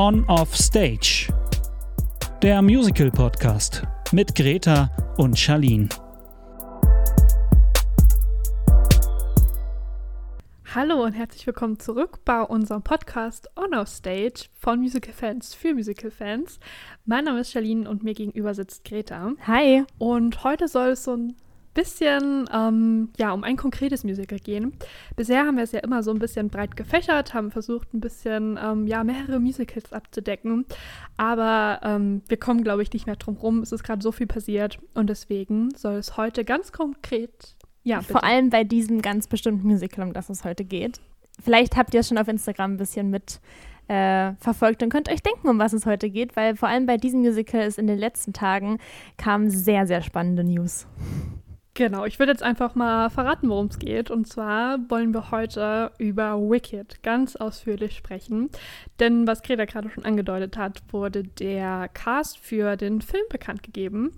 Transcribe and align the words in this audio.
On 0.00 0.24
Off 0.28 0.54
Stage. 0.54 1.26
Der 2.40 2.62
Musical 2.62 3.10
Podcast 3.10 3.82
mit 4.12 4.32
Greta 4.36 4.88
und 5.16 5.36
Charlene. 5.36 5.88
Hallo 10.72 11.02
und 11.02 11.14
herzlich 11.14 11.44
willkommen 11.48 11.80
zurück 11.80 12.20
bei 12.24 12.40
unserem 12.42 12.84
Podcast 12.84 13.50
On 13.56 13.74
Off 13.74 13.88
Stage 13.88 14.44
von 14.60 14.78
Musical 14.78 15.12
Fans 15.12 15.52
für 15.52 15.74
Musical 15.74 16.12
Fans. 16.12 16.60
Mein 17.04 17.24
Name 17.24 17.40
ist 17.40 17.50
Charlene 17.50 17.90
und 17.90 18.04
mir 18.04 18.14
gegenüber 18.14 18.54
sitzt 18.54 18.84
Greta. 18.84 19.32
Hi. 19.48 19.82
Und 19.98 20.44
heute 20.44 20.68
soll 20.68 20.90
es 20.90 21.02
so 21.02 21.16
ein 21.16 21.34
bisschen 21.78 22.48
ähm, 22.52 23.10
ja, 23.18 23.32
um 23.32 23.44
ein 23.44 23.56
konkretes 23.56 24.02
Musical 24.02 24.40
gehen. 24.40 24.72
Bisher 25.14 25.46
haben 25.46 25.56
wir 25.56 25.62
es 25.62 25.70
ja 25.70 25.78
immer 25.78 26.02
so 26.02 26.10
ein 26.10 26.18
bisschen 26.18 26.48
breit 26.48 26.76
gefächert, 26.76 27.34
haben 27.34 27.52
versucht, 27.52 27.94
ein 27.94 28.00
bisschen 28.00 28.58
ähm, 28.60 28.88
ja, 28.88 29.04
mehrere 29.04 29.38
Musicals 29.38 29.92
abzudecken. 29.92 30.66
Aber 31.16 31.78
ähm, 31.84 32.22
wir 32.26 32.36
kommen, 32.36 32.64
glaube 32.64 32.82
ich, 32.82 32.92
nicht 32.92 33.06
mehr 33.06 33.14
drum 33.14 33.36
rum. 33.36 33.62
Es 33.62 33.70
ist 33.70 33.84
gerade 33.84 34.02
so 34.02 34.10
viel 34.10 34.26
passiert 34.26 34.80
und 34.94 35.08
deswegen 35.08 35.70
soll 35.76 35.94
es 35.94 36.16
heute 36.16 36.44
ganz 36.44 36.72
konkret. 36.72 37.54
Ja, 37.84 38.00
bitte. 38.00 38.12
Vor 38.12 38.24
allem 38.24 38.50
bei 38.50 38.64
diesem 38.64 39.00
ganz 39.00 39.28
bestimmten 39.28 39.68
Musical, 39.68 40.04
um 40.04 40.12
das 40.12 40.28
es 40.30 40.44
heute 40.44 40.64
geht. 40.64 41.00
Vielleicht 41.40 41.76
habt 41.76 41.94
ihr 41.94 42.00
es 42.00 42.08
schon 42.08 42.18
auf 42.18 42.26
Instagram 42.26 42.72
ein 42.72 42.76
bisschen 42.76 43.08
mit 43.10 43.40
äh, 43.86 44.32
verfolgt 44.40 44.82
und 44.82 44.90
könnt 44.90 45.08
euch 45.08 45.22
denken, 45.22 45.48
um 45.48 45.60
was 45.60 45.72
es 45.72 45.86
heute 45.86 46.10
geht, 46.10 46.34
weil 46.34 46.56
vor 46.56 46.68
allem 46.68 46.86
bei 46.86 46.96
diesem 46.96 47.20
Musical 47.20 47.64
ist 47.64 47.78
in 47.78 47.86
den 47.86 47.98
letzten 47.98 48.32
Tagen 48.32 48.78
kamen 49.16 49.48
sehr, 49.48 49.86
sehr 49.86 50.02
spannende 50.02 50.42
News. 50.42 50.88
Genau, 51.78 52.06
ich 52.06 52.18
würde 52.18 52.32
jetzt 52.32 52.42
einfach 52.42 52.74
mal 52.74 53.08
verraten, 53.08 53.48
worum 53.48 53.66
es 53.66 53.78
geht. 53.78 54.10
Und 54.10 54.26
zwar 54.26 54.78
wollen 54.90 55.14
wir 55.14 55.30
heute 55.30 55.92
über 55.98 56.36
Wicked 56.36 57.04
ganz 57.04 57.36
ausführlich 57.36 57.96
sprechen. 57.96 58.50
Denn 58.98 59.28
was 59.28 59.44
Greta 59.44 59.64
gerade 59.64 59.88
schon 59.88 60.04
angedeutet 60.04 60.56
hat, 60.56 60.82
wurde 60.90 61.22
der 61.22 61.88
Cast 61.94 62.40
für 62.40 62.76
den 62.76 63.00
Film 63.00 63.22
bekannt 63.30 63.62
gegeben. 63.62 64.12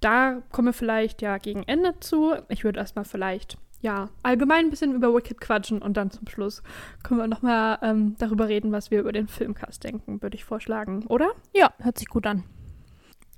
Da 0.00 0.42
kommen 0.52 0.68
wir 0.68 0.72
vielleicht 0.74 1.22
ja 1.22 1.38
gegen 1.38 1.62
Ende 1.62 1.98
zu. 2.00 2.34
Ich 2.50 2.64
würde 2.64 2.80
erstmal 2.80 3.06
vielleicht 3.06 3.56
ja 3.80 4.10
allgemein 4.22 4.66
ein 4.66 4.70
bisschen 4.70 4.94
über 4.94 5.14
Wicked 5.14 5.40
quatschen 5.40 5.80
und 5.80 5.96
dann 5.96 6.10
zum 6.10 6.28
Schluss 6.28 6.62
können 7.02 7.20
wir 7.20 7.28
nochmal 7.28 7.78
ähm, 7.80 8.16
darüber 8.18 8.48
reden, 8.48 8.72
was 8.72 8.90
wir 8.90 9.00
über 9.00 9.12
den 9.12 9.28
Filmcast 9.28 9.82
denken, 9.84 10.20
würde 10.20 10.36
ich 10.36 10.44
vorschlagen, 10.44 11.06
oder? 11.06 11.30
Ja, 11.54 11.72
hört 11.78 11.96
sich 11.96 12.08
gut 12.08 12.26
an. 12.26 12.44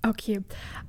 Okay, 0.07 0.41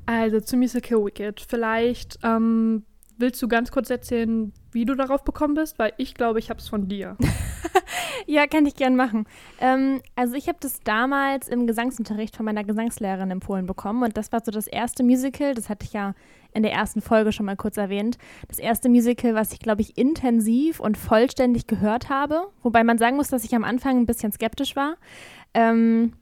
also 0.05 0.39
zu 0.39 0.55
Musical 0.57 1.03
Wicked. 1.03 1.41
Vielleicht 1.41 2.19
ähm, 2.23 2.83
willst 3.19 3.41
du 3.41 3.47
ganz 3.47 3.71
kurz 3.71 3.89
erzählen, 3.89 4.53
wie 4.71 4.85
du 4.85 4.95
darauf 4.95 5.23
bekommen 5.23 5.55
bist, 5.55 5.77
weil 5.77 5.93
ich 5.97 6.13
glaube, 6.13 6.39
ich 6.39 6.49
habe 6.49 6.59
es 6.59 6.69
von 6.69 6.87
dir. 6.87 7.17
ja, 8.27 8.47
kann 8.47 8.65
ich 8.65 8.75
gern 8.75 8.95
machen. 8.95 9.25
Ähm, 9.59 10.01
also 10.15 10.35
ich 10.35 10.47
habe 10.47 10.57
das 10.61 10.79
damals 10.81 11.47
im 11.47 11.67
Gesangsunterricht 11.67 12.35
von 12.35 12.45
meiner 12.45 12.63
Gesangslehrerin 12.63 13.31
empfohlen 13.31 13.65
bekommen 13.65 14.03
und 14.03 14.15
das 14.15 14.31
war 14.31 14.41
so 14.43 14.51
das 14.51 14.67
erste 14.67 15.03
Musical, 15.03 15.53
das 15.53 15.69
hatte 15.69 15.85
ich 15.85 15.93
ja 15.93 16.13
in 16.53 16.63
der 16.63 16.71
ersten 16.71 17.01
Folge 17.01 17.31
schon 17.31 17.45
mal 17.45 17.55
kurz 17.55 17.77
erwähnt, 17.77 18.17
das 18.47 18.57
erste 18.57 18.89
Musical, 18.89 19.35
was 19.35 19.53
ich 19.53 19.59
glaube 19.59 19.81
ich 19.81 19.97
intensiv 19.97 20.79
und 20.79 20.97
vollständig 20.97 21.67
gehört 21.67 22.09
habe, 22.09 22.47
wobei 22.63 22.83
man 22.83 22.97
sagen 22.97 23.17
muss, 23.17 23.27
dass 23.27 23.43
ich 23.43 23.55
am 23.55 23.63
Anfang 23.63 23.97
ein 23.97 24.05
bisschen 24.05 24.31
skeptisch 24.31 24.75
war. 24.75 24.95
Ähm, 25.53 26.13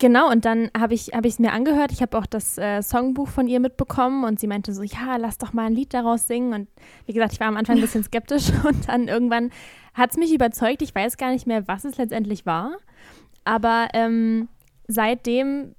Genau, 0.00 0.30
und 0.30 0.44
dann 0.44 0.70
habe 0.78 0.94
ich 0.94 1.08
es 1.08 1.14
hab 1.14 1.40
mir 1.40 1.52
angehört. 1.52 1.90
Ich 1.90 2.02
habe 2.02 2.16
auch 2.16 2.26
das 2.26 2.56
äh, 2.56 2.82
Songbuch 2.82 3.28
von 3.28 3.48
ihr 3.48 3.58
mitbekommen 3.58 4.22
und 4.22 4.38
sie 4.38 4.46
meinte 4.46 4.72
so, 4.72 4.84
ja, 4.84 5.16
lass 5.16 5.38
doch 5.38 5.52
mal 5.52 5.66
ein 5.66 5.74
Lied 5.74 5.92
daraus 5.92 6.28
singen. 6.28 6.54
Und 6.54 6.68
wie 7.06 7.12
gesagt, 7.12 7.32
ich 7.32 7.40
war 7.40 7.48
am 7.48 7.56
Anfang 7.56 7.76
ein 7.76 7.80
bisschen 7.80 8.04
skeptisch 8.04 8.50
und 8.64 8.88
dann 8.88 9.08
irgendwann 9.08 9.50
hat 9.94 10.12
es 10.12 10.16
mich 10.16 10.32
überzeugt. 10.32 10.82
Ich 10.82 10.94
weiß 10.94 11.16
gar 11.16 11.32
nicht 11.32 11.48
mehr, 11.48 11.66
was 11.66 11.84
es 11.84 11.96
letztendlich 11.96 12.46
war. 12.46 12.76
Aber 13.44 13.88
ähm, 13.92 14.48
seitdem, 14.86 15.74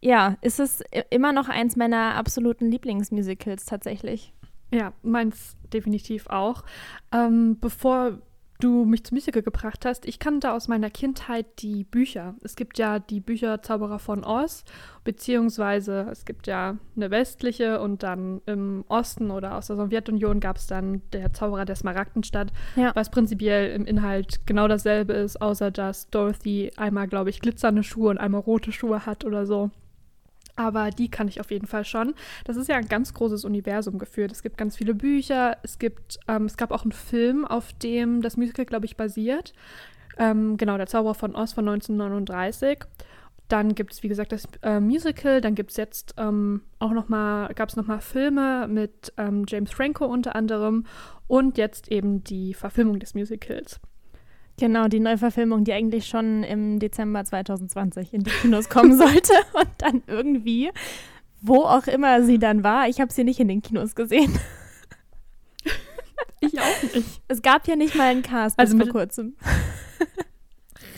ja, 0.00 0.36
ist 0.40 0.58
es 0.58 0.82
immer 1.10 1.32
noch 1.32 1.48
eins 1.48 1.76
meiner 1.76 2.16
absoluten 2.16 2.68
Lieblingsmusicals 2.68 3.64
tatsächlich. 3.64 4.32
Ja, 4.72 4.92
meins 5.02 5.56
definitiv 5.72 6.26
auch. 6.26 6.64
Ähm, 7.12 7.58
bevor 7.60 8.18
du 8.62 8.84
mich 8.84 9.04
zum 9.04 9.16
Musical 9.16 9.42
gebracht 9.42 9.84
hast. 9.84 10.06
Ich 10.06 10.18
kannte 10.18 10.52
aus 10.52 10.68
meiner 10.68 10.90
Kindheit 10.90 11.46
die 11.58 11.84
Bücher. 11.84 12.34
Es 12.42 12.54
gibt 12.54 12.78
ja 12.78 12.98
die 12.98 13.20
Bücher 13.20 13.62
Zauberer 13.62 13.98
von 13.98 14.24
Oz, 14.24 14.64
beziehungsweise 15.04 16.06
es 16.10 16.24
gibt 16.24 16.46
ja 16.46 16.76
eine 16.94 17.10
westliche 17.10 17.80
und 17.80 18.02
dann 18.02 18.40
im 18.46 18.84
Osten 18.88 19.30
oder 19.30 19.56
aus 19.56 19.66
der 19.66 19.76
Sowjetunion 19.76 20.40
gab 20.40 20.56
es 20.56 20.66
dann 20.66 21.02
der 21.12 21.32
Zauberer 21.32 21.64
der 21.64 21.76
Smaragdenstadt, 21.76 22.52
ja. 22.76 22.92
was 22.94 23.10
prinzipiell 23.10 23.72
im 23.72 23.84
Inhalt 23.84 24.46
genau 24.46 24.68
dasselbe 24.68 25.14
ist, 25.14 25.42
außer 25.42 25.70
dass 25.70 26.08
Dorothy 26.10 26.70
einmal, 26.76 27.08
glaube 27.08 27.30
ich, 27.30 27.40
glitzernde 27.40 27.82
Schuhe 27.82 28.10
und 28.10 28.18
einmal 28.18 28.40
rote 28.40 28.70
Schuhe 28.70 29.06
hat 29.06 29.24
oder 29.24 29.44
so. 29.44 29.70
Aber 30.54 30.90
die 30.90 31.10
kann 31.10 31.28
ich 31.28 31.40
auf 31.40 31.50
jeden 31.50 31.66
Fall 31.66 31.84
schon. 31.84 32.14
Das 32.44 32.56
ist 32.56 32.68
ja 32.68 32.76
ein 32.76 32.88
ganz 32.88 33.14
großes 33.14 33.44
Universum 33.44 33.98
geführt. 33.98 34.32
Es 34.32 34.42
gibt 34.42 34.58
ganz 34.58 34.76
viele 34.76 34.94
Bücher. 34.94 35.56
Es 35.62 35.78
gibt, 35.78 36.18
ähm, 36.28 36.46
es 36.46 36.56
gab 36.56 36.70
auch 36.70 36.82
einen 36.82 36.92
Film, 36.92 37.44
auf 37.44 37.72
dem 37.72 38.20
das 38.20 38.36
Musical, 38.36 38.66
glaube 38.66 38.86
ich, 38.86 38.96
basiert. 38.96 39.54
Ähm, 40.18 40.56
genau, 40.58 40.76
der 40.76 40.86
Zauberer 40.86 41.14
von 41.14 41.34
Oz 41.34 41.54
von 41.54 41.68
1939. 41.68 42.84
Dann 43.48 43.74
gibt 43.74 43.92
es, 43.92 44.02
wie 44.02 44.08
gesagt, 44.08 44.32
das 44.32 44.46
äh, 44.62 44.80
Musical. 44.80 45.40
Dann 45.40 45.54
gibt 45.54 45.70
es 45.70 45.76
jetzt 45.76 46.14
ähm, 46.18 46.62
auch 46.78 46.92
noch 46.92 47.08
mal, 47.08 47.52
gab 47.54 47.68
es 47.68 47.76
noch 47.76 48.02
Filme 48.02 48.66
mit 48.68 49.12
ähm, 49.16 49.44
James 49.48 49.70
Franco 49.70 50.06
unter 50.06 50.36
anderem 50.36 50.86
und 51.26 51.58
jetzt 51.58 51.90
eben 51.90 52.24
die 52.24 52.54
Verfilmung 52.54 52.98
des 52.98 53.14
Musicals. 53.14 53.80
Genau, 54.62 54.86
die 54.86 55.00
Neuverfilmung, 55.00 55.64
die 55.64 55.72
eigentlich 55.72 56.06
schon 56.06 56.44
im 56.44 56.78
Dezember 56.78 57.24
2020 57.24 58.14
in 58.14 58.22
die 58.22 58.30
Kinos 58.30 58.68
kommen 58.68 58.96
sollte 58.96 59.32
und 59.54 59.68
dann 59.78 60.04
irgendwie, 60.06 60.70
wo 61.40 61.64
auch 61.64 61.88
immer 61.88 62.22
sie 62.22 62.38
dann 62.38 62.62
war, 62.62 62.88
ich 62.88 63.00
habe 63.00 63.12
sie 63.12 63.24
nicht 63.24 63.40
in 63.40 63.48
den 63.48 63.60
Kinos 63.60 63.96
gesehen. 63.96 64.38
Ich 66.38 66.60
auch 66.60 66.82
nicht. 66.94 67.22
Es 67.26 67.42
gab 67.42 67.66
ja 67.66 67.74
nicht 67.74 67.96
mal 67.96 68.10
einen 68.10 68.22
Cast 68.22 68.56
also 68.56 68.76
bis 68.76 68.86
vor 68.86 68.92
kurzem. 68.92 69.34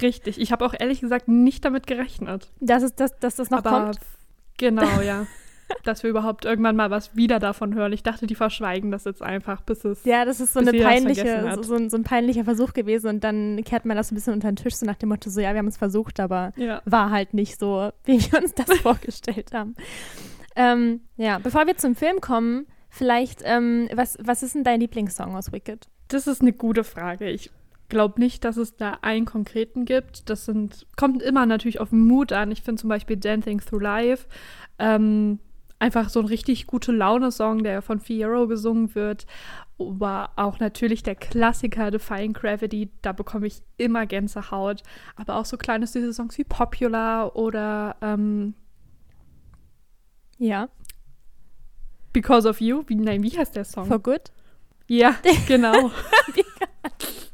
Richtig, 0.02 0.38
ich 0.38 0.52
habe 0.52 0.66
auch 0.66 0.74
ehrlich 0.78 1.00
gesagt 1.00 1.28
nicht 1.28 1.64
damit 1.64 1.86
gerechnet. 1.86 2.50
Dass, 2.60 2.82
es, 2.82 2.94
dass, 2.94 3.18
dass 3.18 3.36
das 3.36 3.48
noch 3.48 3.64
Aber 3.64 3.84
kommt? 3.84 3.98
Genau, 4.58 5.00
ja 5.00 5.26
dass 5.82 6.02
wir 6.02 6.10
überhaupt 6.10 6.44
irgendwann 6.44 6.76
mal 6.76 6.90
was 6.90 7.16
wieder 7.16 7.38
davon 7.38 7.74
hören. 7.74 7.92
Ich 7.92 8.02
dachte, 8.02 8.26
die 8.26 8.34
verschweigen 8.34 8.90
das 8.90 9.04
jetzt 9.04 9.22
einfach, 9.22 9.62
bis 9.62 9.84
es. 9.84 10.04
Ja, 10.04 10.24
das 10.24 10.40
ist 10.40 10.52
so, 10.52 10.60
eine 10.60 10.72
peinliche, 10.72 11.58
so, 11.62 11.74
ein, 11.74 11.90
so, 11.90 11.96
ein, 11.96 12.04
peinlicher 12.04 12.44
Versuch 12.44 12.72
gewesen 12.72 13.08
und 13.08 13.24
dann 13.24 13.62
kehrt 13.64 13.84
man 13.84 13.96
das 13.96 14.10
ein 14.10 14.14
bisschen 14.14 14.34
unter 14.34 14.50
den 14.50 14.56
Tisch, 14.56 14.74
so 14.74 14.86
nach 14.86 14.96
dem 14.96 15.08
Motto, 15.08 15.30
so 15.30 15.40
ja, 15.40 15.52
wir 15.52 15.58
haben 15.58 15.66
es 15.66 15.76
versucht, 15.76 16.20
aber 16.20 16.52
ja. 16.56 16.80
war 16.84 17.10
halt 17.10 17.34
nicht 17.34 17.58
so, 17.58 17.90
wie 18.04 18.20
wir 18.20 18.40
uns 18.40 18.54
das 18.54 18.72
vorgestellt 18.82 19.52
haben. 19.52 19.74
Ähm, 20.56 21.00
ja, 21.16 21.38
bevor 21.38 21.66
wir 21.66 21.76
zum 21.76 21.96
Film 21.96 22.20
kommen, 22.20 22.66
vielleicht, 22.88 23.42
ähm, 23.44 23.88
was, 23.94 24.16
was 24.22 24.42
ist 24.42 24.54
denn 24.54 24.64
dein 24.64 24.80
Lieblingssong 24.80 25.34
aus 25.34 25.52
Wicked? 25.52 25.88
Das 26.08 26.26
ist 26.26 26.42
eine 26.42 26.52
gute 26.52 26.84
Frage. 26.84 27.28
Ich 27.28 27.50
glaube 27.88 28.20
nicht, 28.20 28.44
dass 28.44 28.56
es 28.56 28.76
da 28.76 28.98
einen 29.02 29.24
konkreten 29.24 29.84
gibt. 29.84 30.28
Das 30.30 30.44
sind, 30.44 30.86
kommt 30.96 31.22
immer 31.22 31.46
natürlich 31.46 31.80
auf 31.80 31.90
den 31.90 32.04
Mut 32.04 32.32
an. 32.32 32.50
Ich 32.50 32.62
finde 32.62 32.80
zum 32.80 32.88
Beispiel 32.88 33.16
Dancing 33.16 33.60
Through 33.60 33.82
Life 33.82 34.26
ähm, 34.78 35.38
einfach 35.78 36.08
so 36.08 36.20
ein 36.20 36.26
richtig 36.26 36.66
gute 36.66 36.92
Laune-Song, 36.92 37.62
der 37.62 37.82
von 37.82 38.00
Fierro 38.00 38.46
gesungen 38.46 38.94
wird. 38.94 39.26
Aber 39.78 40.30
auch 40.36 40.60
natürlich 40.60 41.02
der 41.02 41.14
Klassiker 41.14 41.90
Defying 41.90 42.32
Gravity, 42.32 42.90
da 43.02 43.12
bekomme 43.12 43.46
ich 43.46 43.62
immer 43.76 44.06
Gänsehaut. 44.06 44.82
Aber 45.16 45.36
auch 45.36 45.44
so 45.44 45.56
kleine 45.56 45.86
süße 45.86 46.12
Songs 46.12 46.38
wie 46.38 46.44
Popular 46.44 47.36
oder 47.36 47.96
ähm, 48.00 48.54
ja. 50.38 50.68
Because 52.12 52.48
of 52.48 52.60
You. 52.60 52.84
Wie, 52.86 52.94
nein, 52.94 53.22
wie 53.22 53.36
heißt 53.36 53.56
der 53.56 53.64
Song? 53.64 53.86
For 53.86 53.98
Good? 53.98 54.30
Ja, 54.86 55.16
genau. 55.48 55.90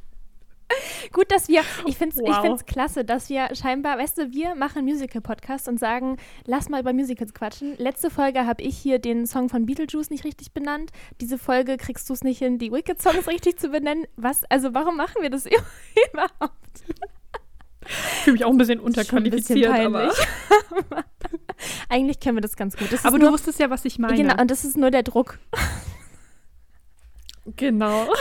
Gut, 1.13 1.33
dass 1.33 1.49
wir, 1.49 1.63
ich 1.87 1.97
finde 1.97 2.17
es 2.17 2.23
wow. 2.23 2.65
klasse, 2.65 3.05
dass 3.05 3.29
wir 3.29 3.49
scheinbar, 3.55 3.99
weißt 3.99 4.19
du, 4.19 4.33
wir 4.33 4.55
machen 4.55 4.85
Musical-Podcast 4.85 5.69
und 5.69 5.81
sagen, 5.81 6.17
lass 6.47 6.69
mal 6.69 6.81
über 6.81 6.93
Musicals 6.93 7.35
quatschen. 7.35 7.77
Letzte 7.79 8.11
Folge 8.11 8.47
habe 8.47 8.63
ich 8.63 8.77
hier 8.79 8.99
den 8.99 9.27
Song 9.27 9.49
von 9.49 9.67
Beetlejuice 9.67 10.11
nicht 10.11 10.25
richtig 10.25 10.53
benannt. 10.53 10.91
Diese 11.21 11.39
Folge 11.39 11.77
kriegst 11.77 12.09
du 12.09 12.15
es 12.15 12.23
nicht 12.23 12.39
hin, 12.39 12.59
die 12.59 12.71
Wicked-Songs 12.71 13.27
richtig 13.27 13.59
zu 13.59 13.71
benennen. 13.71 14.07
Was, 14.17 14.45
also 14.45 14.75
warum 14.75 14.97
machen 14.97 15.23
wir 15.23 15.31
das 15.31 15.47
überhaupt? 16.13 16.85
Ich 17.87 18.25
fühle 18.25 18.35
mich 18.35 18.45
auch 18.45 18.51
ein 18.51 18.59
bisschen 18.59 18.79
unterqualifiziert, 18.81 19.71
ein 19.71 19.93
bisschen 19.93 19.97
aber. 19.97 21.05
Eigentlich 21.89 22.21
können 22.21 22.37
wir 22.37 22.43
das 22.43 22.57
ganz 22.57 22.77
gut. 22.77 22.93
Das 22.93 23.05
aber 23.05 23.19
nur, 23.19 23.29
du 23.29 23.35
wusstest 23.35 23.59
ja, 23.59 23.71
was 23.71 23.85
ich 23.85 23.99
meine. 23.99 24.17
Genau, 24.17 24.41
und 24.41 24.51
das 24.51 24.65
ist 24.65 24.77
nur 24.77 24.91
der 24.91 25.03
Druck. 25.03 25.39
Genau. 27.57 28.07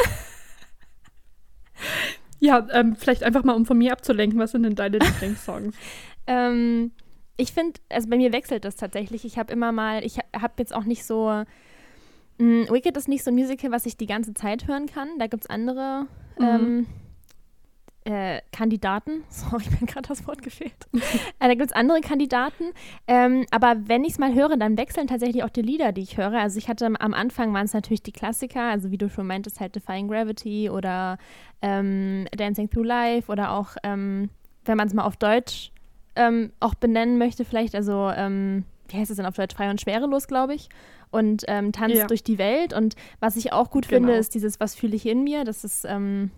Ja, 2.50 2.66
ähm, 2.72 2.96
vielleicht 2.96 3.24
einfach 3.24 3.44
mal, 3.44 3.54
um 3.54 3.68
von 3.68 3.78
mir 3.78 3.92
abzulenken, 3.92 4.40
was 4.40 4.52
sind 4.52 4.64
denn 4.64 4.74
deine 4.74 4.98
Lieblingssongs? 5.00 5.76
ähm, 6.26 6.92
ich 7.38 7.54
finde, 7.54 7.80
also 7.90 8.10
bei 8.10 8.18
mir 8.18 8.34
wechselt 8.34 8.66
das 8.66 8.76
tatsächlich. 8.76 9.24
Ich 9.24 9.38
habe 9.38 9.54
immer 9.54 9.72
mal, 9.72 10.04
ich 10.04 10.18
habe 10.18 10.54
jetzt 10.58 10.74
auch 10.74 10.84
nicht 10.84 11.06
so, 11.06 11.28
mh, 11.28 11.46
mm, 12.40 12.70
Wicked 12.72 12.98
ist 12.98 13.08
nicht 13.08 13.24
so 13.24 13.30
ein 13.30 13.36
Musical, 13.36 13.72
was 13.72 13.86
ich 13.86 13.98
die 13.98 14.08
ganze 14.08 14.34
Zeit 14.34 14.68
hören 14.68 14.88
kann. 14.88 15.20
Da 15.20 15.28
gibt 15.28 15.44
es 15.44 15.50
andere. 15.50 16.08
Mhm. 16.40 16.46
Ähm, 16.46 16.88
äh, 18.10 18.42
Kandidaten. 18.52 19.24
Sorry, 19.30 19.64
mir 19.70 19.82
hat 19.82 19.88
gerade 19.88 20.08
das 20.08 20.28
Wort 20.28 20.42
gefehlt. 20.42 20.74
äh, 20.94 21.00
da 21.40 21.50
gibt 21.50 21.68
es 21.68 21.72
andere 21.72 22.02
Kandidaten. 22.02 22.66
Ähm, 23.08 23.46
aber 23.52 23.76
wenn 23.86 24.04
ich 24.04 24.14
es 24.14 24.20
mal 24.20 24.34
höre, 24.34 24.58
dann 24.58 24.78
wechseln 24.78 25.08
tatsächlich 25.08 25.44
auch 25.44 25.50
die 25.50 25.62
Lieder, 25.62 25.92
die 25.92 26.02
ich 26.02 26.18
höre. 26.18 26.34
Also 26.34 26.58
ich 26.58 26.68
hatte 26.68 26.88
am 26.88 27.14
Anfang 27.14 27.54
waren 27.54 27.66
es 27.66 27.74
natürlich 27.74 28.02
die 28.02 28.12
Klassiker, 28.12 28.64
also 28.64 28.90
wie 28.92 28.98
du 28.98 29.10
schon 29.10 29.28
meintest, 29.28 29.60
halt 29.60 29.76
Defying 29.76 30.08
Gravity 30.08 30.70
oder 30.70 31.18
ähm, 31.62 32.28
Dancing 32.36 32.70
Through 32.70 32.86
Life 32.86 33.32
oder 33.32 33.52
auch, 33.52 33.76
ähm, 33.84 34.30
wenn 34.66 34.78
man 34.78 34.88
es 34.88 34.94
mal 34.94 35.04
auf 35.04 35.18
Deutsch 35.18 35.72
ähm, 36.16 36.52
auch 36.60 36.74
benennen 36.74 37.18
möchte, 37.18 37.46
vielleicht, 37.46 37.76
also 37.76 38.10
ähm, 38.16 38.66
wie 38.88 38.98
heißt 38.98 39.12
es 39.12 39.18
denn 39.18 39.28
auf 39.28 39.36
Deutsch, 39.36 39.56
frei 39.56 39.70
und 39.70 39.80
schwerelos, 39.80 40.28
glaube 40.28 40.56
ich. 40.56 40.70
Und 41.12 41.44
ähm, 41.48 41.72
tanzt 41.72 41.96
ja. 41.96 42.08
durch 42.08 42.24
die 42.24 42.38
Welt. 42.38 42.74
Und 42.74 42.96
was 43.20 43.36
ich 43.36 43.54
auch 43.54 43.70
gut 43.70 43.88
genau. 43.88 44.08
finde, 44.08 44.20
ist 44.20 44.34
dieses, 44.34 44.60
was 44.60 44.76
fühle 44.76 44.96
ich 44.96 45.06
in 45.06 45.24
mir. 45.24 45.44
Das 45.44 45.64
ist, 45.64 45.86
ähm, 45.86 46.32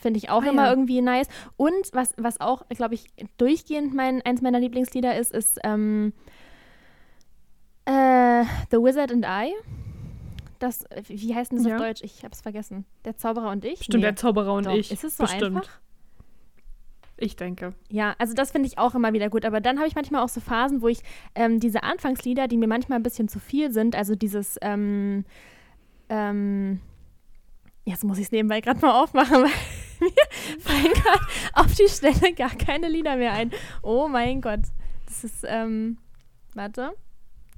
finde 0.00 0.18
ich 0.18 0.30
auch 0.30 0.42
ah, 0.42 0.48
immer 0.48 0.64
ja. 0.64 0.70
irgendwie 0.70 1.00
nice. 1.00 1.28
Und 1.56 1.92
was, 1.92 2.14
was 2.16 2.40
auch, 2.40 2.66
glaube 2.70 2.94
ich, 2.94 3.06
durchgehend 3.36 3.94
mein, 3.94 4.22
eins 4.22 4.42
meiner 4.42 4.60
Lieblingslieder 4.60 5.16
ist, 5.18 5.32
ist 5.32 5.58
ähm, 5.64 6.12
äh, 7.84 8.44
The 8.70 8.78
Wizard 8.78 9.12
and 9.12 9.26
I. 9.26 9.54
Das, 10.58 10.84
wie 11.06 11.34
heißt 11.34 11.52
denn 11.52 11.58
das 11.58 11.66
ja. 11.66 11.76
auf 11.76 11.82
Deutsch? 11.82 12.02
Ich 12.02 12.22
habe 12.22 12.32
es 12.32 12.42
vergessen. 12.42 12.84
Der 13.04 13.16
Zauberer 13.16 13.50
und 13.50 13.64
ich? 13.64 13.82
Stimmt, 13.82 14.02
nee. 14.02 14.08
der 14.08 14.16
Zauberer 14.16 14.52
und 14.54 14.66
Doch. 14.66 14.74
ich. 14.74 14.92
Ist 14.92 15.04
es 15.04 15.16
so 15.16 15.24
Bestimmt. 15.24 15.56
einfach? 15.56 15.80
Ich 17.16 17.36
denke. 17.36 17.74
Ja, 17.90 18.14
also 18.18 18.34
das 18.34 18.50
finde 18.50 18.66
ich 18.66 18.78
auch 18.78 18.94
immer 18.94 19.12
wieder 19.12 19.28
gut. 19.28 19.44
Aber 19.44 19.60
dann 19.60 19.78
habe 19.78 19.88
ich 19.88 19.94
manchmal 19.94 20.22
auch 20.22 20.28
so 20.28 20.40
Phasen, 20.40 20.80
wo 20.82 20.88
ich 20.88 21.00
ähm, 21.34 21.60
diese 21.60 21.82
Anfangslieder, 21.82 22.48
die 22.48 22.56
mir 22.56 22.66
manchmal 22.66 22.98
ein 22.98 23.02
bisschen 23.02 23.28
zu 23.28 23.38
viel 23.38 23.72
sind, 23.72 23.94
also 23.94 24.14
dieses, 24.14 24.58
ähm, 24.62 25.24
ähm, 26.08 26.80
jetzt 27.84 28.04
muss 28.04 28.18
ich 28.18 28.24
es 28.24 28.32
nebenbei 28.32 28.60
gerade 28.60 28.80
mal 28.80 29.02
aufmachen, 29.02 29.42
weil 29.42 29.50
mir 30.54 30.60
fallen 30.60 30.92
gerade 30.92 31.26
auf 31.54 31.74
die 31.74 31.88
Stelle 31.88 32.34
gar 32.34 32.50
keine 32.50 32.88
Lieder 32.88 33.16
mehr 33.16 33.32
ein. 33.32 33.52
Oh 33.82 34.08
mein 34.08 34.40
Gott. 34.40 34.62
Das 35.06 35.24
ist, 35.24 35.44
ähm, 35.46 35.98
warte, 36.54 36.92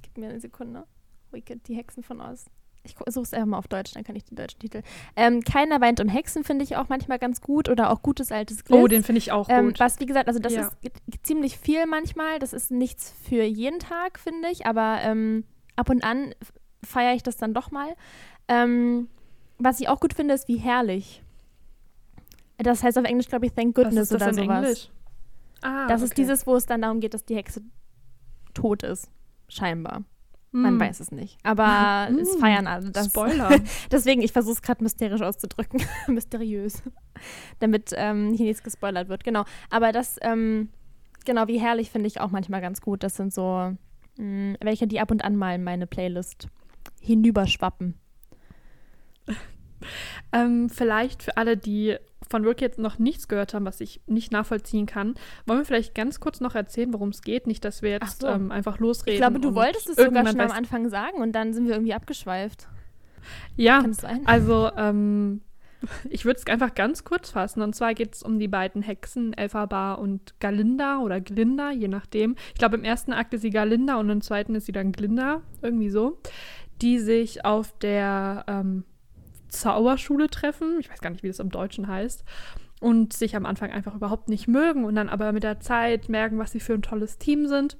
gib 0.01 0.17
mir 0.17 0.29
eine 0.29 0.39
Sekunde. 0.39 0.85
Wicked, 1.31 1.67
die 1.67 1.75
Hexen 1.75 2.03
von 2.03 2.21
Oz 2.21 2.45
ich 2.83 2.95
suche 3.07 3.23
es 3.23 3.33
einfach 3.33 3.47
mal 3.47 3.57
auf 3.57 3.67
Deutsch, 3.67 3.93
dann 3.93 4.03
kann 4.03 4.15
ich 4.15 4.25
den 4.25 4.35
deutschen 4.35 4.59
Titel. 4.59 4.81
Ähm, 5.15 5.41
Keiner 5.41 5.79
weint 5.79 6.01
um 6.01 6.09
Hexen 6.09 6.43
finde 6.43 6.63
ich 6.63 6.75
auch 6.75 6.89
manchmal 6.89 7.17
ganz 7.17 7.41
gut 7.41 7.69
oder 7.69 7.89
auch 7.91 8.01
gutes 8.01 8.31
altes 8.31 8.65
Gliss. 8.65 8.77
Oh, 8.77 8.87
den 8.87 9.03
finde 9.03 9.19
ich 9.19 9.31
auch 9.31 9.47
ähm, 9.49 9.67
gut. 9.67 9.79
Was, 9.79 9.99
wie 9.99 10.05
gesagt, 10.05 10.27
also 10.27 10.39
das 10.39 10.53
ja. 10.53 10.69
ist 10.81 11.25
ziemlich 11.25 11.57
viel 11.57 11.85
manchmal. 11.85 12.39
Das 12.39 12.51
ist 12.51 12.71
nichts 12.71 13.13
für 13.23 13.43
jeden 13.43 13.79
Tag, 13.79 14.19
finde 14.19 14.49
ich, 14.49 14.65
aber 14.65 14.99
ähm, 15.01 15.45
ab 15.75 15.89
und 15.89 16.03
an 16.03 16.35
feiere 16.83 17.15
ich 17.15 17.23
das 17.23 17.37
dann 17.37 17.53
doch 17.53 17.71
mal. 17.71 17.95
Ähm, 18.49 19.07
was 19.57 19.79
ich 19.79 19.87
auch 19.87 20.01
gut 20.01 20.13
finde, 20.13 20.33
ist 20.33 20.49
wie 20.49 20.57
herrlich. 20.57 21.23
Das 22.57 22.83
heißt 22.83 22.97
auf 22.97 23.05
Englisch, 23.05 23.27
glaube 23.27 23.45
ich, 23.45 23.53
Thank 23.53 23.75
Goodness 23.75 24.11
oder 24.11 24.33
sowas. 24.33 24.63
Englisch? 24.63 24.89
Ah, 25.61 25.87
das 25.87 26.01
okay. 26.01 26.05
ist 26.05 26.17
dieses, 26.17 26.47
wo 26.47 26.55
es 26.55 26.65
dann 26.65 26.81
darum 26.81 26.99
geht, 26.99 27.13
dass 27.13 27.25
die 27.25 27.35
Hexe 27.35 27.61
tot 28.53 28.83
ist. 28.83 29.09
Scheinbar. 29.47 30.03
Man 30.51 30.77
mm. 30.77 30.79
weiß 30.79 30.99
es 30.99 31.11
nicht. 31.11 31.37
Aber 31.43 32.09
mm. 32.11 32.17
es 32.19 32.35
feiern 32.35 32.67
alle. 32.67 32.91
Das. 32.91 33.07
Spoiler. 33.07 33.59
Deswegen, 33.91 34.21
ich 34.21 34.31
versuche 34.31 34.53
es 34.53 34.61
gerade 34.61 34.83
mysterisch 34.83 35.21
auszudrücken. 35.21 35.81
Mysteriös. 36.07 36.83
Damit 37.59 37.91
ähm, 37.95 38.33
hier 38.33 38.45
nichts 38.45 38.61
gespoilert 38.61 39.09
wird. 39.09 39.23
Genau. 39.23 39.45
Aber 39.71 39.91
das, 39.91 40.17
ähm, 40.21 40.69
genau, 41.25 41.47
wie 41.47 41.59
herrlich 41.59 41.89
finde 41.89 42.07
ich 42.07 42.21
auch 42.21 42.29
manchmal 42.29 42.61
ganz 42.61 42.81
gut. 42.81 43.03
Das 43.03 43.15
sind 43.15 43.33
so 43.33 43.73
mh, 44.17 44.23
mm, 44.23 44.57
welche, 44.61 44.85
die 44.85 44.99
ab 44.99 45.09
und 45.09 45.23
an 45.23 45.35
mal 45.35 45.55
in 45.55 45.63
meine 45.63 45.87
Playlist 45.87 46.47
hinüberschwappen. 47.01 47.95
ähm, 50.31 50.69
vielleicht 50.69 51.23
für 51.23 51.35
alle, 51.37 51.57
die 51.57 51.97
von 52.33 52.55
jetzt 52.57 52.79
noch 52.79 52.97
nichts 52.97 53.27
gehört 53.27 53.53
haben, 53.53 53.65
was 53.65 53.79
ich 53.79 54.01
nicht 54.07 54.31
nachvollziehen 54.31 54.87
kann, 54.87 55.13
wollen 55.45 55.59
wir 55.59 55.65
vielleicht 55.65 55.93
ganz 55.93 56.19
kurz 56.19 56.41
noch 56.41 56.55
erzählen, 56.55 56.91
worum 56.91 57.09
es 57.09 57.21
geht? 57.21 57.45
Nicht, 57.45 57.63
dass 57.63 57.83
wir 57.83 57.91
jetzt 57.91 58.21
so. 58.21 58.27
ähm, 58.27 58.51
einfach 58.51 58.79
losreden. 58.79 59.13
Ich 59.13 59.19
glaube, 59.19 59.39
du 59.39 59.53
wolltest 59.53 59.89
es 59.89 59.97
sogar 59.97 60.25
schon 60.25 60.39
am 60.39 60.51
Anfang 60.51 60.89
sagen 60.89 61.21
und 61.21 61.33
dann 61.33 61.53
sind 61.53 61.67
wir 61.67 61.75
irgendwie 61.75 61.93
abgeschweift. 61.93 62.67
Ja, 63.55 63.85
also 64.25 64.71
ähm, 64.75 65.41
ich 66.09 66.25
würde 66.25 66.39
es 66.39 66.47
einfach 66.47 66.73
ganz 66.73 67.03
kurz 67.03 67.29
fassen. 67.29 67.61
Und 67.61 67.75
zwar 67.75 67.93
geht 67.93 68.15
es 68.15 68.23
um 68.23 68.39
die 68.39 68.47
beiden 68.47 68.81
Hexen, 68.81 69.33
Elphaba 69.33 69.93
und 69.93 70.39
Galinda 70.39 70.99
oder 70.99 71.21
Glinda, 71.21 71.71
je 71.71 71.87
nachdem. 71.87 72.35
Ich 72.49 72.59
glaube, 72.59 72.77
im 72.77 72.83
ersten 72.83 73.13
Akt 73.13 73.33
ist 73.35 73.41
sie 73.41 73.51
Galinda 73.51 73.97
und 73.97 74.09
im 74.09 74.21
zweiten 74.21 74.55
ist 74.55 74.65
sie 74.65 74.71
dann 74.71 74.91
Glinda, 74.91 75.41
irgendwie 75.61 75.89
so, 75.89 76.19
die 76.81 76.97
sich 76.97 77.45
auf 77.45 77.77
der 77.79 78.43
ähm, 78.47 78.85
Zauberschule 79.53 80.29
treffen. 80.29 80.77
Ich 80.79 80.89
weiß 80.89 81.01
gar 81.01 81.09
nicht, 81.09 81.23
wie 81.23 81.27
das 81.27 81.39
im 81.39 81.49
Deutschen 81.49 81.87
heißt. 81.87 82.23
Und 82.79 83.13
sich 83.13 83.35
am 83.35 83.45
Anfang 83.45 83.71
einfach 83.71 83.95
überhaupt 83.95 84.27
nicht 84.27 84.47
mögen 84.47 84.83
und 84.83 84.95
dann 84.95 85.07
aber 85.07 85.31
mit 85.31 85.43
der 85.43 85.61
Zeit 85.61 86.09
merken, 86.09 86.37
was 86.37 86.51
sie 86.51 86.59
für 86.59 86.73
ein 86.73 86.81
tolles 86.81 87.17
Team 87.17 87.47
sind. 87.47 87.77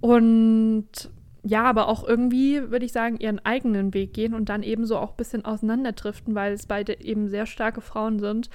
Und 0.00 1.10
ja, 1.42 1.64
aber 1.64 1.88
auch 1.88 2.06
irgendwie, 2.06 2.70
würde 2.70 2.84
ich 2.84 2.92
sagen, 2.92 3.18
ihren 3.18 3.38
eigenen 3.44 3.92
Weg 3.94 4.14
gehen 4.14 4.34
und 4.34 4.48
dann 4.48 4.62
ebenso 4.62 4.98
auch 4.98 5.10
ein 5.10 5.16
bisschen 5.16 5.44
auseinanderdriften, 5.44 6.34
weil 6.34 6.52
es 6.52 6.66
beide 6.66 7.00
eben 7.00 7.28
sehr 7.28 7.46
starke 7.46 7.80
Frauen 7.80 8.18
sind, 8.18 8.50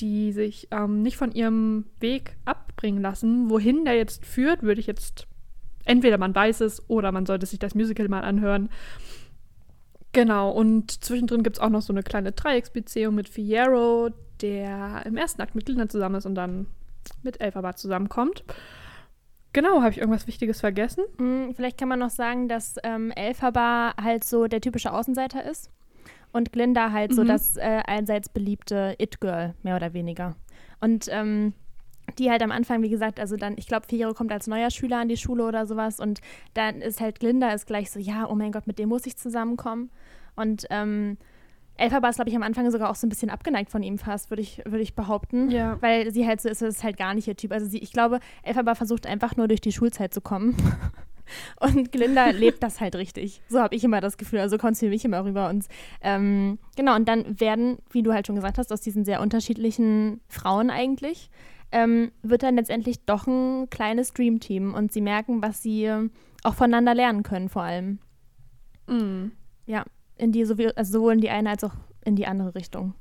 die 0.00 0.32
sich 0.32 0.68
ähm, 0.70 1.02
nicht 1.02 1.16
von 1.16 1.32
ihrem 1.32 1.86
Weg 2.00 2.36
abbringen 2.44 3.02
lassen. 3.02 3.50
Wohin 3.50 3.84
der 3.84 3.96
jetzt 3.96 4.24
führt, 4.24 4.62
würde 4.62 4.80
ich 4.80 4.86
jetzt 4.86 5.26
entweder 5.84 6.18
man 6.18 6.34
weiß 6.34 6.60
es 6.60 6.88
oder 6.88 7.12
man 7.12 7.26
sollte 7.26 7.46
sich 7.46 7.58
das 7.58 7.74
Musical 7.74 8.08
mal 8.08 8.22
anhören. 8.22 8.70
Genau, 10.12 10.50
und 10.50 11.04
zwischendrin 11.04 11.42
gibt 11.42 11.56
es 11.56 11.62
auch 11.62 11.68
noch 11.68 11.82
so 11.82 11.92
eine 11.92 12.02
kleine 12.02 12.32
Dreiecksbeziehung 12.32 13.14
mit 13.14 13.28
Fierro, 13.28 14.10
der 14.40 15.02
im 15.06 15.16
ersten 15.16 15.40
Akt 15.40 15.54
mit 15.54 15.66
Glinda 15.66 15.88
zusammen 15.88 16.16
ist 16.16 16.26
und 16.26 16.34
dann 16.34 16.66
mit 17.22 17.40
Elphaba 17.40 17.76
zusammenkommt. 17.76 18.44
Genau, 19.52 19.80
habe 19.80 19.90
ich 19.90 19.98
irgendwas 19.98 20.26
Wichtiges 20.26 20.60
vergessen? 20.60 21.04
Mm, 21.18 21.52
vielleicht 21.54 21.78
kann 21.78 21.88
man 21.88 21.98
noch 21.98 22.10
sagen, 22.10 22.48
dass 22.48 22.76
ähm, 22.84 23.10
Elphaba 23.12 23.94
halt 24.00 24.24
so 24.24 24.46
der 24.46 24.60
typische 24.60 24.92
Außenseiter 24.92 25.44
ist 25.44 25.70
und 26.32 26.52
Glinda 26.52 26.92
halt 26.92 27.10
mhm. 27.12 27.16
so 27.16 27.24
das 27.24 27.56
äh, 27.56 27.82
allseits 27.86 28.28
beliebte 28.28 28.94
It-Girl, 28.98 29.54
mehr 29.62 29.76
oder 29.76 29.92
weniger. 29.92 30.36
Und 30.80 31.06
ähm, 31.10 31.54
die 32.18 32.30
halt 32.30 32.42
am 32.42 32.50
Anfang, 32.50 32.82
wie 32.82 32.88
gesagt, 32.88 33.20
also 33.20 33.36
dann, 33.36 33.54
ich 33.56 33.66
glaube, 33.66 33.86
Figaro 33.86 34.14
kommt 34.14 34.32
als 34.32 34.46
neuer 34.46 34.70
Schüler 34.70 34.98
an 34.98 35.08
die 35.08 35.16
Schule 35.16 35.44
oder 35.44 35.66
sowas 35.66 36.00
und 36.00 36.20
dann 36.54 36.80
ist 36.80 37.00
halt 37.00 37.20
Glinda 37.20 37.50
ist 37.52 37.66
gleich 37.66 37.90
so, 37.90 37.98
ja, 37.98 38.28
oh 38.28 38.34
mein 38.34 38.52
Gott, 38.52 38.66
mit 38.66 38.78
dem 38.78 38.88
muss 38.88 39.06
ich 39.06 39.16
zusammenkommen. 39.16 39.90
Und 40.36 40.66
ähm, 40.70 41.18
Elphaba 41.76 42.10
ist, 42.10 42.16
glaube 42.16 42.30
ich, 42.30 42.36
am 42.36 42.42
Anfang 42.42 42.70
sogar 42.70 42.90
auch 42.90 42.94
so 42.94 43.06
ein 43.06 43.10
bisschen 43.10 43.30
abgeneigt 43.30 43.70
von 43.70 43.82
ihm 43.82 43.98
fast, 43.98 44.30
würde 44.30 44.42
ich, 44.42 44.62
würd 44.64 44.82
ich 44.82 44.94
behaupten. 44.94 45.50
Ja. 45.50 45.78
Weil 45.80 46.12
sie 46.12 46.26
halt 46.26 46.40
so 46.40 46.48
ist, 46.48 46.62
ist 46.62 46.84
halt 46.84 46.96
gar 46.96 47.14
nicht 47.14 47.26
ihr 47.26 47.36
Typ. 47.36 47.52
Also 47.52 47.66
sie, 47.66 47.78
ich 47.78 47.92
glaube, 47.92 48.20
Elphaba 48.42 48.74
versucht 48.74 49.06
einfach 49.06 49.36
nur 49.36 49.48
durch 49.48 49.60
die 49.60 49.72
Schulzeit 49.72 50.12
zu 50.12 50.20
kommen. 50.20 50.56
Und 51.60 51.92
Glinda 51.92 52.30
lebt 52.30 52.62
das 52.62 52.80
halt 52.80 52.96
richtig. 52.96 53.40
So 53.48 53.60
habe 53.60 53.74
ich 53.74 53.84
immer 53.84 54.00
das 54.00 54.18
Gefühl. 54.18 54.40
Also 54.40 54.58
kommt 54.58 54.72
es 54.72 54.80
für 54.80 54.88
mich 54.88 55.04
immer 55.04 55.24
rüber. 55.24 55.48
Und 55.48 55.66
ähm, 56.02 56.58
genau, 56.76 56.96
und 56.96 57.08
dann 57.08 57.38
werden, 57.40 57.78
wie 57.90 58.02
du 58.02 58.12
halt 58.12 58.26
schon 58.26 58.36
gesagt 58.36 58.58
hast, 58.58 58.72
aus 58.72 58.80
diesen 58.80 59.04
sehr 59.04 59.20
unterschiedlichen 59.20 60.20
Frauen 60.28 60.70
eigentlich, 60.70 61.30
ähm, 61.72 62.10
wird 62.22 62.42
dann 62.42 62.56
letztendlich 62.56 63.04
doch 63.04 63.26
ein 63.26 63.68
kleines 63.70 64.12
Dreamteam 64.12 64.74
und 64.74 64.92
sie 64.92 65.00
merken, 65.00 65.42
was 65.42 65.62
sie 65.62 65.90
auch 66.42 66.54
voneinander 66.54 66.94
lernen 66.94 67.22
können, 67.22 67.48
vor 67.48 67.62
allem. 67.62 67.98
Mhm. 68.86 69.32
Ja, 69.66 69.84
in 70.16 70.32
die 70.32 70.44
sowohl, 70.44 70.72
also 70.76 70.92
sowohl 70.92 71.14
in 71.14 71.20
die 71.20 71.30
eine 71.30 71.50
als 71.50 71.64
auch 71.64 71.74
in 72.04 72.16
die 72.16 72.26
andere 72.26 72.54
Richtung. 72.54 72.94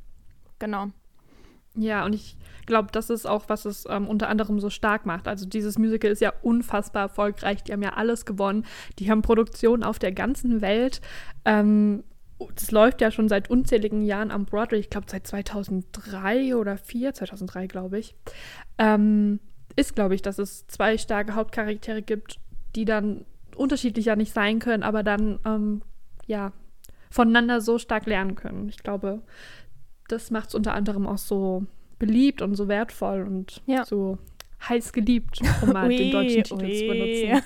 Genau. 0.59 0.87
Ja, 1.75 2.03
und 2.05 2.13
ich 2.13 2.35
glaube, 2.65 2.89
das 2.91 3.09
ist 3.09 3.25
auch, 3.25 3.45
was 3.47 3.65
es 3.65 3.85
ähm, 3.89 4.07
unter 4.07 4.27
anderem 4.27 4.59
so 4.59 4.69
stark 4.69 5.05
macht. 5.05 5.27
Also 5.27 5.45
dieses 5.45 5.77
Musical 5.77 6.11
ist 6.11 6.21
ja 6.21 6.33
unfassbar 6.41 7.03
erfolgreich. 7.03 7.63
Die 7.63 7.71
haben 7.71 7.81
ja 7.81 7.93
alles 7.93 8.25
gewonnen. 8.25 8.65
Die 8.97 9.09
haben 9.09 9.21
Produktionen 9.21 9.83
auf 9.83 9.99
der 9.99 10.11
ganzen 10.11 10.61
Welt. 10.61 10.99
Ähm, 11.45 12.03
das 12.55 12.71
läuft 12.71 13.01
ja 13.01 13.11
schon 13.11 13.27
seit 13.27 13.49
unzähligen 13.49 14.01
Jahren 14.01 14.31
am 14.31 14.45
Broadway, 14.45 14.79
ich 14.79 14.89
glaube 14.89 15.07
seit 15.09 15.27
2003 15.27 16.55
oder 16.55 16.77
2004, 16.77 17.13
2003 17.13 17.67
glaube 17.67 17.99
ich, 17.99 18.15
ähm, 18.77 19.39
ist, 19.75 19.95
glaube 19.95 20.15
ich, 20.15 20.21
dass 20.21 20.39
es 20.39 20.67
zwei 20.67 20.97
starke 20.97 21.35
Hauptcharaktere 21.35 22.01
gibt, 22.01 22.39
die 22.75 22.85
dann 22.85 23.25
unterschiedlicher 23.55 24.15
nicht 24.15 24.33
sein 24.33 24.59
können, 24.59 24.83
aber 24.83 25.03
dann, 25.03 25.39
ähm, 25.45 25.81
ja, 26.27 26.53
voneinander 27.09 27.59
so 27.59 27.77
stark 27.77 28.05
lernen 28.05 28.35
können. 28.35 28.69
Ich 28.69 28.77
glaube, 28.77 29.21
das 30.07 30.31
macht 30.31 30.49
es 30.49 30.55
unter 30.55 30.73
anderem 30.73 31.07
auch 31.07 31.17
so 31.17 31.65
beliebt 31.97 32.41
und 32.41 32.55
so 32.55 32.67
wertvoll 32.67 33.23
und 33.23 33.61
ja. 33.65 33.83
so 33.83 34.17
heiß 34.67 34.93
geliebt, 34.93 35.39
um 35.61 35.69
mal 35.69 35.87
ui, 35.87 35.95
den 35.95 36.11
deutschen 36.11 36.43
Titel 36.43 36.63
ui. 36.63 36.77
zu 36.77 36.87
benutzen. 36.87 37.43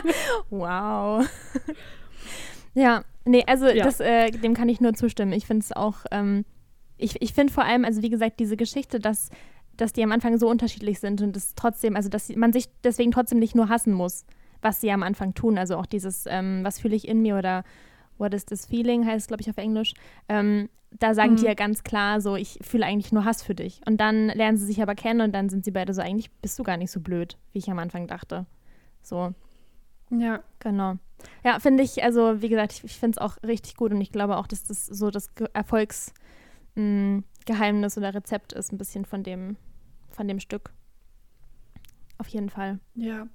wow. 0.50 1.26
ja, 2.74 3.04
Nee, 3.26 3.44
also 3.46 3.66
ja. 3.66 3.84
das, 3.84 4.00
äh, 4.00 4.30
dem 4.30 4.54
kann 4.54 4.68
ich 4.68 4.80
nur 4.80 4.94
zustimmen. 4.94 5.32
Ich 5.32 5.46
finde 5.46 5.64
es 5.64 5.72
auch, 5.72 6.06
ähm, 6.10 6.44
ich, 6.96 7.20
ich 7.20 7.34
finde 7.34 7.52
vor 7.52 7.64
allem, 7.64 7.84
also 7.84 8.02
wie 8.02 8.10
gesagt, 8.10 8.38
diese 8.40 8.56
Geschichte, 8.56 9.00
dass, 9.00 9.30
dass 9.76 9.92
die 9.92 10.02
am 10.02 10.12
Anfang 10.12 10.38
so 10.38 10.48
unterschiedlich 10.48 11.00
sind 11.00 11.20
und 11.20 11.36
es 11.36 11.54
trotzdem, 11.54 11.96
also 11.96 12.08
dass 12.08 12.28
man 12.34 12.52
sich 12.52 12.68
deswegen 12.84 13.10
trotzdem 13.10 13.38
nicht 13.38 13.54
nur 13.54 13.68
hassen 13.68 13.92
muss, 13.92 14.24
was 14.62 14.80
sie 14.80 14.90
am 14.92 15.02
Anfang 15.02 15.34
tun. 15.34 15.58
Also 15.58 15.76
auch 15.76 15.86
dieses, 15.86 16.24
ähm, 16.28 16.60
was 16.62 16.78
fühle 16.80 16.96
ich 16.96 17.06
in 17.06 17.20
mir 17.20 17.36
oder 17.36 17.64
What 18.18 18.32
is 18.32 18.46
this 18.46 18.64
feeling, 18.64 19.04
heißt 19.04 19.28
glaube 19.28 19.42
ich, 19.42 19.50
auf 19.50 19.58
Englisch. 19.58 19.92
Ähm, 20.28 20.70
da 20.98 21.14
sagen 21.14 21.32
Mhm. 21.32 21.36
die 21.36 21.44
ja 21.44 21.54
ganz 21.54 21.82
klar 21.84 22.20
so, 22.20 22.36
ich 22.36 22.58
fühle 22.62 22.86
eigentlich 22.86 23.12
nur 23.12 23.24
Hass 23.24 23.42
für 23.42 23.54
dich. 23.54 23.80
Und 23.86 24.00
dann 24.00 24.28
lernen 24.28 24.56
sie 24.56 24.64
sich 24.64 24.80
aber 24.80 24.94
kennen 24.94 25.20
und 25.20 25.34
dann 25.34 25.48
sind 25.48 25.64
sie 25.64 25.72
beide 25.72 25.92
so, 25.92 26.00
eigentlich 26.00 26.30
bist 26.40 26.58
du 26.58 26.62
gar 26.62 26.76
nicht 26.76 26.90
so 26.90 27.00
blöd, 27.00 27.36
wie 27.52 27.58
ich 27.58 27.70
am 27.70 27.78
Anfang 27.78 28.06
dachte. 28.06 28.46
So, 29.02 29.34
Ja. 30.10 30.40
genau. 30.58 30.96
Ja, 31.44 31.58
finde 31.60 31.82
ich, 31.82 32.02
also 32.04 32.42
wie 32.42 32.48
gesagt, 32.48 32.72
ich, 32.74 32.84
ich 32.84 32.98
finde 32.98 33.16
es 33.16 33.18
auch 33.18 33.42
richtig 33.42 33.76
gut 33.76 33.92
und 33.92 34.00
ich 34.00 34.12
glaube 34.12 34.36
auch, 34.36 34.46
dass 34.46 34.64
das 34.64 34.86
so 34.86 35.10
das 35.10 35.34
Ge- 35.34 35.48
Erfolgsgeheimnis 35.54 37.96
oder 37.98 38.14
Rezept 38.14 38.52
ist, 38.52 38.72
ein 38.72 38.78
bisschen 38.78 39.04
von 39.04 39.22
dem, 39.22 39.56
von 40.10 40.28
dem 40.28 40.40
Stück. 40.40 40.70
Auf 42.18 42.28
jeden 42.28 42.50
Fall. 42.50 42.78
Ja. 42.94 43.26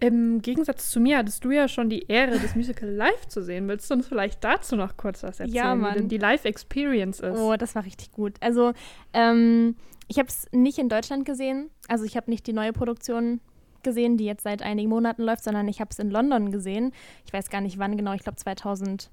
Im 0.00 0.42
Gegensatz 0.42 0.90
zu 0.90 0.98
mir 0.98 1.18
hattest 1.18 1.44
du 1.44 1.52
ja 1.52 1.68
schon 1.68 1.88
die 1.88 2.06
Ehre, 2.08 2.38
das 2.40 2.56
Musical 2.56 2.88
live 2.88 3.28
zu 3.28 3.40
sehen. 3.42 3.68
Willst 3.68 3.88
du 3.88 3.94
uns 3.94 4.08
vielleicht 4.08 4.42
dazu 4.42 4.74
noch 4.74 4.96
kurz 4.96 5.22
was 5.22 5.38
erzählen, 5.38 5.54
Ja, 5.54 5.76
wie 5.76 5.80
Mann. 5.80 5.94
denn 5.94 6.08
die 6.08 6.18
Live-Experience 6.18 7.20
ist? 7.20 7.38
Oh, 7.38 7.54
das 7.56 7.76
war 7.76 7.84
richtig 7.84 8.10
gut. 8.10 8.34
Also, 8.40 8.72
ähm, 9.12 9.76
ich 10.08 10.18
habe 10.18 10.28
es 10.28 10.48
nicht 10.50 10.78
in 10.78 10.88
Deutschland 10.88 11.24
gesehen. 11.24 11.70
Also, 11.86 12.04
ich 12.04 12.16
habe 12.16 12.28
nicht 12.30 12.46
die 12.48 12.52
neue 12.52 12.72
Produktion 12.72 13.40
gesehen, 13.82 14.16
die 14.16 14.24
jetzt 14.24 14.42
seit 14.44 14.62
einigen 14.62 14.88
Monaten 14.88 15.22
läuft, 15.22 15.44
sondern 15.44 15.68
ich 15.68 15.80
habe 15.80 15.90
es 15.90 15.98
in 15.98 16.10
London 16.10 16.50
gesehen. 16.50 16.92
Ich 17.26 17.32
weiß 17.32 17.50
gar 17.50 17.60
nicht 17.60 17.78
wann 17.78 17.96
genau, 17.96 18.12
ich 18.14 18.22
glaube 18.22 18.36
2018 18.36 19.10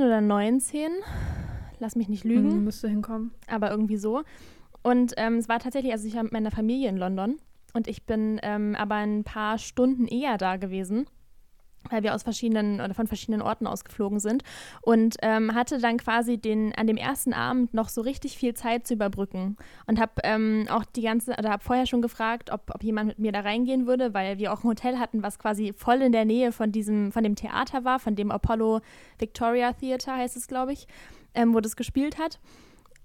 oder 0.00 0.20
19. 0.20 0.90
Lass 1.80 1.94
mich 1.96 2.08
nicht 2.08 2.24
lügen 2.24 2.52
Hm, 2.52 2.64
müsste 2.64 2.88
hinkommen. 2.88 3.32
aber 3.46 3.70
irgendwie 3.70 3.96
so. 3.96 4.22
Und 4.82 5.14
ähm, 5.16 5.34
es 5.36 5.48
war 5.48 5.58
tatsächlich, 5.60 5.92
also 5.92 6.06
ich 6.08 6.14
war 6.14 6.22
mit 6.24 6.32
meiner 6.32 6.50
Familie 6.50 6.88
in 6.88 6.96
London 6.96 7.36
und 7.74 7.86
ich 7.86 8.04
bin 8.06 8.40
ähm, 8.42 8.74
aber 8.76 8.96
ein 8.96 9.22
paar 9.24 9.58
Stunden 9.58 10.06
eher 10.06 10.38
da 10.38 10.56
gewesen, 10.56 11.06
weil 11.90 12.02
wir 12.02 12.14
aus 12.14 12.22
verschiedenen 12.22 12.80
oder 12.80 12.94
von 12.94 13.06
verschiedenen 13.06 13.42
Orten 13.42 13.66
ausgeflogen 13.66 14.20
sind 14.20 14.42
und 14.82 15.16
ähm, 15.22 15.54
hatte 15.54 15.78
dann 15.78 15.96
quasi 15.96 16.38
den 16.38 16.74
an 16.74 16.86
dem 16.86 16.96
ersten 16.96 17.32
Abend 17.32 17.74
noch 17.74 17.88
so 17.88 18.00
richtig 18.00 18.36
viel 18.36 18.54
Zeit 18.54 18.86
zu 18.86 18.94
überbrücken 18.94 19.56
und 19.86 20.00
habe 20.00 20.12
ähm, 20.24 20.66
auch 20.70 20.84
die 20.84 21.02
ganze 21.02 21.32
oder 21.32 21.50
habe 21.50 21.64
vorher 21.64 21.86
schon 21.86 22.02
gefragt, 22.02 22.50
ob, 22.50 22.70
ob 22.74 22.82
jemand 22.82 23.08
mit 23.08 23.18
mir 23.18 23.32
da 23.32 23.40
reingehen 23.40 23.86
würde, 23.86 24.14
weil 24.14 24.38
wir 24.38 24.52
auch 24.52 24.64
ein 24.64 24.68
Hotel 24.68 24.98
hatten, 24.98 25.22
was 25.22 25.38
quasi 25.38 25.72
voll 25.76 26.02
in 26.02 26.12
der 26.12 26.24
Nähe 26.24 26.52
von 26.52 26.72
diesem 26.72 27.12
von 27.12 27.22
dem 27.22 27.36
Theater 27.36 27.84
war, 27.84 27.98
von 27.98 28.16
dem 28.16 28.30
Apollo 28.30 28.80
Victoria 29.18 29.72
Theater 29.72 30.16
heißt 30.16 30.36
es, 30.36 30.48
glaube 30.48 30.72
ich, 30.72 30.86
ähm, 31.34 31.54
wo 31.54 31.60
das 31.60 31.76
gespielt 31.76 32.18
hat 32.18 32.38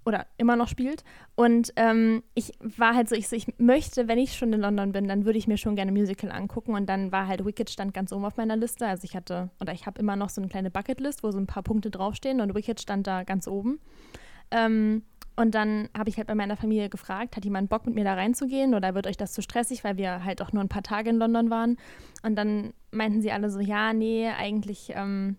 oder 0.05 0.25
immer 0.37 0.55
noch 0.55 0.67
spielt. 0.67 1.03
Und 1.35 1.73
ähm, 1.75 2.23
ich 2.33 2.51
war 2.59 2.95
halt 2.95 3.09
so, 3.09 3.15
ich, 3.15 3.27
so, 3.27 3.35
ich 3.35 3.47
möchte, 3.57 4.07
wenn 4.07 4.17
ich 4.17 4.35
schon 4.35 4.53
in 4.53 4.61
London 4.61 4.91
bin, 4.91 5.07
dann 5.07 5.25
würde 5.25 5.39
ich 5.39 5.47
mir 5.47 5.57
schon 5.57 5.75
gerne 5.75 5.91
Musical 5.91 6.31
angucken. 6.31 6.73
Und 6.73 6.87
dann 6.87 7.11
war 7.11 7.27
halt 7.27 7.45
Wicked 7.45 7.69
stand 7.69 7.93
ganz 7.93 8.11
oben 8.11 8.25
auf 8.25 8.37
meiner 8.37 8.55
Liste. 8.55 8.87
Also 8.87 9.05
ich 9.05 9.15
hatte, 9.15 9.49
oder 9.59 9.73
ich 9.73 9.85
habe 9.85 9.99
immer 9.99 10.15
noch 10.15 10.29
so 10.29 10.41
eine 10.41 10.49
kleine 10.49 10.71
Bucketlist, 10.71 11.23
wo 11.23 11.31
so 11.31 11.37
ein 11.37 11.47
paar 11.47 11.63
Punkte 11.63 11.89
draufstehen 11.89 12.41
und 12.41 12.55
Wicked 12.55 12.81
stand 12.81 13.07
da 13.07 13.23
ganz 13.23 13.47
oben. 13.47 13.79
Ähm, 14.51 15.03
und 15.35 15.55
dann 15.55 15.89
habe 15.97 16.09
ich 16.09 16.17
halt 16.17 16.27
bei 16.27 16.35
meiner 16.35 16.57
Familie 16.57 16.89
gefragt, 16.89 17.35
hat 17.35 17.43
jemand 17.43 17.69
Bock 17.69 17.87
mit 17.87 17.95
mir 17.95 18.03
da 18.03 18.13
reinzugehen 18.13 18.75
oder 18.75 18.93
wird 18.93 19.07
euch 19.07 19.17
das 19.17 19.33
zu 19.33 19.41
stressig, 19.41 19.83
weil 19.83 19.97
wir 19.97 20.23
halt 20.23 20.41
auch 20.43 20.51
nur 20.51 20.63
ein 20.63 20.69
paar 20.69 20.83
Tage 20.83 21.09
in 21.09 21.17
London 21.17 21.49
waren. 21.49 21.77
Und 22.21 22.35
dann 22.35 22.73
meinten 22.91 23.21
sie 23.21 23.31
alle 23.31 23.49
so, 23.49 23.59
ja, 23.59 23.93
nee, 23.93 24.29
eigentlich 24.29 24.91
ähm, 24.95 25.37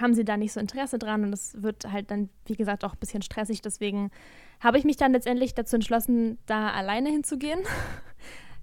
haben 0.00 0.14
sie 0.14 0.24
da 0.24 0.36
nicht 0.36 0.52
so 0.52 0.60
Interesse 0.60 0.98
dran 0.98 1.24
und 1.24 1.32
es 1.32 1.62
wird 1.62 1.90
halt 1.90 2.10
dann, 2.10 2.28
wie 2.46 2.54
gesagt, 2.54 2.84
auch 2.84 2.94
ein 2.94 2.98
bisschen 2.98 3.22
stressig. 3.22 3.62
Deswegen 3.62 4.10
habe 4.60 4.78
ich 4.78 4.84
mich 4.84 4.96
dann 4.96 5.12
letztendlich 5.12 5.54
dazu 5.54 5.76
entschlossen, 5.76 6.38
da 6.46 6.70
alleine 6.70 7.10
hinzugehen. 7.10 7.60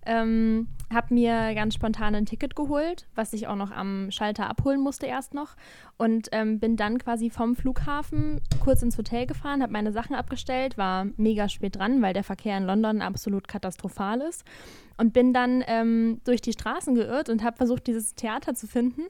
Ähm, 0.05 0.67
habe 0.93 1.13
mir 1.13 1.53
ganz 1.55 1.73
spontan 1.73 2.15
ein 2.15 2.25
Ticket 2.25 2.55
geholt, 2.55 3.07
was 3.15 3.33
ich 3.33 3.47
auch 3.47 3.55
noch 3.55 3.71
am 3.71 4.11
Schalter 4.11 4.49
abholen 4.49 4.79
musste 4.79 5.05
erst 5.05 5.33
noch 5.33 5.55
und 5.97 6.29
ähm, 6.31 6.59
bin 6.59 6.75
dann 6.75 6.97
quasi 6.97 7.29
vom 7.29 7.55
Flughafen 7.55 8.41
kurz 8.59 8.81
ins 8.81 8.97
Hotel 8.97 9.25
gefahren, 9.25 9.61
habe 9.61 9.73
meine 9.73 9.91
Sachen 9.91 10.15
abgestellt, 10.15 10.77
war 10.77 11.07
mega 11.17 11.49
spät 11.49 11.77
dran, 11.77 12.01
weil 12.01 12.13
der 12.13 12.23
Verkehr 12.23 12.57
in 12.57 12.63
London 12.63 13.01
absolut 13.01 13.47
katastrophal 13.47 14.21
ist 14.21 14.43
und 14.97 15.13
bin 15.13 15.33
dann 15.33 15.63
ähm, 15.67 16.21
durch 16.23 16.41
die 16.41 16.53
Straßen 16.53 16.95
geirrt 16.95 17.29
und 17.29 17.43
habe 17.43 17.57
versucht, 17.57 17.87
dieses 17.87 18.15
Theater 18.15 18.53
zu 18.53 18.67
finden. 18.67 19.01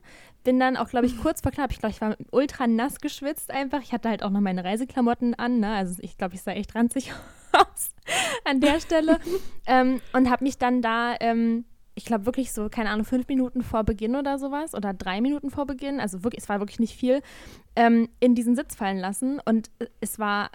Bin 0.43 0.59
dann 0.59 0.77
auch, 0.77 0.89
glaube 0.89 1.05
ich, 1.05 1.17
kurz 1.17 1.41
vor 1.41 1.51
knapp, 1.51 1.71
ich 1.71 1.79
glaube, 1.79 1.93
ich 1.93 2.01
war 2.01 2.15
ultra 2.31 2.67
nass 2.67 2.99
geschwitzt 2.99 3.51
einfach. 3.51 3.81
Ich 3.81 3.93
hatte 3.93 4.09
halt 4.09 4.23
auch 4.23 4.29
noch 4.29 4.41
meine 4.41 4.63
Reiseklamotten 4.63 5.33
an, 5.35 5.59
ne? 5.59 5.73
also 5.73 6.01
ich 6.01 6.17
glaube, 6.17 6.35
ich 6.35 6.41
sah 6.41 6.51
echt 6.51 6.75
ranzig 6.75 7.11
aus 7.11 7.42
an 8.45 8.59
der 8.59 8.79
Stelle 8.79 9.19
ähm, 9.67 10.01
und 10.13 10.29
habe 10.29 10.43
mich 10.43 10.57
dann 10.57 10.81
da 10.81 11.15
ähm, 11.19 11.65
ich 11.95 12.05
glaube 12.05 12.25
wirklich 12.25 12.51
so, 12.51 12.69
keine 12.69 12.89
Ahnung, 12.89 13.05
fünf 13.05 13.27
Minuten 13.27 13.61
vor 13.61 13.83
Beginn 13.83 14.15
oder 14.15 14.39
sowas 14.39 14.73
oder 14.73 14.93
drei 14.95 15.21
Minuten 15.21 15.51
vor 15.51 15.67
Beginn, 15.67 15.99
also 15.99 16.23
wirklich, 16.23 16.41
es 16.41 16.49
war 16.49 16.59
wirklich 16.59 16.79
nicht 16.79 16.95
viel, 16.97 17.21
ähm, 17.75 18.09
in 18.19 18.33
diesen 18.33 18.55
Sitz 18.55 18.73
fallen 18.73 18.97
lassen 18.97 19.39
und 19.45 19.69
äh, 19.77 19.85
es 20.01 20.17
war, 20.17 20.49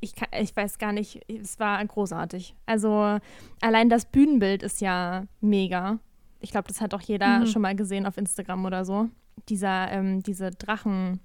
ich, 0.00 0.14
kann, 0.14 0.28
ich 0.40 0.56
weiß 0.56 0.78
gar 0.78 0.92
nicht, 0.92 1.20
es 1.28 1.58
war 1.60 1.84
großartig. 1.84 2.54
Also 2.64 3.18
allein 3.60 3.90
das 3.90 4.06
Bühnenbild 4.06 4.62
ist 4.62 4.80
ja 4.80 5.24
mega. 5.42 5.98
Ich 6.40 6.50
glaube, 6.50 6.68
das 6.68 6.80
hat 6.80 6.94
auch 6.94 7.02
jeder 7.02 7.40
Mhm. 7.40 7.46
schon 7.46 7.60
mal 7.62 7.76
gesehen 7.76 8.06
auf 8.06 8.16
Instagram 8.16 8.64
oder 8.64 8.86
so. 8.86 9.08
Dieser, 9.50 9.90
ähm, 9.92 10.22
diese 10.22 10.50
Drachenuhr, 10.52 11.18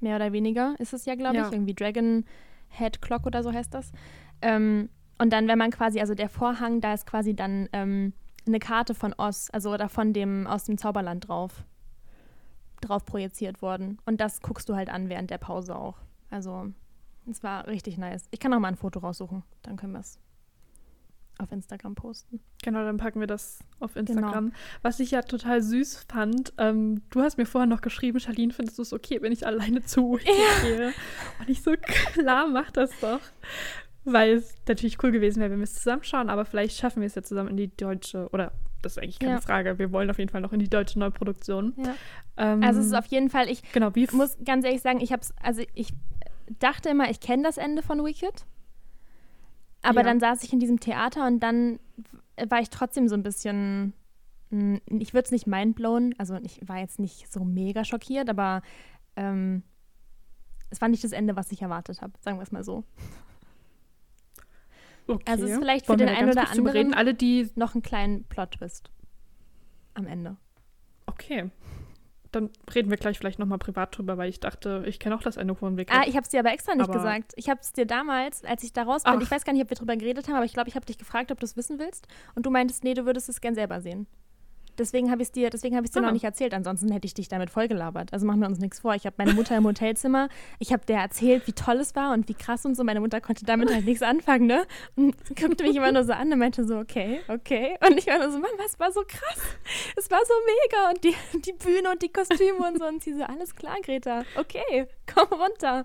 mehr 0.00 0.16
oder 0.16 0.32
weniger, 0.32 0.74
ist 0.78 0.92
es 0.94 1.04
ja, 1.04 1.14
glaube 1.16 1.36
Ja. 1.36 1.46
ich, 1.46 1.52
irgendwie 1.52 1.74
Dragon 1.74 2.24
Head 2.70 3.02
Clock 3.02 3.26
oder 3.26 3.42
so 3.42 3.52
heißt 3.52 3.74
das. 3.74 3.92
Ähm, 4.42 4.88
und 5.18 5.32
dann, 5.32 5.48
wenn 5.48 5.58
man 5.58 5.70
quasi, 5.70 6.00
also 6.00 6.14
der 6.14 6.28
Vorhang, 6.28 6.80
da 6.80 6.94
ist 6.94 7.06
quasi 7.06 7.34
dann 7.34 7.68
ähm, 7.72 8.14
eine 8.46 8.58
Karte 8.58 8.94
von 8.94 9.14
Oz, 9.18 9.48
also 9.52 9.72
oder 9.72 9.88
von 9.88 10.12
dem 10.12 10.46
aus 10.46 10.64
dem 10.64 10.78
Zauberland 10.78 11.28
drauf, 11.28 11.64
drauf 12.80 13.04
projiziert 13.04 13.60
worden. 13.60 13.98
Und 14.06 14.20
das 14.20 14.40
guckst 14.40 14.68
du 14.68 14.76
halt 14.76 14.88
an 14.88 15.08
während 15.08 15.30
der 15.30 15.38
Pause 15.38 15.76
auch. 15.76 15.98
Also, 16.30 16.72
es 17.28 17.42
war 17.42 17.66
richtig 17.66 17.98
nice. 17.98 18.28
Ich 18.30 18.40
kann 18.40 18.54
auch 18.54 18.60
mal 18.60 18.68
ein 18.68 18.76
Foto 18.76 19.00
raussuchen, 19.00 19.42
dann 19.62 19.76
können 19.76 19.92
wir 19.92 20.00
es 20.00 20.18
auf 21.40 21.52
Instagram 21.52 21.94
posten. 21.94 22.40
Genau, 22.62 22.84
dann 22.84 22.96
packen 22.96 23.20
wir 23.20 23.26
das 23.26 23.60
auf 23.78 23.94
Genau. 23.94 24.10
Instagram. 24.10 24.52
Was 24.82 25.00
ich 25.00 25.10
ja 25.10 25.22
total 25.22 25.62
süß 25.62 26.06
fand, 26.08 26.52
ähm, 26.58 27.02
du 27.10 27.22
hast 27.22 27.38
mir 27.38 27.46
vorher 27.46 27.66
noch 27.66 27.80
geschrieben, 27.80 28.20
Charlene, 28.20 28.52
findest 28.52 28.78
du 28.78 28.82
es 28.82 28.92
okay, 28.92 29.18
wenn 29.22 29.32
ich 29.32 29.46
alleine 29.46 29.82
zu 29.82 30.12
Wicked 30.12 30.26
gehe? 30.62 30.92
Und 31.38 31.48
ich 31.48 31.62
so, 31.62 31.72
klar, 32.12 32.46
mach 32.46 32.70
das 32.70 32.90
doch. 33.00 33.20
Weil 34.04 34.36
es 34.36 34.54
natürlich 34.66 35.02
cool 35.02 35.10
gewesen 35.12 35.40
wäre, 35.40 35.50
wenn 35.50 35.58
wir 35.58 35.64
es 35.64 35.74
zusammenschauen, 35.74 36.30
aber 36.30 36.44
vielleicht 36.46 36.78
schaffen 36.78 37.00
wir 37.00 37.06
es 37.06 37.14
ja 37.14 37.22
zusammen 37.22 37.50
in 37.50 37.56
die 37.58 37.68
deutsche, 37.76 38.28
oder 38.32 38.52
das 38.82 38.92
ist 38.92 39.02
eigentlich 39.02 39.18
keine 39.18 39.32
Ja. 39.34 39.40
Frage, 39.42 39.78
wir 39.78 39.92
wollen 39.92 40.08
auf 40.10 40.18
jeden 40.18 40.30
Fall 40.30 40.40
noch 40.40 40.54
in 40.54 40.58
die 40.58 40.70
deutsche 40.70 40.98
Neuproduktion. 40.98 41.74
Ja. 41.76 41.94
Ähm, 42.38 42.62
Also 42.62 42.80
es 42.80 42.86
ist 42.86 42.94
auf 42.94 43.04
jeden 43.06 43.28
Fall, 43.28 43.50
ich 43.50 43.62
genau, 43.72 43.94
wie 43.94 44.06
muss 44.12 44.38
ganz 44.44 44.64
ehrlich 44.64 44.80
sagen, 44.80 45.00
ich 45.00 45.12
hab's, 45.12 45.34
also 45.42 45.62
ich 45.74 45.90
dachte 46.60 46.88
immer, 46.88 47.10
ich 47.10 47.20
kenne 47.20 47.42
das 47.42 47.58
Ende 47.58 47.82
von 47.82 48.02
Wicked. 48.02 48.46
Aber 49.82 50.00
Ja. 50.00 50.04
dann 50.04 50.20
saß 50.20 50.42
ich 50.44 50.52
in 50.52 50.60
diesem 50.60 50.80
Theater 50.80 51.26
und 51.26 51.40
dann 51.40 51.78
war 52.48 52.60
ich 52.60 52.70
trotzdem 52.70 53.08
so 53.08 53.14
ein 53.14 53.22
bisschen, 53.22 53.92
mh, 54.50 54.80
ich 54.98 55.14
würde 55.14 55.24
es 55.26 55.30
nicht 55.30 55.46
mindblown, 55.46 56.14
also 56.18 56.36
ich 56.42 56.60
war 56.68 56.78
jetzt 56.78 56.98
nicht 56.98 57.30
so 57.32 57.44
mega 57.44 57.84
schockiert, 57.84 58.28
aber 58.28 58.62
ähm, 59.16 59.62
es 60.70 60.80
war 60.80 60.88
nicht 60.88 61.02
das 61.04 61.12
Ende, 61.12 61.36
was 61.36 61.50
ich 61.52 61.62
erwartet 61.62 62.00
habe, 62.02 62.12
sagen 62.20 62.38
wir 62.38 62.42
es 62.42 62.52
mal 62.52 62.62
so. 62.64 62.84
okay. 65.06 65.24
Also 65.26 65.44
es 65.44 65.50
ist 65.52 65.58
vielleicht 65.58 65.86
für 65.86 65.90
Wollen 65.90 65.98
den 66.00 66.08
einen 66.08 66.30
oder 66.30 66.50
anderen 66.50 66.68
reden? 66.68 66.94
Alle, 66.94 67.14
die 67.14 67.50
noch 67.56 67.74
einen 67.74 67.82
kleinen 67.82 68.24
Plot-Twist 68.24 68.90
am 69.94 70.06
Ende. 70.06 70.36
Okay. 71.06 71.50
Dann 72.32 72.50
reden 72.74 72.90
wir 72.90 72.96
gleich 72.96 73.18
vielleicht 73.18 73.38
nochmal 73.40 73.58
privat 73.58 73.96
drüber, 73.96 74.16
weil 74.16 74.28
ich 74.30 74.38
dachte, 74.38 74.84
ich 74.86 75.00
kenne 75.00 75.16
auch 75.16 75.22
das 75.22 75.36
Ende 75.36 75.54
von 75.56 75.76
Wicked. 75.76 75.94
Ah, 75.96 76.02
ich 76.06 76.14
habe 76.14 76.22
es 76.22 76.28
dir 76.28 76.40
aber 76.40 76.52
extra 76.52 76.74
nicht 76.74 76.84
Aber- 76.88 76.92
gesagt. 76.98 77.32
Ich 77.36 77.48
habe 77.50 77.60
es 77.60 77.72
dir 77.72 77.86
damals, 77.86 78.44
als 78.44 78.62
ich 78.62 78.72
da 78.72 78.84
raus 78.84 79.02
bin, 79.02 79.14
Ach. 79.16 79.20
ich 79.20 79.30
weiß 79.30 79.44
gar 79.44 79.52
nicht, 79.52 79.62
ob 79.62 79.70
wir 79.70 79.76
drüber 79.76 79.96
geredet 79.96 80.28
haben, 80.28 80.36
aber 80.36 80.44
ich 80.44 80.52
glaube, 80.52 80.68
ich 80.68 80.76
habe 80.76 80.86
dich 80.86 80.98
gefragt, 80.98 81.32
ob 81.32 81.40
du 81.40 81.44
es 81.44 81.56
wissen 81.56 81.78
willst. 81.78 82.06
Und 82.36 82.46
du 82.46 82.50
meintest, 82.50 82.84
nee, 82.84 82.94
du 82.94 83.04
würdest 83.04 83.28
es 83.28 83.40
gern 83.40 83.54
selber 83.54 83.80
sehen. 83.80 84.06
Deswegen 84.80 85.10
habe 85.10 85.22
ich 85.22 85.28
es 85.28 85.32
dir, 85.32 85.50
deswegen 85.50 85.76
habe 85.76 85.84
ich 85.86 85.92
dir 85.92 86.00
Ah. 86.00 86.06
noch 86.06 86.12
nicht 86.12 86.24
erzählt. 86.24 86.54
Ansonsten 86.54 86.90
hätte 86.90 87.06
ich 87.06 87.14
dich 87.14 87.28
damit 87.28 87.50
vollgelabert. 87.50 88.12
Also 88.12 88.26
machen 88.26 88.40
wir 88.40 88.48
uns 88.48 88.58
nichts 88.58 88.80
vor. 88.80 88.94
Ich 88.94 89.04
habe 89.06 89.14
meine 89.18 89.34
Mutter 89.34 89.56
im 89.56 89.64
Hotelzimmer. 89.64 90.28
Ich 90.58 90.72
habe 90.72 90.84
der 90.86 90.98
erzählt, 91.00 91.46
wie 91.46 91.52
toll 91.52 91.76
es 91.76 91.94
war 91.94 92.12
und 92.14 92.28
wie 92.28 92.34
krass 92.34 92.64
und 92.64 92.74
so. 92.76 92.82
Meine 92.82 93.00
Mutter 93.00 93.20
konnte 93.20 93.44
damit 93.44 93.72
halt 93.72 93.84
nichts 93.84 94.02
anfangen, 94.02 94.46
ne? 94.46 94.66
Und 94.96 95.14
guckte 95.38 95.62
mich 95.64 95.76
immer 95.76 95.92
nur 95.92 96.04
so 96.04 96.12
an 96.12 96.32
und 96.32 96.38
meinte 96.38 96.64
so, 96.66 96.78
okay, 96.78 97.20
okay. 97.28 97.76
Und 97.86 97.98
ich 97.98 98.06
war 98.06 98.18
nur 98.18 98.30
so, 98.32 98.38
Mama, 98.38 98.48
es 98.66 98.80
war 98.80 98.90
so 98.90 99.02
krass. 99.06 99.38
Es 99.96 100.10
war 100.10 100.20
so 100.26 100.34
mega. 100.46 100.90
Und 100.90 101.04
die, 101.04 101.14
die 101.40 101.52
Bühne 101.52 101.90
und 101.90 102.02
die 102.02 102.12
Kostüme 102.12 102.66
und 102.66 102.78
so. 102.78 102.86
Und 102.86 103.02
sie 103.02 103.12
so, 103.14 103.22
alles 103.24 103.54
klar, 103.54 103.76
Greta. 103.82 104.24
Okay, 104.36 104.86
komm 105.14 105.28
runter. 105.38 105.84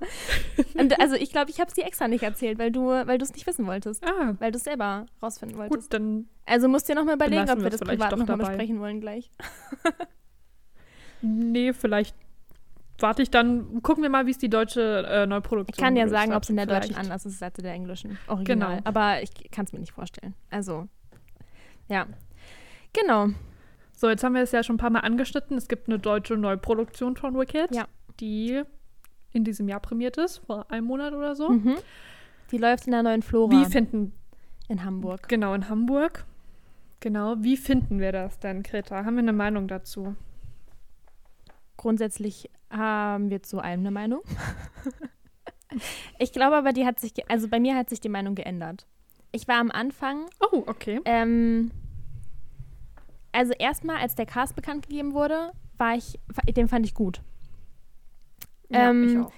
Und 0.77 0.99
also 0.99 1.15
ich 1.15 1.31
glaube, 1.31 1.51
ich 1.51 1.59
habe 1.59 1.67
es 1.67 1.73
dir 1.75 1.85
extra 1.85 2.07
nicht 2.07 2.23
erzählt, 2.23 2.57
weil 2.59 2.71
du 2.71 2.85
weil 2.85 3.17
du 3.17 3.25
es 3.25 3.33
nicht 3.33 3.45
wissen 3.47 3.67
wolltest. 3.67 4.03
ah, 4.05 4.35
Weil 4.39 4.51
du 4.51 4.57
es 4.57 4.63
selber 4.63 5.05
rausfinden 5.21 5.57
wolltest. 5.57 5.81
gut, 5.91 5.93
dann 5.93 6.29
Also 6.45 6.67
musst 6.67 6.87
du 6.87 6.93
dir 6.93 6.99
nochmal 6.99 7.15
überlegen, 7.15 7.45
lassen 7.47 7.57
ob 7.59 7.63
wir 7.63 7.69
das 7.71 7.79
privat 7.79 8.11
doch 8.11 8.17
nochmal 8.17 8.37
besprechen 8.37 8.79
wollen 8.79 9.01
gleich. 9.01 9.29
Nee, 11.21 11.73
vielleicht 11.73 12.15
warte 12.99 13.21
ich 13.21 13.31
dann, 13.31 13.81
gucken 13.81 14.03
wir 14.03 14.09
mal, 14.09 14.25
wie 14.25 14.31
es 14.31 14.37
die 14.37 14.49
deutsche 14.49 15.05
äh, 15.07 15.25
Neuproduktion 15.25 15.73
Ich 15.73 15.77
kann 15.83 15.95
gelöst 15.95 16.13
sagen, 16.13 16.33
ob 16.33 16.43
es 16.43 16.49
in 16.49 16.55
der 16.55 16.65
deutschen 16.65 16.83
Vielleicht- 16.93 16.99
anders 16.99 17.25
ist 17.25 17.41
als 17.41 17.57
in 17.57 17.63
der 17.63 17.73
englischen 17.73 18.17
Original. 18.27 18.77
Genau. 18.77 18.81
Aber 18.87 19.21
ich 19.21 19.31
kann 19.51 19.65
es 19.65 19.73
mir 19.73 19.79
nicht 19.79 19.91
vorstellen. 19.93 20.33
Also, 20.51 20.87
ja. 21.89 22.05
Genau. 22.93 23.29
So, 23.97 24.09
jetzt 24.09 24.23
haben 24.23 24.35
wir 24.35 24.41
es 24.41 24.51
ja 24.51 24.61
schon 24.63 24.75
ein 24.75 24.79
paar 24.79 24.89
Mal 24.89 24.99
angeschnitten. 24.99 25.57
Es 25.57 25.67
gibt 25.67 25.87
eine 25.87 25.99
deutsche 25.99 26.35
Neuproduktion 26.37 27.15
von 27.15 27.37
Wicked, 27.37 27.73
Ja. 27.73 27.87
die 28.19 28.61
in 29.31 29.43
diesem 29.43 29.67
Jahr 29.67 29.79
prämiert 29.79 30.17
ist, 30.17 30.37
vor 30.45 30.69
einem 30.71 30.85
Monat 30.87 31.13
oder 31.13 31.35
so. 31.35 31.49
Mhm. 31.49 31.75
Die 32.51 32.57
läuft 32.57 32.85
in 32.85 32.91
der 32.91 33.03
neuen 33.03 33.21
Flora 33.21 33.51
Wie 33.51 33.65
finden, 33.65 34.13
in 34.69 34.83
Hamburg. 34.85 35.27
genau, 35.27 35.53
in 35.53 35.67
Hamburg. 35.69 36.23
Genau, 36.99 37.35
wie 37.39 37.57
finden 37.57 37.99
wir 37.99 38.11
das 38.11 38.39
denn, 38.39 38.63
Greta? 38.63 39.05
Haben 39.05 39.15
wir 39.15 39.19
eine 39.23 39.33
Meinung 39.33 39.67
dazu? 39.67 40.15
Grundsätzlich 41.77 42.49
haben 42.71 43.29
wir 43.29 43.43
zu 43.43 43.59
allem 43.59 43.81
eine 43.81 43.91
Meinung. 43.91 44.21
ich 46.19 46.31
glaube 46.31 46.55
aber, 46.55 46.73
die 46.73 46.85
hat 46.85 46.99
sich, 46.99 47.13
also 47.29 47.47
bei 47.47 47.59
mir 47.59 47.75
hat 47.75 47.89
sich 47.89 47.99
die 48.01 48.09
Meinung 48.09 48.33
geändert. 48.35 48.87
Ich 49.31 49.47
war 49.47 49.57
am 49.59 49.69
Anfang, 49.71 50.25
Oh, 50.51 50.63
okay. 50.65 51.01
ähm, 51.05 51.71
also 53.33 53.51
erstmal, 53.53 53.97
als 53.97 54.15
der 54.15 54.25
Cast 54.25 54.55
bekannt 54.55 54.87
gegeben 54.87 55.13
wurde, 55.13 55.51
war 55.77 55.95
ich, 55.95 56.19
den 56.55 56.69
fand 56.69 56.85
ich 56.85 56.93
gut. 56.93 57.21
Ja, 58.69 58.89
Ähm, 58.89 59.03
ich 59.03 59.17
auch. 59.17 59.31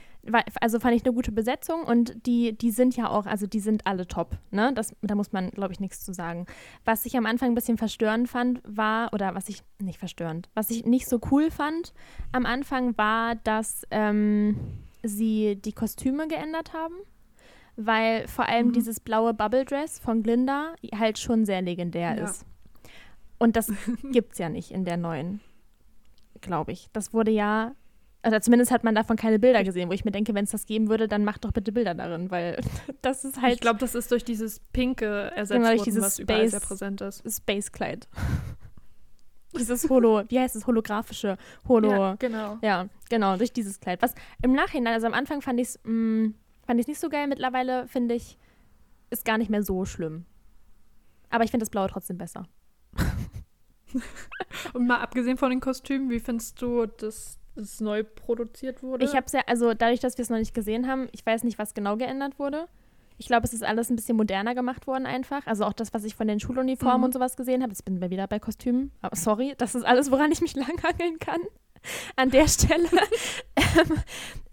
Also 0.61 0.79
fand 0.79 0.95
ich 0.95 1.03
eine 1.05 1.13
gute 1.13 1.31
Besetzung 1.31 1.83
und 1.83 2.25
die, 2.25 2.57
die 2.57 2.71
sind 2.71 2.95
ja 2.95 3.09
auch, 3.09 3.25
also 3.25 3.47
die 3.47 3.59
sind 3.59 3.85
alle 3.87 4.07
top. 4.07 4.37
Ne? 4.51 4.71
Das, 4.73 4.95
da 5.01 5.15
muss 5.15 5.31
man, 5.31 5.49
glaube 5.51 5.73
ich, 5.73 5.79
nichts 5.79 6.03
zu 6.03 6.13
sagen. 6.13 6.45
Was 6.85 7.05
ich 7.05 7.15
am 7.17 7.25
Anfang 7.25 7.49
ein 7.51 7.55
bisschen 7.55 7.77
verstörend 7.77 8.29
fand, 8.29 8.61
war, 8.65 9.13
oder 9.13 9.35
was 9.35 9.49
ich, 9.49 9.61
nicht 9.81 9.99
verstörend, 9.99 10.49
was 10.53 10.69
ich 10.69 10.85
nicht 10.85 11.07
so 11.07 11.19
cool 11.31 11.51
fand 11.51 11.93
am 12.31 12.45
Anfang 12.45 12.97
war, 12.97 13.35
dass 13.35 13.83
ähm, 13.91 14.57
sie 15.03 15.55
die 15.55 15.73
Kostüme 15.73 16.27
geändert 16.27 16.73
haben. 16.73 16.95
Weil 17.79 18.27
vor 18.27 18.49
allem 18.49 18.69
Mhm. 18.69 18.73
dieses 18.73 18.99
blaue 18.99 19.33
Bubble 19.35 19.63
Dress 19.63 19.99
von 19.99 20.23
Glinda 20.23 20.73
halt 20.95 21.19
schon 21.19 21.45
sehr 21.45 21.61
legendär 21.61 22.17
Ja. 22.17 22.23
ist. 22.25 22.43
Und 23.37 23.55
das 23.55 23.71
gibt's 24.11 24.39
ja 24.39 24.49
nicht 24.49 24.71
in 24.71 24.83
der 24.83 24.97
neuen, 24.97 25.41
glaube 26.41 26.71
ich. 26.71 26.89
Das 26.91 27.13
wurde 27.13 27.29
ja 27.29 27.73
oder 28.25 28.41
zumindest 28.41 28.71
hat 28.71 28.83
man 28.83 28.95
davon 28.95 29.15
keine 29.15 29.39
Bilder 29.39 29.63
gesehen, 29.63 29.89
wo 29.89 29.93
ich 29.93 30.03
mir 30.05 30.11
denke, 30.11 30.33
wenn 30.33 30.43
es 30.45 30.51
das 30.51 30.65
geben 30.65 30.89
würde, 30.89 31.07
dann 31.07 31.23
macht 31.23 31.45
doch 31.45 31.51
bitte 31.51 31.71
Bilder 31.71 31.93
darin, 31.93 32.29
weil 32.31 32.59
das 33.01 33.23
ist 33.25 33.41
halt 33.41 33.53
ich 33.55 33.59
glaube, 33.61 33.79
das 33.79 33.95
ist 33.95 34.11
durch 34.11 34.23
dieses 34.25 34.59
Pinke 34.73 35.31
ersetzt 35.35 35.57
Genau, 35.59 35.69
worden, 35.69 35.83
dieses 35.85 36.03
was 36.03 36.19
überall 36.19 36.47
sehr 36.49 36.59
Space- 36.59 36.67
präsent 36.67 37.01
ist. 37.01 37.23
Space-Kleid. 37.37 38.07
dieses 39.57 39.89
Holo, 39.89 40.23
wie 40.29 40.39
heißt 40.39 40.55
es, 40.55 40.67
holographische 40.67 41.37
Holo. 41.67 41.89
Ja, 41.91 41.97
Ja. 41.97 42.15
genau. 42.19 42.89
genau, 43.09 43.37
durch 43.37 43.53
dieses 43.53 43.79
Kleid. 43.79 44.01
Was 44.01 44.13
im 44.43 44.51
Nachhinein, 44.53 44.93
also 44.93 45.07
am 45.07 45.13
Anfang 45.13 45.41
fand 45.41 45.59
ich 45.59 45.69
es 45.69 45.79
fand 45.83 46.79
ich's 46.79 46.87
nicht 46.87 46.99
so 46.99 47.09
geil, 47.09 47.27
mittlerweile 47.27 47.87
finde 47.87 48.13
ich, 48.15 48.37
ist 49.09 49.23
gar 49.25 49.37
nicht 49.37 49.49
mehr 49.49 49.63
so 49.63 49.85
schlimm. 49.85 50.25
Aber 51.29 51.43
ich 51.45 51.51
finde 51.51 51.63
das 51.63 51.69
Blaue 51.69 51.87
trotzdem 51.87 52.17
besser. 52.17 52.43
Und 54.73 54.85
mal 54.87 54.99
abgesehen 54.99 55.37
von 55.37 55.49
den 55.49 55.59
Kostümen, 55.61 56.09
wie 56.09 56.19
findest 56.19 56.61
du, 56.61 56.85
dass 56.85 57.39
es 57.57 57.81
neu 57.81 58.03
produziert 58.03 58.81
wurde? 58.83 59.05
Ich 59.05 59.15
habe 59.15 59.25
es 59.25 59.33
ja, 59.33 59.41
also 59.47 59.73
dadurch, 59.73 59.99
dass 59.99 60.17
wir 60.17 60.23
es 60.23 60.29
noch 60.29 60.37
nicht 60.37 60.53
gesehen 60.53 60.87
haben, 60.87 61.07
ich 61.11 61.25
weiß 61.25 61.43
nicht, 61.43 61.57
was 61.59 61.73
genau 61.73 61.97
geändert 61.97 62.39
wurde. 62.39 62.67
Ich 63.19 63.25
glaube, 63.27 63.45
es 63.45 63.53
ist 63.53 63.63
alles 63.63 63.89
ein 63.89 63.95
bisschen 63.95 64.15
moderner 64.15 64.53
gemacht 64.53 64.85
worden 64.85 65.07
einfach. 65.07 65.45
Also 65.47 65.65
auch 65.65 65.73
das, 65.73 65.91
was 65.93 66.03
ich 66.03 66.13
von 66.15 66.27
den 66.27 66.39
Schuluniformen 66.39 66.99
Mhm. 66.99 67.03
und 67.05 67.13
sowas 67.13 67.35
gesehen 67.35 67.63
habe. 67.63 67.71
Jetzt 67.71 67.83
bin 67.83 68.01
ich 68.01 68.09
wieder 68.11 68.27
bei 68.27 68.37
Kostümen. 68.39 68.91
Aber 69.01 69.15
sorry, 69.15 69.55
das 69.57 69.73
ist 69.73 69.83
alles, 69.83 70.11
woran 70.11 70.31
ich 70.31 70.41
mich 70.41 70.55
langhangeln 70.55 71.17
kann. 71.19 71.41
An 72.15 72.29
der 72.29 72.47
Stelle. 72.47 72.87
ähm, 73.55 74.03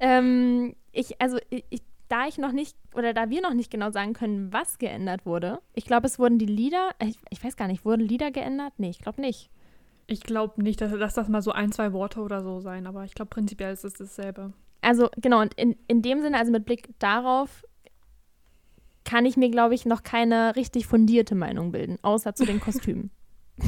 ähm, 0.00 0.76
ich, 0.92 1.20
also 1.20 1.38
ich, 1.50 1.82
da 2.08 2.26
ich 2.26 2.38
noch 2.38 2.52
nicht, 2.52 2.76
oder 2.94 3.12
da 3.12 3.28
wir 3.30 3.40
noch 3.42 3.54
nicht 3.54 3.70
genau 3.70 3.90
sagen 3.90 4.12
können, 4.12 4.52
was 4.52 4.78
geändert 4.78 5.26
wurde. 5.26 5.60
Ich 5.74 5.84
glaube, 5.84 6.06
es 6.06 6.18
wurden 6.18 6.38
die 6.38 6.46
Lieder, 6.46 6.90
ich, 7.02 7.16
ich 7.30 7.42
weiß 7.42 7.56
gar 7.56 7.66
nicht, 7.66 7.84
wurden 7.84 8.02
Lieder 8.02 8.30
geändert? 8.30 8.74
Nee, 8.78 8.90
ich 8.90 8.98
glaube 9.00 9.20
nicht. 9.20 9.50
Ich 10.06 10.20
glaube 10.20 10.62
nicht, 10.62 10.80
dass, 10.80 10.92
dass 10.92 11.14
das 11.14 11.28
mal 11.28 11.42
so 11.42 11.52
ein, 11.52 11.72
zwei 11.72 11.92
Worte 11.92 12.20
oder 12.20 12.42
so 12.42 12.60
sein, 12.60 12.86
aber 12.86 13.04
ich 13.04 13.14
glaube 13.14 13.30
prinzipiell 13.30 13.72
ist 13.72 13.84
es 13.84 13.94
dasselbe. 13.94 14.52
Also 14.82 15.08
genau, 15.16 15.40
und 15.40 15.54
in, 15.54 15.76
in 15.88 16.02
dem 16.02 16.20
Sinne, 16.20 16.38
also 16.38 16.52
mit 16.52 16.66
Blick 16.66 16.90
darauf, 16.98 17.64
kann 19.04 19.26
ich 19.26 19.36
mir, 19.36 19.50
glaube 19.50 19.74
ich, 19.74 19.86
noch 19.86 20.02
keine 20.02 20.56
richtig 20.56 20.86
fundierte 20.86 21.34
Meinung 21.34 21.72
bilden, 21.72 21.98
außer 22.02 22.34
zu 22.34 22.44
den 22.44 22.60
Kostümen. 22.60 23.10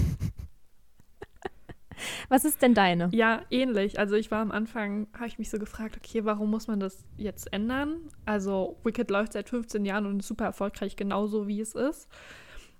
Was 2.28 2.44
ist 2.44 2.60
denn 2.60 2.74
deine? 2.74 3.08
Ja, 3.12 3.42
ähnlich. 3.50 3.98
Also 3.98 4.16
ich 4.16 4.30
war 4.30 4.40
am 4.40 4.50
Anfang, 4.50 5.06
habe 5.14 5.28
ich 5.28 5.38
mich 5.38 5.48
so 5.48 5.58
gefragt, 5.58 5.96
okay, 5.96 6.24
warum 6.24 6.50
muss 6.50 6.66
man 6.66 6.78
das 6.78 7.04
jetzt 7.16 7.50
ändern? 7.52 7.96
Also 8.26 8.78
Wicked 8.84 9.10
läuft 9.10 9.32
seit 9.32 9.48
15 9.48 9.84
Jahren 9.84 10.04
und 10.06 10.20
ist 10.20 10.28
super 10.28 10.44
erfolgreich, 10.44 10.96
genauso 10.96 11.46
wie 11.46 11.60
es 11.60 11.74
ist. 11.74 12.08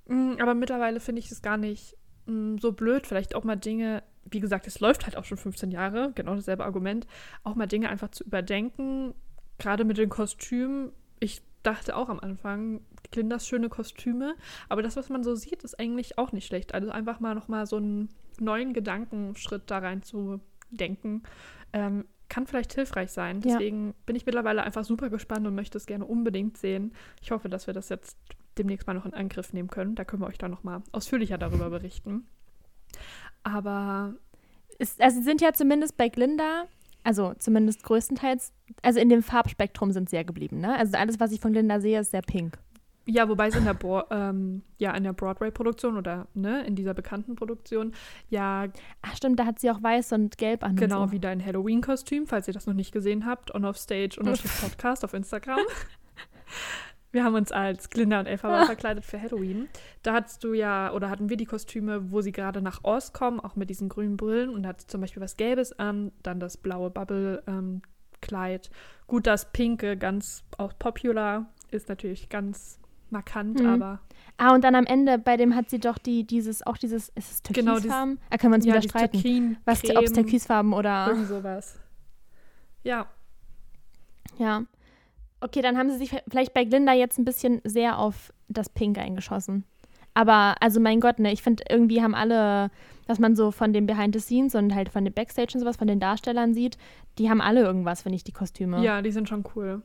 Mm, 0.06 0.34
Aber 0.38 0.54
mittlerweile 0.54 1.00
finde 1.00 1.20
ich 1.20 1.30
es 1.30 1.40
gar 1.40 1.56
nicht 1.56 1.96
so 2.60 2.72
blöd, 2.72 3.06
vielleicht 3.06 3.34
auch 3.34 3.44
mal 3.44 3.56
Dinge, 3.56 4.02
wie 4.24 4.40
gesagt, 4.40 4.66
es 4.66 4.80
läuft 4.80 5.06
halt 5.06 5.16
auch 5.16 5.24
schon 5.24 5.38
15 5.38 5.70
Jahre, 5.70 6.12
genau 6.14 6.34
dasselbe 6.34 6.64
Argument, 6.64 7.06
auch 7.44 7.54
mal 7.54 7.66
Dinge 7.66 7.88
einfach 7.88 8.10
zu 8.10 8.24
überdenken, 8.24 9.14
gerade 9.58 9.84
mit 9.84 9.98
den 9.98 10.08
Kostümen. 10.08 10.92
Ich 11.20 11.42
dachte 11.62 11.96
auch 11.96 12.08
am 12.08 12.20
Anfang, 12.20 12.80
Glindas 13.10 13.46
schöne 13.46 13.68
Kostüme, 13.68 14.34
aber 14.68 14.82
das, 14.82 14.96
was 14.96 15.08
man 15.08 15.22
so 15.22 15.34
sieht, 15.34 15.62
ist 15.62 15.78
eigentlich 15.78 16.18
auch 16.18 16.32
nicht 16.32 16.46
schlecht. 16.46 16.74
Also 16.74 16.90
einfach 16.90 17.20
mal 17.20 17.34
nochmal 17.34 17.66
so 17.66 17.76
einen 17.76 18.08
neuen 18.40 18.72
Gedankenschritt 18.72 19.62
da 19.66 19.78
rein 19.78 20.02
zu 20.02 20.40
denken, 20.70 21.22
ähm, 21.72 22.04
kann 22.28 22.46
vielleicht 22.46 22.74
hilfreich 22.74 23.10
sein. 23.10 23.40
Ja. 23.40 23.52
Deswegen 23.52 23.94
bin 24.04 24.16
ich 24.16 24.26
mittlerweile 24.26 24.62
einfach 24.64 24.84
super 24.84 25.10
gespannt 25.10 25.46
und 25.46 25.54
möchte 25.54 25.78
es 25.78 25.86
gerne 25.86 26.04
unbedingt 26.04 26.58
sehen. 26.58 26.92
Ich 27.22 27.30
hoffe, 27.30 27.48
dass 27.48 27.66
wir 27.68 27.74
das 27.74 27.88
jetzt 27.88 28.18
demnächst 28.58 28.86
mal 28.86 28.94
noch 28.94 29.06
in 29.06 29.14
Angriff 29.14 29.52
nehmen 29.52 29.68
können. 29.68 29.94
Da 29.94 30.04
können 30.04 30.22
wir 30.22 30.28
euch 30.28 30.38
dann 30.38 30.50
nochmal 30.50 30.82
ausführlicher 30.92 31.38
darüber 31.38 31.70
berichten. 31.70 32.26
Aber 33.42 34.14
Ist, 34.78 35.00
also 35.00 35.18
sie 35.18 35.24
sind 35.24 35.40
ja 35.40 35.52
zumindest 35.52 35.96
bei 35.96 36.08
Glinda, 36.08 36.64
also 37.04 37.34
zumindest 37.38 37.82
größtenteils, 37.84 38.52
also 38.82 38.98
in 38.98 39.08
dem 39.08 39.22
Farbspektrum 39.22 39.92
sind 39.92 40.10
sie 40.10 40.16
ja 40.16 40.22
geblieben, 40.22 40.60
ne? 40.60 40.76
Also 40.76 40.96
alles, 40.96 41.20
was 41.20 41.32
ich 41.32 41.40
von 41.40 41.52
Glinda 41.52 41.80
sehe, 41.80 42.00
ist 42.00 42.10
sehr 42.10 42.22
pink. 42.22 42.58
Ja, 43.08 43.28
wobei 43.28 43.46
es 43.46 43.54
in 43.54 43.64
der, 43.64 43.74
Bo 43.74 44.02
ähm, 44.10 44.62
ja, 44.78 44.90
in 44.90 45.04
der 45.04 45.12
Broadway-Produktion 45.12 45.96
oder 45.96 46.26
ne, 46.34 46.66
in 46.66 46.74
dieser 46.74 46.92
bekannten 46.92 47.36
Produktion 47.36 47.92
ja 48.30 48.66
Ach 49.00 49.16
stimmt, 49.16 49.38
da 49.38 49.46
hat 49.46 49.60
sie 49.60 49.70
auch 49.70 49.80
weiß 49.80 50.12
und 50.12 50.38
gelb 50.38 50.64
an. 50.64 50.74
genau 50.74 51.06
so. 51.06 51.12
wie 51.12 51.20
dein 51.20 51.44
Halloween-Kostüm, 51.44 52.26
falls 52.26 52.48
ihr 52.48 52.54
das 52.54 52.66
noch 52.66 52.74
nicht 52.74 52.90
gesehen 52.90 53.24
habt, 53.24 53.54
on 53.54 53.64
off 53.64 53.78
stage 53.78 54.18
und 54.18 54.42
Podcast 54.60 55.04
auf 55.04 55.14
Instagram. 55.14 55.60
Wir 57.16 57.24
haben 57.24 57.34
uns 57.34 57.50
als 57.50 57.88
Glinda 57.88 58.20
und 58.20 58.26
Elphaba 58.26 58.66
verkleidet 58.66 59.02
für 59.06 59.18
Halloween. 59.20 59.68
Da 60.02 60.12
hattest 60.12 60.44
du 60.44 60.52
ja, 60.52 60.92
oder 60.92 61.08
hatten 61.08 61.30
wir 61.30 61.38
die 61.38 61.46
Kostüme, 61.46 62.10
wo 62.12 62.20
sie 62.20 62.30
gerade 62.30 62.60
nach 62.60 62.84
Oz 62.84 63.14
kommen, 63.14 63.40
auch 63.40 63.56
mit 63.56 63.70
diesen 63.70 63.88
grünen 63.88 64.18
Brillen 64.18 64.50
und 64.50 64.66
hat 64.66 64.82
zum 64.82 65.00
Beispiel 65.00 65.22
was 65.22 65.38
Gelbes 65.38 65.72
an, 65.78 66.12
dann 66.22 66.40
das 66.40 66.58
blaue 66.58 66.90
Bubble-Kleid. 66.90 68.70
Gut, 69.06 69.26
das 69.26 69.50
Pinke, 69.52 69.96
ganz 69.96 70.44
auch 70.58 70.74
popular, 70.78 71.46
ist 71.70 71.88
natürlich 71.88 72.28
ganz 72.28 72.78
markant, 73.08 73.60
Mhm. 73.60 73.66
aber 73.66 74.00
Ah, 74.36 74.52
und 74.54 74.62
dann 74.62 74.74
am 74.74 74.84
Ende, 74.84 75.16
bei 75.18 75.38
dem 75.38 75.54
hat 75.54 75.70
sie 75.70 75.78
doch 75.80 75.96
die, 75.96 76.24
dieses, 76.26 76.66
auch 76.66 76.76
dieses, 76.76 77.08
ist 77.10 77.30
es 77.32 77.42
Genau, 77.54 77.72
Türkisfarben? 77.76 78.18
da 78.28 78.36
können 78.36 78.52
wir 78.52 78.56
uns 78.56 78.66
ja, 78.66 78.74
wieder 78.74 78.82
streiten. 78.82 79.56
Was, 79.64 79.82
ob 79.88 80.02
es 80.04 80.12
Türkisfarben 80.12 80.74
oder. 80.74 81.06
irgend 81.08 81.28
sowas. 81.28 81.78
Ja, 82.82 83.06
Ja. 84.38 84.64
Okay, 85.40 85.60
dann 85.62 85.76
haben 85.76 85.90
sie 85.90 85.98
sich 85.98 86.10
vielleicht 86.28 86.54
bei 86.54 86.64
Glinda 86.64 86.92
jetzt 86.92 87.18
ein 87.18 87.24
bisschen 87.24 87.60
sehr 87.64 87.98
auf 87.98 88.32
das 88.48 88.68
Pink 88.68 88.98
eingeschossen. 88.98 89.64
Aber, 90.14 90.54
also 90.60 90.80
mein 90.80 91.00
Gott, 91.00 91.18
ne, 91.18 91.30
ich 91.30 91.42
finde, 91.42 91.64
irgendwie 91.68 92.00
haben 92.02 92.14
alle, 92.14 92.70
was 93.06 93.18
man 93.18 93.36
so 93.36 93.50
von 93.50 93.74
den 93.74 93.86
Behind 93.86 94.14
the 94.14 94.20
Scenes 94.20 94.54
und 94.54 94.74
halt 94.74 94.88
von 94.88 95.04
den 95.04 95.12
Backstage 95.12 95.52
und 95.54 95.60
sowas, 95.60 95.76
von 95.76 95.88
den 95.88 96.00
Darstellern 96.00 96.54
sieht, 96.54 96.78
die 97.18 97.28
haben 97.28 97.42
alle 97.42 97.60
irgendwas, 97.62 98.00
finde 98.02 98.16
ich, 98.16 98.24
die 98.24 98.32
Kostüme. 98.32 98.82
ja, 98.82 99.02
die 99.02 99.10
sind 99.12 99.28
schon 99.28 99.44
cool. 99.54 99.82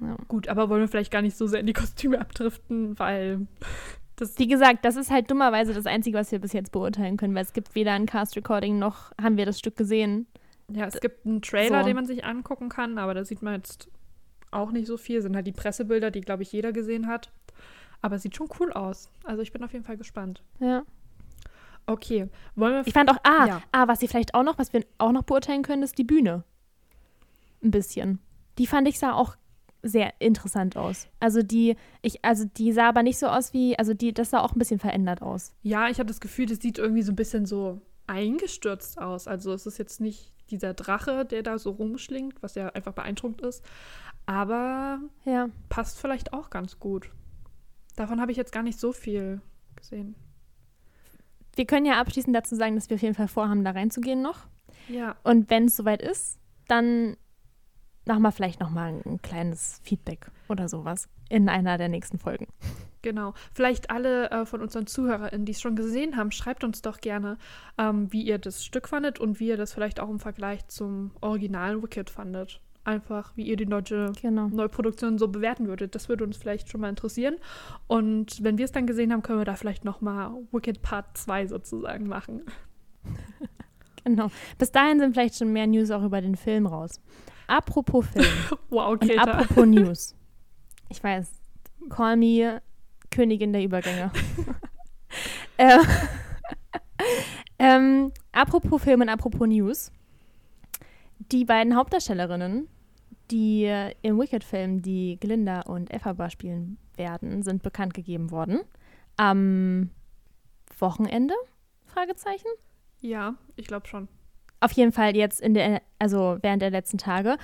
Ja. 0.00 0.16
Gut, 0.28 0.46
aber 0.48 0.68
wollen 0.68 0.80
wir 0.80 0.88
vielleicht 0.88 1.10
gar 1.12 1.22
nicht 1.22 1.36
so 1.36 1.46
sehr 1.48 1.60
in 1.60 1.66
die 1.66 1.72
Kostüme 1.72 2.20
abdriften, 2.20 2.96
weil 3.00 3.46
das 4.16 4.38
Wie 4.38 4.46
gesagt, 4.46 4.84
das 4.84 4.94
ist 4.94 5.10
halt 5.10 5.28
dummerweise 5.30 5.74
das 5.74 5.86
Einzige, 5.86 6.18
was 6.18 6.30
wir 6.30 6.38
bis 6.38 6.52
jetzt 6.52 6.70
beurteilen 6.70 7.16
können, 7.16 7.34
weil 7.34 7.42
es 7.42 7.52
gibt 7.52 7.74
weder 7.74 7.92
ein 7.92 8.06
Cast-Recording 8.06 8.78
noch 8.78 9.10
haben 9.20 9.36
wir 9.36 9.46
das 9.46 9.58
Stück 9.58 9.76
gesehen. 9.76 10.26
ja, 10.72 10.86
es 10.86 11.00
gibt 11.00 11.26
einen 11.26 11.42
Trailer, 11.42 11.80
So. 11.80 11.86
den 11.86 11.96
man 11.96 12.06
sich 12.06 12.24
angucken 12.24 12.68
kann, 12.68 12.98
aber 12.98 13.14
da 13.14 13.24
sieht 13.24 13.42
man 13.42 13.54
jetzt 13.54 13.88
auch 14.52 14.70
nicht 14.70 14.86
so 14.86 14.96
viel. 14.96 15.22
Sind 15.22 15.34
halt 15.36 15.46
die 15.46 15.52
Pressebilder, 15.52 16.10
die 16.10 16.20
glaube 16.20 16.42
ich 16.42 16.52
jeder 16.52 16.72
gesehen 16.72 17.06
hat. 17.06 17.30
Aber 18.00 18.16
es 18.16 18.22
sieht 18.22 18.36
schon 18.36 18.48
cool 18.60 18.72
aus. 18.72 19.10
Also 19.24 19.42
ich 19.42 19.52
bin 19.52 19.62
auf 19.62 19.72
jeden 19.72 19.84
Fall 19.84 19.96
gespannt. 19.96 20.42
Ja. 20.60 20.82
Okay, 21.86 22.28
wollen 22.54 22.74
wir 22.74 22.86
Ich 22.86 22.92
fand 22.92 23.10
auch, 23.10 23.18
ah, 23.24 23.46
Ja. 23.46 23.62
ah, 23.72 23.88
was 23.88 24.00
sie 24.00 24.08
vielleicht 24.08 24.34
auch 24.34 24.42
noch, 24.44 24.58
was 24.58 24.72
wir 24.72 24.84
auch 24.98 25.12
noch 25.12 25.24
beurteilen 25.24 25.62
können, 25.62 25.82
ist 25.82 25.98
die 25.98 26.04
Bühne. 26.04 26.44
Ein 27.62 27.70
bisschen. 27.70 28.18
Die 28.58 28.66
fand 28.66 28.86
ich 28.88 28.98
sah 28.98 29.12
auch 29.12 29.36
sehr 29.82 30.12
interessant 30.20 30.76
aus. 30.76 31.08
Also 31.18 31.42
die, 31.42 31.76
ich, 32.02 32.24
also 32.24 32.44
die 32.44 32.72
sah 32.72 32.88
aber 32.88 33.02
nicht 33.02 33.18
so 33.18 33.26
aus 33.26 33.52
wie, 33.52 33.76
also 33.78 33.94
die, 33.94 34.14
das 34.14 34.30
sah 34.30 34.40
auch 34.40 34.52
ein 34.54 34.58
bisschen 34.58 34.78
verändert 34.78 35.22
aus. 35.22 35.54
Ja, 35.62 35.88
ich 35.88 35.98
habe 35.98 36.06
das 36.06 36.20
Gefühl, 36.20 36.46
das 36.46 36.58
sieht 36.60 36.78
irgendwie 36.78 37.02
so 37.02 37.10
ein 37.12 37.16
bisschen 37.16 37.46
so 37.46 37.80
eingestürzt 38.06 39.00
aus. 39.00 39.26
Also 39.26 39.52
es 39.52 39.66
ist 39.66 39.78
jetzt 39.78 40.00
nicht 40.00 40.32
dieser 40.50 40.74
Drache, 40.74 41.24
der 41.24 41.42
da 41.42 41.58
so 41.58 41.70
rumschlingt, 41.70 42.42
was 42.42 42.54
ja 42.54 42.68
einfach 42.68 42.92
beeindruckend 42.92 43.40
ist. 43.40 43.64
Aber 44.26 45.00
Ja. 45.24 45.48
passt 45.68 45.98
vielleicht 45.98 46.32
auch 46.32 46.50
ganz 46.50 46.78
gut. 46.78 47.10
Davon 47.96 48.20
habe 48.20 48.30
ich 48.32 48.38
jetzt 48.38 48.52
gar 48.52 48.62
nicht 48.62 48.78
so 48.78 48.92
viel 48.92 49.40
gesehen. 49.76 50.14
wir 51.54 51.66
können 51.66 51.84
ja 51.84 52.00
abschließend 52.00 52.34
dazu 52.34 52.54
sagen, 52.56 52.76
dass 52.76 52.88
wir 52.88 52.94
auf 52.94 53.02
jeden 53.02 53.14
Fall 53.14 53.28
vorhaben, 53.28 53.62
da 53.64 53.72
reinzugehen 53.72 54.22
noch. 54.22 54.46
Ja. 54.88 55.16
Und 55.22 55.50
wenn 55.50 55.66
es 55.66 55.76
soweit 55.76 56.00
ist, 56.00 56.38
dann 56.66 57.16
machen 58.06 58.22
wir 58.22 58.32
vielleicht 58.32 58.58
nochmal 58.60 59.00
ein 59.04 59.20
kleines 59.20 59.80
Feedback 59.84 60.30
oder 60.48 60.68
sowas 60.68 61.08
in 61.28 61.48
einer 61.50 61.76
der 61.76 61.88
nächsten 61.88 62.18
Folgen. 62.18 62.46
Genau. 63.02 63.34
Vielleicht 63.52 63.90
alle 63.90 64.30
äh, 64.30 64.46
von 64.46 64.62
unseren 64.62 64.86
ZuhörerInnen, 64.86 65.44
die 65.44 65.52
es 65.52 65.60
schon 65.60 65.76
gesehen 65.76 66.16
haben, 66.16 66.30
schreibt 66.30 66.64
uns 66.64 66.82
doch 66.82 67.00
gerne, 67.00 67.36
ähm, 67.76 68.10
wie 68.12 68.22
ihr 68.22 68.38
das 68.38 68.64
Stück 68.64 68.88
fandet 68.88 69.18
und 69.18 69.38
wie 69.40 69.48
ihr 69.48 69.56
das 69.56 69.72
vielleicht 69.74 70.00
auch 70.00 70.08
im 70.08 70.20
Vergleich 70.20 70.66
zum 70.68 71.10
Original 71.20 71.82
Wicked 71.82 72.08
fandet. 72.10 72.60
Einfach, 72.84 73.36
wie 73.36 73.42
ihr 73.44 73.56
die 73.56 73.66
deutsche 73.66 74.12
Genau. 74.20 74.48
Neuproduktion 74.48 75.16
so 75.18 75.28
bewerten 75.28 75.68
würdet. 75.68 75.94
Das 75.94 76.08
würde 76.08 76.24
uns 76.24 76.36
vielleicht 76.36 76.68
schon 76.68 76.80
mal 76.80 76.88
interessieren. 76.88 77.36
Und 77.86 78.42
wenn 78.42 78.58
wir 78.58 78.64
es 78.64 78.72
dann 78.72 78.86
gesehen 78.88 79.12
haben, 79.12 79.22
können 79.22 79.38
wir 79.38 79.44
da 79.44 79.54
vielleicht 79.54 79.84
nochmal 79.84 80.32
Wicked 80.50 80.82
Part 80.82 81.16
2 81.16 81.46
sozusagen 81.48 82.06
machen. 82.08 82.42
Genau. 84.04 84.32
Bis 84.58 84.72
dahin 84.72 84.98
sind 84.98 85.12
vielleicht 85.14 85.36
schon 85.38 85.52
mehr 85.52 85.68
News 85.68 85.92
auch 85.92 86.02
über 86.02 86.20
den 86.20 86.34
Film 86.34 86.66
raus. 86.66 87.00
Apropos 87.46 88.04
Film 88.04 88.26
Wow, 88.68 88.94
und 88.94 89.00
Greta. 89.02 89.22
apropos 89.22 89.64
News. 89.64 90.16
Ich 90.88 91.04
weiß, 91.04 91.30
call 91.88 92.16
me 92.16 92.60
Königin 93.12 93.52
der 93.52 93.62
Übergänge. 93.62 94.10
äh, 95.56 95.78
ähm, 97.60 98.10
apropos 98.32 98.82
Film 98.82 99.02
und 99.02 99.08
apropos 99.08 99.46
News. 99.46 99.92
Die 101.30 101.44
beiden 101.44 101.76
Hauptdarstellerinnen, 101.76 102.68
die 103.30 103.70
im 104.02 104.18
Wicked-Film 104.18 104.82
die 104.82 105.18
Glinda 105.20 105.60
und 105.62 105.90
Effaba 105.92 106.30
spielen 106.30 106.78
werden, 106.96 107.42
sind 107.42 107.62
bekannt 107.62 107.94
gegeben 107.94 108.30
worden. 108.30 108.60
Am 109.16 109.90
Wochenende? 110.78 111.34
Fragezeichen? 111.84 112.48
Ja, 113.00 113.34
ich 113.56 113.66
glaube 113.66 113.86
schon. 113.86 114.08
Auf 114.60 114.72
jeden 114.72 114.92
Fall 114.92 115.16
jetzt 115.16 115.40
in 115.40 115.54
der, 115.54 115.82
also 115.98 116.38
während 116.40 116.62
der 116.62 116.70
letzten 116.70 116.98
Tage. 116.98 117.36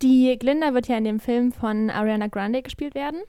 Die 0.00 0.36
Glinda 0.38 0.74
wird 0.74 0.88
ja 0.88 0.96
in 0.96 1.04
dem 1.04 1.20
Film 1.20 1.52
von 1.52 1.90
Ariana 1.90 2.26
Grande 2.26 2.62
gespielt 2.62 2.94
werden. 2.94 3.20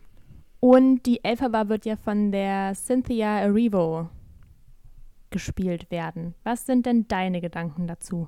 Und 0.59 1.05
die 1.05 1.23
Elphaba 1.23 1.67
wird 1.69 1.85
ja 1.85 1.95
von 1.95 2.31
der 2.31 2.73
Cynthia 2.73 3.39
Erivo 3.39 4.09
gespielt 5.29 5.91
werden. 5.91 6.35
Was 6.43 6.65
sind 6.65 6.85
denn 6.85 7.07
deine 7.07 7.41
Gedanken 7.41 7.87
dazu? 7.87 8.27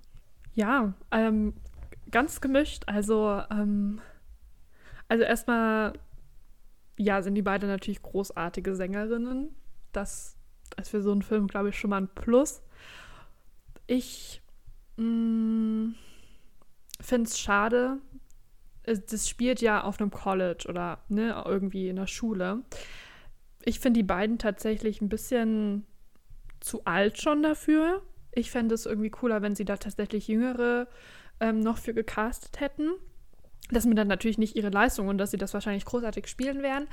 Ja, 0.55 0.93
ähm, 1.11 1.53
ganz 2.11 2.41
gemischt. 2.41 2.83
Also, 2.87 3.41
ähm, 3.51 4.01
also 5.07 5.23
erstmal, 5.23 5.93
ja, 6.97 7.21
sind 7.21 7.35
die 7.35 7.41
beide 7.41 7.67
natürlich 7.67 8.01
großartige 8.01 8.75
Sängerinnen. 8.75 9.53
Das 9.91 10.37
ist 10.77 10.89
für 10.89 11.01
so 11.01 11.11
einen 11.11 11.21
Film, 11.21 11.47
glaube 11.47 11.69
ich, 11.69 11.77
schon 11.77 11.89
mal 11.89 12.01
ein 12.01 12.09
Plus. 12.15 12.61
Ich 13.87 14.41
finde 14.97 15.93
es 17.01 17.37
schade. 17.39 17.97
Das 18.83 19.27
spielt 19.27 19.61
ja 19.61 19.83
auf 19.83 19.99
einem 19.99 20.11
College 20.11 20.67
oder 20.69 20.99
ne, 21.09 21.43
irgendwie 21.45 21.89
in 21.89 21.97
der 21.97 22.07
Schule. 22.07 22.63
Ich 23.63 23.79
finde 23.79 23.99
die 23.99 24.05
beiden 24.05 24.37
tatsächlich 24.37 25.01
ein 25.01 25.09
bisschen 25.09 25.85
zu 26.59 26.85
alt 26.85 27.21
schon 27.21 27.43
dafür. 27.43 28.01
Ich 28.35 28.51
fände 28.51 28.75
es 28.75 28.85
irgendwie 28.85 29.09
cooler, 29.09 29.41
wenn 29.41 29.55
sie 29.55 29.65
da 29.65 29.77
tatsächlich 29.77 30.27
Jüngere 30.27 30.87
ähm, 31.39 31.61
noch 31.61 31.77
für 31.77 31.93
gecastet 31.93 32.59
hätten. 32.59 32.91
Das 33.71 33.83
sind 33.83 33.95
dann 33.95 34.07
natürlich 34.07 34.37
nicht 34.37 34.55
ihre 34.55 34.69
Leistung 34.69 35.07
und 35.07 35.17
dass 35.17 35.31
sie 35.31 35.37
das 35.37 35.53
wahrscheinlich 35.53 35.85
großartig 35.85 36.27
spielen 36.27 36.61
werden. 36.61 36.87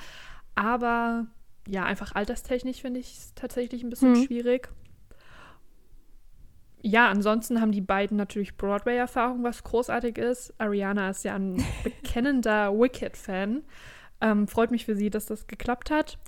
Aber 0.55 1.27
ja, 1.69 1.85
einfach 1.85 2.15
alterstechnisch 2.15 2.81
finde 2.81 3.01
ich 3.01 3.13
es 3.13 3.35
tatsächlich 3.35 3.83
ein 3.83 3.91
bisschen 3.91 4.15
Hm. 4.15 4.25
schwierig. 4.25 4.69
Ja, 6.85 7.09
ansonsten 7.09 7.61
haben 7.61 7.71
die 7.71 7.81
beiden 7.81 8.17
natürlich 8.17 8.57
Broadway-Erfahrung, 8.57 9.45
was 9.45 9.63
großartig 9.63 10.19
ist. 10.19 10.53
Ariana 10.59 11.11
ist 11.11 11.25
ja 11.25 11.35
ein 11.35 11.63
bekennender 11.85 12.73
Wicked-Fan. 12.73 13.63
Ähm, 14.21 14.49
freut 14.49 14.71
mich 14.71 14.85
für 14.85 14.97
sie, 14.97 15.11
dass 15.11 15.27
das 15.27 15.47
geklappt 15.47 15.91
hat. 15.91 16.19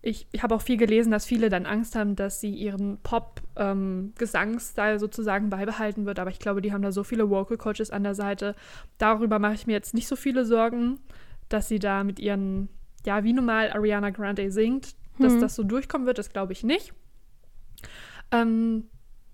Ich, 0.00 0.28
ich 0.30 0.42
habe 0.44 0.54
auch 0.54 0.62
viel 0.62 0.76
gelesen, 0.76 1.10
dass 1.10 1.26
viele 1.26 1.48
dann 1.48 1.66
Angst 1.66 1.96
haben, 1.96 2.14
dass 2.14 2.40
sie 2.40 2.54
ihren 2.54 2.98
Pop-Gesangsstyle 3.02 4.98
sozusagen 5.00 5.50
beibehalten 5.50 6.06
wird. 6.06 6.20
Aber 6.20 6.30
ich 6.30 6.38
glaube, 6.38 6.62
die 6.62 6.72
haben 6.72 6.82
da 6.82 6.92
so 6.92 7.02
viele 7.02 7.28
Vocal 7.30 7.56
Coaches 7.56 7.90
an 7.90 8.04
der 8.04 8.14
Seite. 8.14 8.54
Darüber 8.98 9.38
mache 9.40 9.54
ich 9.54 9.66
mir 9.66 9.72
jetzt 9.72 9.94
nicht 9.94 10.06
so 10.06 10.14
viele 10.14 10.44
Sorgen, 10.44 11.00
dass 11.48 11.66
sie 11.68 11.80
da 11.80 12.04
mit 12.04 12.20
ihren, 12.20 12.68
ja, 13.04 13.24
wie 13.24 13.32
normal 13.32 13.72
Ariana 13.72 14.10
Grande 14.10 14.50
singt, 14.52 14.94
dass 15.18 15.32
Hm. 15.32 15.40
das 15.40 15.56
so 15.56 15.64
durchkommen 15.64 16.06
wird, 16.06 16.18
das 16.18 16.30
glaube 16.30 16.52
ich 16.52 16.62
nicht. 16.62 16.94
Ähm, 18.30 18.84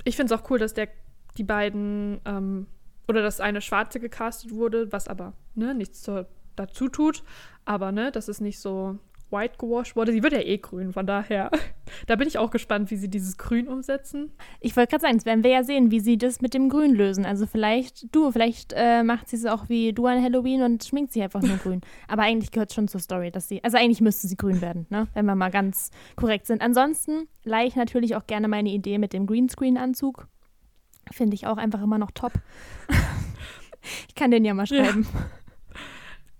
ich 0.04 0.16
finde 0.16 0.34
es 0.34 0.40
auch 0.40 0.48
cool, 0.50 0.58
dass 0.58 0.72
der, 0.74 0.88
die 1.36 1.44
beiden, 1.44 2.20
ähm, 2.24 2.66
oder 3.06 3.20
dass 3.22 3.40
eine 3.40 3.60
Schwarze 3.60 4.00
gecastet 4.00 4.52
wurde, 4.52 4.90
was 4.92 5.08
aber 5.08 5.34
ne, 5.54 5.74
nichts 5.74 6.02
zu, 6.02 6.26
dazu 6.56 6.88
tut. 6.88 7.22
Aber 7.66 7.92
ne, 7.92 8.10
dass 8.12 8.28
es 8.28 8.40
nicht 8.40 8.60
so 8.60 8.98
white 9.34 9.56
gewasht 9.58 9.96
wurde. 9.96 10.12
Sie 10.12 10.22
wird 10.22 10.32
ja 10.32 10.40
eh 10.40 10.58
grün, 10.58 10.92
von 10.92 11.06
daher. 11.06 11.50
da 12.06 12.16
bin 12.16 12.28
ich 12.28 12.38
auch 12.38 12.50
gespannt, 12.50 12.90
wie 12.90 12.96
sie 12.96 13.08
dieses 13.08 13.36
Grün 13.36 13.68
umsetzen. 13.68 14.32
Ich 14.60 14.76
wollte 14.76 14.90
gerade 14.92 15.02
sagen, 15.02 15.16
das 15.16 15.26
werden 15.26 15.44
wir 15.44 15.50
ja 15.50 15.64
sehen, 15.64 15.90
wie 15.90 16.00
sie 16.00 16.16
das 16.16 16.40
mit 16.40 16.54
dem 16.54 16.68
Grün 16.68 16.94
lösen. 16.94 17.26
Also 17.26 17.46
vielleicht 17.46 18.14
du, 18.14 18.30
vielleicht 18.30 18.72
äh, 18.74 19.02
macht 19.02 19.28
sie 19.28 19.36
es 19.36 19.44
auch 19.44 19.68
wie 19.68 19.92
du 19.92 20.06
an 20.06 20.22
Halloween 20.22 20.62
und 20.62 20.84
schminkt 20.84 21.12
sie 21.12 21.22
einfach 21.22 21.42
nur 21.42 21.56
grün. 21.58 21.80
Aber 22.08 22.22
eigentlich 22.22 22.52
gehört 22.52 22.70
es 22.70 22.74
schon 22.74 22.88
zur 22.88 23.00
Story, 23.00 23.30
dass 23.30 23.48
sie, 23.48 23.62
also 23.64 23.76
eigentlich 23.76 24.00
müsste 24.00 24.28
sie 24.28 24.36
grün 24.36 24.60
werden, 24.60 24.86
ne? 24.88 25.08
wenn 25.14 25.26
wir 25.26 25.34
mal 25.34 25.50
ganz 25.50 25.90
korrekt 26.16 26.46
sind. 26.46 26.62
Ansonsten 26.62 27.28
leihe 27.42 27.66
ich 27.66 27.76
natürlich 27.76 28.16
auch 28.16 28.26
gerne 28.26 28.48
meine 28.48 28.70
Idee 28.70 28.98
mit 28.98 29.12
dem 29.12 29.26
Greenscreen-Anzug. 29.26 30.28
Finde 31.12 31.34
ich 31.34 31.46
auch 31.46 31.58
einfach 31.58 31.82
immer 31.82 31.98
noch 31.98 32.12
top. 32.12 32.32
ich 34.08 34.14
kann 34.14 34.30
den 34.30 34.44
ja 34.44 34.54
mal 34.54 34.66
Ja. 34.66 34.94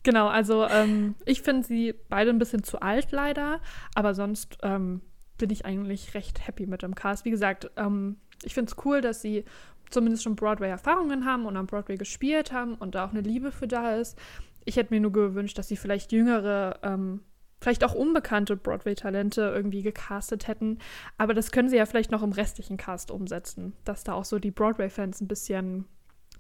Genau, 0.04 0.28
also 0.28 0.68
ähm, 0.68 1.16
ich 1.24 1.42
finde 1.42 1.66
sie 1.66 1.94
beide 2.10 2.30
ein 2.30 2.38
bisschen 2.38 2.62
zu 2.62 2.80
alt 2.80 3.10
leider, 3.10 3.60
aber 3.94 4.14
sonst 4.14 4.58
ähm, 4.62 5.00
bin 5.38 5.50
ich 5.50 5.64
eigentlich 5.64 6.14
recht 6.14 6.46
happy 6.46 6.66
mit 6.66 6.82
dem 6.82 6.94
Cast. 6.94 7.24
Wie 7.24 7.30
gesagt, 7.30 7.70
ähm, 7.76 8.18
ich 8.44 8.54
finde 8.54 8.70
es 8.70 8.84
cool, 8.84 9.00
dass 9.00 9.22
sie 9.22 9.44
zumindest 9.90 10.22
schon 10.22 10.36
Broadway-Erfahrungen 10.36 11.24
haben 11.24 11.46
und 11.46 11.56
am 11.56 11.66
Broadway 11.66 11.96
gespielt 11.96 12.52
haben 12.52 12.74
und 12.74 12.94
da 12.94 13.06
auch 13.06 13.10
eine 13.10 13.22
Liebe 13.22 13.50
für 13.50 13.66
da 13.66 13.96
ist. 13.96 14.18
Ich 14.66 14.76
hätte 14.76 14.92
mir 14.92 15.00
nur 15.00 15.12
gewünscht, 15.12 15.56
dass 15.56 15.68
sie 15.68 15.76
vielleicht 15.76 16.12
jüngere, 16.12 16.80
ähm, 16.82 17.20
vielleicht 17.60 17.82
auch 17.82 17.94
unbekannte 17.94 18.56
Broadway-Talente 18.56 19.52
irgendwie 19.54 19.82
gecastet 19.82 20.48
hätten. 20.48 20.78
Aber 21.16 21.32
das 21.32 21.50
können 21.50 21.70
sie 21.70 21.76
ja 21.76 21.86
vielleicht 21.86 22.10
noch 22.10 22.22
im 22.22 22.32
restlichen 22.32 22.76
Cast 22.76 23.10
umsetzen, 23.10 23.74
dass 23.84 24.04
da 24.04 24.12
auch 24.12 24.26
so 24.26 24.38
die 24.38 24.50
Broadway-Fans 24.50 25.22
ein 25.22 25.28
bisschen 25.28 25.86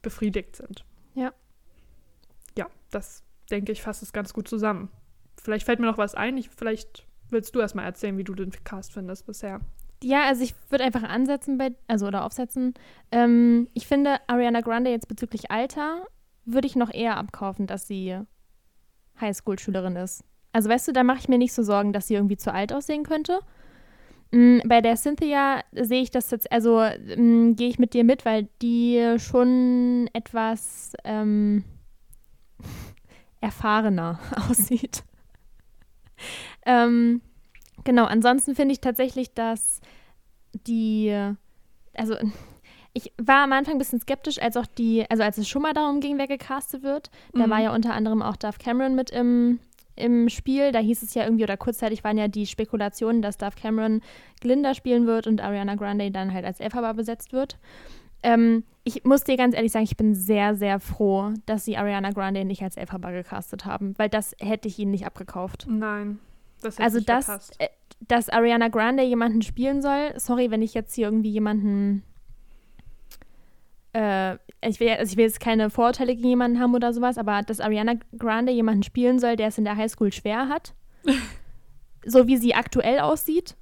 befriedigt 0.02 0.56
sind. 0.56 0.84
Ja. 1.14 1.32
Ja, 2.56 2.66
das 2.90 3.22
denke 3.50 3.72
ich, 3.72 3.82
fasst 3.82 4.02
es 4.02 4.12
ganz 4.12 4.32
gut 4.32 4.48
zusammen. 4.48 4.90
Vielleicht 5.42 5.66
fällt 5.66 5.80
mir 5.80 5.86
noch 5.86 5.98
was 5.98 6.14
ein. 6.14 6.36
Ich, 6.36 6.50
vielleicht 6.50 7.06
willst 7.30 7.54
du 7.54 7.60
erst 7.60 7.74
mal 7.74 7.84
erzählen, 7.84 8.16
wie 8.16 8.24
du 8.24 8.34
den 8.34 8.50
Cast 8.64 8.92
findest 8.92 9.26
bisher. 9.26 9.60
Ja, 10.02 10.24
also 10.26 10.42
ich 10.42 10.54
würde 10.70 10.84
einfach 10.84 11.02
ansetzen 11.02 11.56
bei, 11.58 11.74
also 11.88 12.06
oder 12.06 12.24
aufsetzen. 12.24 12.74
Ähm, 13.10 13.68
ich 13.74 13.86
finde 13.86 14.18
Ariana 14.26 14.60
Grande 14.60 14.90
jetzt 14.90 15.08
bezüglich 15.08 15.50
Alter 15.50 16.06
würde 16.44 16.66
ich 16.66 16.76
noch 16.76 16.92
eher 16.92 17.16
abkaufen, 17.16 17.66
dass 17.66 17.86
sie 17.86 18.18
Highschool-Schülerin 19.20 19.96
ist. 19.96 20.24
Also 20.52 20.68
weißt 20.68 20.88
du, 20.88 20.92
da 20.92 21.02
mache 21.02 21.18
ich 21.18 21.28
mir 21.28 21.38
nicht 21.38 21.52
so 21.54 21.62
Sorgen, 21.62 21.92
dass 21.92 22.06
sie 22.06 22.14
irgendwie 22.14 22.36
zu 22.36 22.52
alt 22.52 22.72
aussehen 22.72 23.02
könnte. 23.02 23.40
Mm, 24.30 24.58
Bei 24.66 24.80
der 24.80 24.96
Cynthia 24.96 25.62
sehe 25.72 26.02
ich 26.02 26.10
das 26.10 26.30
jetzt, 26.30 26.50
also 26.52 26.80
mm, 26.80 27.54
gehe 27.54 27.68
ich 27.68 27.78
mit 27.78 27.94
dir 27.94 28.04
mit, 28.04 28.24
weil 28.24 28.48
die 28.60 29.16
schon 29.18 30.10
etwas 30.12 30.92
ähm, 31.04 31.64
erfahrener 33.44 34.18
aussieht. 34.50 35.04
ähm, 36.66 37.20
genau, 37.84 38.04
ansonsten 38.04 38.54
finde 38.54 38.72
ich 38.72 38.80
tatsächlich, 38.80 39.32
dass 39.34 39.80
die, 40.66 41.14
also 41.94 42.16
ich 42.92 43.12
war 43.20 43.42
am 43.44 43.52
Anfang 43.52 43.74
ein 43.74 43.78
bisschen 43.78 44.00
skeptisch, 44.00 44.40
als 44.40 44.56
auch 44.56 44.66
die, 44.66 45.04
also 45.10 45.22
als 45.22 45.36
es 45.38 45.48
schon 45.48 45.62
mal 45.62 45.72
darum 45.72 46.00
ging, 46.00 46.16
wer 46.18 46.28
gecastet 46.28 46.82
wird. 46.82 47.10
Da 47.32 47.46
Mhm. 47.46 47.50
war 47.50 47.60
ja 47.60 47.74
unter 47.74 47.92
anderem 47.92 48.22
auch 48.22 48.36
Dove 48.36 48.58
Cameron 48.58 48.94
mit 48.94 49.10
im, 49.10 49.58
im 49.96 50.28
Spiel. 50.28 50.70
Da 50.70 50.78
hieß 50.78 51.02
es 51.02 51.14
ja 51.14 51.24
irgendwie, 51.24 51.42
oder 51.42 51.56
kurzzeitig 51.56 52.04
waren 52.04 52.16
ja 52.18 52.28
die 52.28 52.46
Spekulationen, 52.46 53.20
dass 53.20 53.36
Dove 53.36 53.56
Cameron 53.60 54.00
Glinda 54.40 54.74
spielen 54.74 55.06
wird 55.06 55.26
und 55.26 55.40
Ariana 55.40 55.74
Grande 55.74 56.10
dann 56.12 56.32
halt 56.32 56.44
als 56.44 56.60
Elphaba 56.60 56.92
besetzt 56.92 57.32
wird. 57.32 57.58
Ähm, 58.22 58.62
ich 58.84 59.04
muss 59.04 59.24
dir 59.24 59.36
ganz 59.36 59.54
ehrlich 59.54 59.72
sagen, 59.72 59.84
ich 59.84 59.96
bin 59.96 60.14
sehr, 60.14 60.54
sehr 60.54 60.78
froh, 60.78 61.32
dass 61.46 61.64
sie 61.64 61.76
Ariana 61.76 62.10
Grande 62.10 62.44
nicht 62.44 62.62
als 62.62 62.76
Elphaba 62.76 63.10
gecastet 63.10 63.64
haben, 63.64 63.94
weil 63.96 64.10
das 64.10 64.36
hätte 64.38 64.68
ich 64.68 64.78
ihnen 64.78 64.90
nicht 64.90 65.06
abgekauft. 65.06 65.66
Nein. 65.68 66.18
Das 66.60 66.74
hätte 66.74 66.84
Also 66.84 66.98
nicht 66.98 67.08
das, 67.08 67.50
äh, 67.58 67.68
dass 68.00 68.28
Ariana 68.28 68.68
Grande 68.68 69.02
jemanden 69.02 69.40
spielen 69.40 69.80
soll, 69.80 70.12
sorry, 70.16 70.50
wenn 70.50 70.60
ich 70.60 70.74
jetzt 70.74 70.94
hier 70.94 71.06
irgendwie 71.06 71.30
jemanden, 71.30 72.02
äh, 73.94 74.34
ich 74.60 74.80
will, 74.80 74.90
also 74.90 75.10
ich 75.10 75.16
will 75.16 75.24
jetzt 75.24 75.40
keine 75.40 75.70
Vorurteile 75.70 76.14
gegen 76.14 76.28
jemanden 76.28 76.60
haben 76.60 76.74
oder 76.74 76.92
sowas, 76.92 77.16
aber 77.16 77.40
dass 77.40 77.60
Ariana 77.60 77.94
Grande 78.18 78.52
jemanden 78.52 78.82
spielen 78.82 79.18
soll, 79.18 79.36
der 79.36 79.48
es 79.48 79.56
in 79.56 79.64
der 79.64 79.76
Highschool 79.76 80.12
schwer 80.12 80.48
hat, 80.50 80.74
so 82.04 82.26
wie 82.26 82.36
sie 82.36 82.54
aktuell 82.54 83.00
aussieht, 83.00 83.56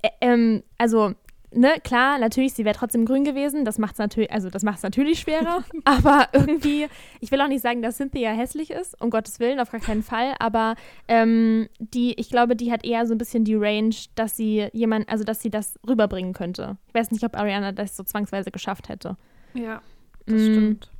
äh, 0.00 0.08
ähm, 0.22 0.62
also 0.78 1.14
ne, 1.54 1.74
klar, 1.82 2.18
natürlich, 2.18 2.52
sie 2.54 2.64
wäre 2.64 2.76
trotzdem 2.76 3.04
grün 3.06 3.24
gewesen. 3.24 3.64
Das 3.64 3.78
macht 3.78 3.92
es 3.94 3.98
natürlich, 3.98 4.30
also 4.32 4.50
das 4.50 4.62
macht 4.62 4.78
es 4.78 4.82
natürlich 4.82 5.20
schwerer. 5.20 5.64
aber 5.84 6.28
irgendwie, 6.32 6.86
ich 7.20 7.30
will 7.30 7.40
auch 7.40 7.48
nicht 7.48 7.62
sagen, 7.62 7.80
dass 7.82 7.96
Cynthia 7.96 8.30
hässlich 8.32 8.70
ist, 8.70 9.00
um 9.00 9.10
Gottes 9.10 9.40
Willen, 9.40 9.60
auf 9.60 9.70
gar 9.70 9.80
keinen 9.80 10.02
Fall. 10.02 10.34
Aber 10.38 10.74
ähm, 11.08 11.68
die, 11.78 12.12
ich 12.20 12.28
glaube, 12.28 12.56
die 12.56 12.70
hat 12.72 12.84
eher 12.84 13.06
so 13.06 13.14
ein 13.14 13.18
bisschen 13.18 13.44
die 13.44 13.54
Range, 13.54 13.94
dass 14.14 14.36
sie 14.36 14.68
jemand, 14.72 15.08
also 15.08 15.24
dass 15.24 15.40
sie 15.40 15.50
das 15.50 15.78
rüberbringen 15.88 16.32
könnte. 16.34 16.76
Ich 16.88 16.94
weiß 16.94 17.10
nicht, 17.10 17.24
ob 17.24 17.36
Ariana 17.36 17.72
das 17.72 17.96
so 17.96 18.02
zwangsweise 18.02 18.50
geschafft 18.50 18.88
hätte. 18.88 19.16
Ja, 19.54 19.80
das 20.26 20.40
Mm. 20.40 20.44
stimmt. 20.52 20.90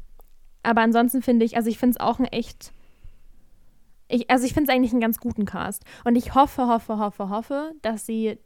Aber 0.62 0.80
ansonsten 0.80 1.20
finde 1.22 1.44
ich, 1.44 1.56
also 1.56 1.68
ich 1.68 1.78
finde 1.78 1.96
es 1.98 2.00
auch 2.00 2.18
ein 2.18 2.24
echt. 2.24 2.72
Ich, 4.08 4.30
also 4.30 4.44
ich 4.46 4.52
finde 4.54 4.70
es 4.70 4.76
eigentlich 4.76 4.92
einen 4.92 5.00
ganz 5.00 5.18
guten 5.18 5.44
Cast. 5.44 5.84
Und 6.04 6.16
ich 6.16 6.34
hoffe, 6.34 6.66
hoffe, 6.68 6.98
hoffe, 6.98 7.28
hoffe, 7.30 7.72
dass 7.82 8.06
sie, 8.06 8.38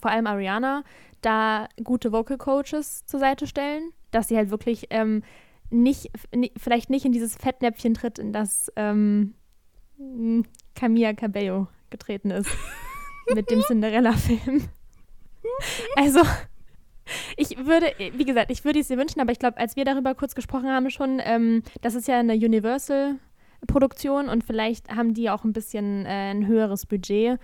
vor 0.00 0.10
allem 0.10 0.26
Ariana, 0.26 0.84
da 1.22 1.68
gute 1.82 2.12
Vocal 2.12 2.36
Coaches 2.38 3.04
zur 3.06 3.20
Seite 3.20 3.46
stellen, 3.46 3.90
dass 4.10 4.28
sie 4.28 4.36
halt 4.36 4.50
wirklich 4.50 4.88
ähm, 4.90 5.22
nicht, 5.70 6.10
ni- 6.34 6.52
vielleicht 6.56 6.90
nicht 6.90 7.04
in 7.06 7.12
dieses 7.12 7.34
Fettnäpfchen 7.36 7.94
tritt, 7.94 8.18
in 8.18 8.32
das 8.32 8.70
ähm, 8.76 9.34
m, 9.98 10.44
Camilla 10.74 11.14
Cabello 11.14 11.68
getreten 11.90 12.30
ist 12.30 12.50
mit 13.34 13.50
dem 13.50 13.62
Cinderella-Film. 13.62 14.68
Also, 15.96 16.20
ich 17.36 17.56
würde, 17.64 17.86
wie 18.16 18.24
gesagt, 18.24 18.50
ich 18.50 18.64
würde 18.64 18.78
es 18.80 18.90
ihr 18.90 18.98
wünschen, 18.98 19.20
aber 19.20 19.32
ich 19.32 19.38
glaube, 19.38 19.58
als 19.58 19.76
wir 19.76 19.84
darüber 19.84 20.14
kurz 20.14 20.34
gesprochen 20.34 20.68
haben 20.70 20.90
schon, 20.90 21.20
ähm, 21.24 21.62
das 21.80 21.94
ist 21.94 22.08
ja 22.08 22.18
eine 22.18 22.34
Universal-Produktion 22.34 24.28
und 24.28 24.44
vielleicht 24.44 24.90
haben 24.90 25.14
die 25.14 25.30
auch 25.30 25.44
ein 25.44 25.52
bisschen 25.52 26.06
äh, 26.06 26.30
ein 26.32 26.46
höheres 26.46 26.86
Budget 26.86 27.38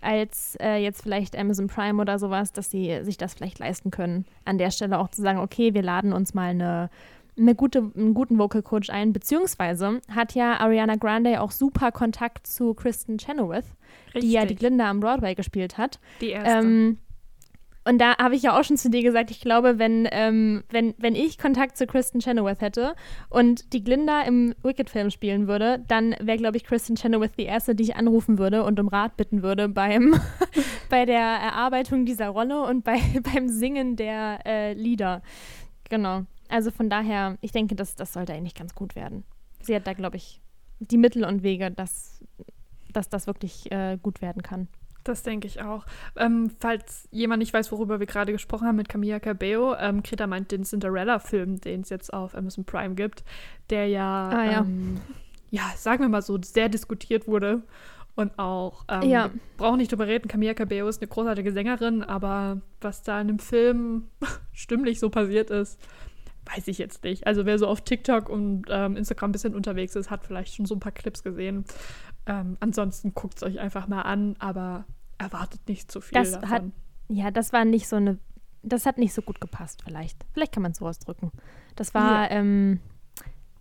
als 0.00 0.56
äh, 0.60 0.76
jetzt 0.76 1.02
vielleicht 1.02 1.36
Amazon 1.36 1.66
Prime 1.66 2.00
oder 2.00 2.18
sowas, 2.18 2.52
dass 2.52 2.70
sie 2.70 3.00
sich 3.02 3.16
das 3.16 3.34
vielleicht 3.34 3.58
leisten 3.58 3.90
können. 3.90 4.24
An 4.44 4.58
der 4.58 4.70
Stelle 4.70 4.98
auch 4.98 5.08
zu 5.08 5.22
sagen, 5.22 5.38
okay, 5.38 5.74
wir 5.74 5.82
laden 5.82 6.12
uns 6.12 6.34
mal 6.34 6.50
eine, 6.50 6.90
eine 7.38 7.54
gute, 7.54 7.90
einen 7.94 8.14
guten 8.14 8.38
Vocal 8.38 8.62
Coach 8.62 8.90
ein, 8.90 9.12
beziehungsweise 9.12 10.00
hat 10.08 10.34
ja 10.34 10.58
Ariana 10.58 10.96
Grande 10.96 11.40
auch 11.40 11.50
super 11.50 11.92
Kontakt 11.92 12.46
zu 12.46 12.74
Kristen 12.74 13.18
Chenoweth, 13.18 13.66
die 14.14 14.32
ja 14.32 14.44
die 14.46 14.54
Glinda 14.54 14.88
am 14.88 15.00
Broadway 15.00 15.34
gespielt 15.34 15.78
hat. 15.78 16.00
Die 16.20 16.30
erste. 16.30 16.66
Ähm, 16.66 16.98
und 17.84 17.98
da 17.98 18.18
habe 18.18 18.34
ich 18.34 18.42
ja 18.42 18.58
auch 18.58 18.64
schon 18.64 18.76
zu 18.76 18.90
dir 18.90 19.02
gesagt, 19.02 19.30
ich 19.30 19.40
glaube, 19.40 19.78
wenn, 19.78 20.06
ähm, 20.12 20.62
wenn, 20.70 20.94
wenn 20.98 21.14
ich 21.14 21.38
Kontakt 21.38 21.78
zu 21.78 21.86
Kristen 21.86 22.20
Chenoweth 22.20 22.60
hätte 22.60 22.94
und 23.30 23.72
die 23.72 23.82
Glinda 23.82 24.22
im 24.22 24.54
Wicked-Film 24.62 25.10
spielen 25.10 25.48
würde, 25.48 25.82
dann 25.88 26.14
wäre, 26.20 26.36
glaube 26.36 26.58
ich, 26.58 26.64
Kristen 26.64 26.96
Chenoweth 26.96 27.38
die 27.38 27.44
erste, 27.44 27.74
die 27.74 27.84
ich 27.84 27.96
anrufen 27.96 28.38
würde 28.38 28.64
und 28.64 28.78
um 28.78 28.88
Rat 28.88 29.16
bitten 29.16 29.42
würde 29.42 29.68
beim, 29.68 30.20
bei 30.90 31.06
der 31.06 31.20
Erarbeitung 31.20 32.04
dieser 32.04 32.28
Rolle 32.28 32.62
und 32.64 32.84
bei, 32.84 32.98
beim 33.34 33.48
Singen 33.48 33.96
der 33.96 34.40
äh, 34.44 34.74
Lieder. 34.74 35.22
Genau. 35.88 36.24
Also 36.50 36.70
von 36.70 36.90
daher, 36.90 37.38
ich 37.40 37.52
denke, 37.52 37.76
das, 37.76 37.94
das 37.94 38.12
sollte 38.12 38.34
eigentlich 38.34 38.54
ganz 38.54 38.74
gut 38.74 38.94
werden. 38.94 39.24
Sie 39.62 39.74
hat 39.74 39.86
da, 39.86 39.94
glaube 39.94 40.16
ich, 40.16 40.42
die 40.80 40.98
Mittel 40.98 41.24
und 41.24 41.42
Wege, 41.42 41.70
dass, 41.70 42.22
dass 42.92 43.08
das 43.08 43.26
wirklich 43.26 43.70
äh, 43.72 43.98
gut 44.02 44.20
werden 44.20 44.42
kann. 44.42 44.68
Das 45.04 45.22
denke 45.22 45.46
ich 45.46 45.62
auch. 45.62 45.86
Ähm, 46.16 46.50
falls 46.60 47.08
jemand 47.10 47.40
nicht 47.40 47.52
weiß, 47.54 47.72
worüber 47.72 48.00
wir 48.00 48.06
gerade 48.06 48.32
gesprochen 48.32 48.66
haben 48.68 48.76
mit 48.76 48.88
Camilla 48.88 49.18
Cabello, 49.18 49.74
ähm, 49.78 50.02
Greta 50.02 50.26
meint 50.26 50.50
den 50.52 50.64
Cinderella-Film, 50.64 51.60
den 51.60 51.80
es 51.80 51.88
jetzt 51.88 52.12
auf 52.12 52.34
Amazon 52.34 52.64
Prime 52.64 52.94
gibt, 52.94 53.24
der 53.70 53.86
ja, 53.88 54.28
Ah, 54.28 54.44
ja. 54.44 54.60
Ähm, 54.60 55.00
ja, 55.50 55.62
sagen 55.76 56.02
wir 56.02 56.08
mal 56.08 56.22
so, 56.22 56.38
sehr 56.42 56.68
diskutiert 56.68 57.26
wurde. 57.26 57.62
Und 58.14 58.38
auch, 58.38 58.84
ähm, 58.88 59.08
Ja. 59.08 59.30
wir 59.32 59.40
brauchen 59.56 59.78
nicht 59.78 59.90
drüber 59.90 60.06
reden, 60.06 60.28
Camilla 60.28 60.52
Cabello 60.52 60.86
ist 60.88 61.00
eine 61.00 61.08
großartige 61.08 61.52
Sängerin, 61.52 62.02
aber 62.02 62.60
was 62.80 63.02
da 63.02 63.20
in 63.20 63.28
dem 63.28 63.38
Film 63.38 64.08
stimmlich 64.52 65.00
so 65.00 65.08
passiert 65.08 65.48
ist, 65.50 65.80
weiß 66.54 66.68
ich 66.68 66.78
jetzt 66.78 67.04
nicht. 67.04 67.26
Also 67.26 67.46
wer 67.46 67.58
so 67.58 67.66
auf 67.68 67.82
TikTok 67.82 68.28
und 68.28 68.64
ähm, 68.68 68.96
Instagram 68.96 69.30
ein 69.30 69.32
bisschen 69.32 69.54
unterwegs 69.54 69.94
ist, 69.96 70.10
hat 70.10 70.24
vielleicht 70.26 70.54
schon 70.54 70.66
so 70.66 70.74
ein 70.74 70.80
paar 70.80 70.92
Clips 70.92 71.22
gesehen. 71.22 71.64
Ähm, 72.26 72.56
ansonsten 72.60 73.14
guckt 73.14 73.36
es 73.38 73.42
euch 73.42 73.58
einfach 73.60 73.88
mal 73.88 74.02
an, 74.02 74.36
aber 74.38 74.84
erwartet 75.18 75.60
nicht 75.68 75.90
zu 75.90 76.00
viel 76.00 76.18
Das 76.18 76.32
davon. 76.32 76.48
hat- 76.50 76.62
Ja, 77.08 77.30
das 77.30 77.52
war 77.52 77.64
nicht 77.64 77.88
so 77.88 77.96
eine. 77.96 78.18
Das 78.62 78.84
hat 78.86 78.98
nicht 78.98 79.14
so 79.14 79.22
gut 79.22 79.40
gepasst, 79.40 79.82
vielleicht. 79.84 80.24
Vielleicht 80.34 80.52
kann 80.52 80.62
man 80.62 80.72
es 80.72 80.78
so 80.78 80.86
ausdrücken. 80.86 81.30
Das 81.76 81.94
war, 81.94 82.30
ähm, 82.30 82.78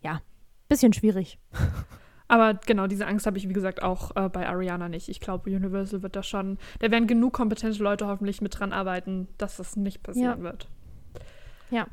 ja, 0.02 0.22
bisschen 0.67 0.91
schwierig. 0.93 1.39
Aber 2.28 2.54
genau, 2.54 2.86
diese 2.86 3.08
Angst 3.08 3.26
habe 3.26 3.38
ich, 3.38 3.48
wie 3.50 3.54
gesagt, 3.54 3.82
auch 3.82 4.15
äh, 4.15 4.30
bei 4.30 4.48
Ariana 4.48 4.88
nicht. 4.89 5.10
Ich 5.10 5.19
glaube, 5.19 5.50
Universal 5.50 6.04
wird 6.04 6.15
da 6.15 6.22
schon, 6.22 6.60
da 6.80 6.91
werden 6.91 7.08
genug 7.08 7.34
kompetente 7.34 7.82
Leute 7.82 8.06
hoffentlich 8.08 8.39
mit 8.41 8.60
dran 8.60 8.72
arbeiten, 8.74 9.28
dass 9.39 9.58
das 9.58 9.76
nicht 9.78 10.04
passieren 10.04 10.43
wird. 10.43 10.67
Ja. 11.72 11.88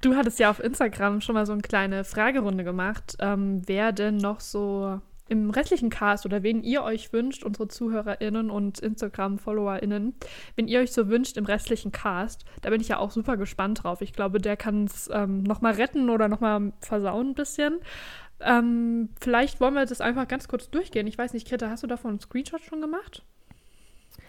Du 0.00 0.16
hattest 0.16 0.38
ja 0.38 0.50
auf 0.50 0.60
Instagram 0.60 1.20
schon 1.20 1.34
mal 1.34 1.44
so 1.46 1.52
eine 1.52 1.62
kleine 1.62 2.04
Fragerunde 2.04 2.64
gemacht, 2.64 3.16
ähm, 3.20 3.62
wer 3.66 3.92
denn 3.92 4.16
noch 4.16 4.40
so 4.40 5.00
im 5.28 5.50
restlichen 5.50 5.90
Cast 5.90 6.24
oder 6.26 6.42
wen 6.42 6.62
ihr 6.62 6.82
euch 6.82 7.12
wünscht, 7.12 7.44
unsere 7.44 7.68
ZuhörerInnen 7.68 8.50
und 8.50 8.78
Instagram-FollowerInnen, 8.80 10.14
wenn 10.56 10.68
ihr 10.68 10.80
euch 10.80 10.92
so 10.92 11.08
wünscht 11.08 11.36
im 11.36 11.44
restlichen 11.44 11.92
Cast, 11.92 12.44
da 12.62 12.70
bin 12.70 12.80
ich 12.80 12.88
ja 12.88 12.98
auch 12.98 13.10
super 13.10 13.36
gespannt 13.36 13.82
drauf. 13.84 14.00
Ich 14.00 14.12
glaube, 14.12 14.38
der 14.40 14.56
kann 14.56 14.84
es 14.84 15.08
ähm, 15.12 15.42
nochmal 15.42 15.74
retten 15.74 16.10
oder 16.10 16.28
nochmal 16.28 16.72
versauen 16.80 17.28
ein 17.30 17.34
bisschen. 17.34 17.78
Ähm, 18.40 19.08
vielleicht 19.20 19.60
wollen 19.60 19.74
wir 19.74 19.84
das 19.84 20.00
einfach 20.00 20.28
ganz 20.28 20.48
kurz 20.48 20.70
durchgehen. 20.70 21.06
Ich 21.06 21.18
weiß 21.18 21.32
nicht, 21.32 21.48
Greta, 21.48 21.68
hast 21.70 21.82
du 21.82 21.86
davon 21.86 22.10
einen 22.12 22.20
Screenshot 22.20 22.62
schon 22.62 22.80
gemacht? 22.80 23.24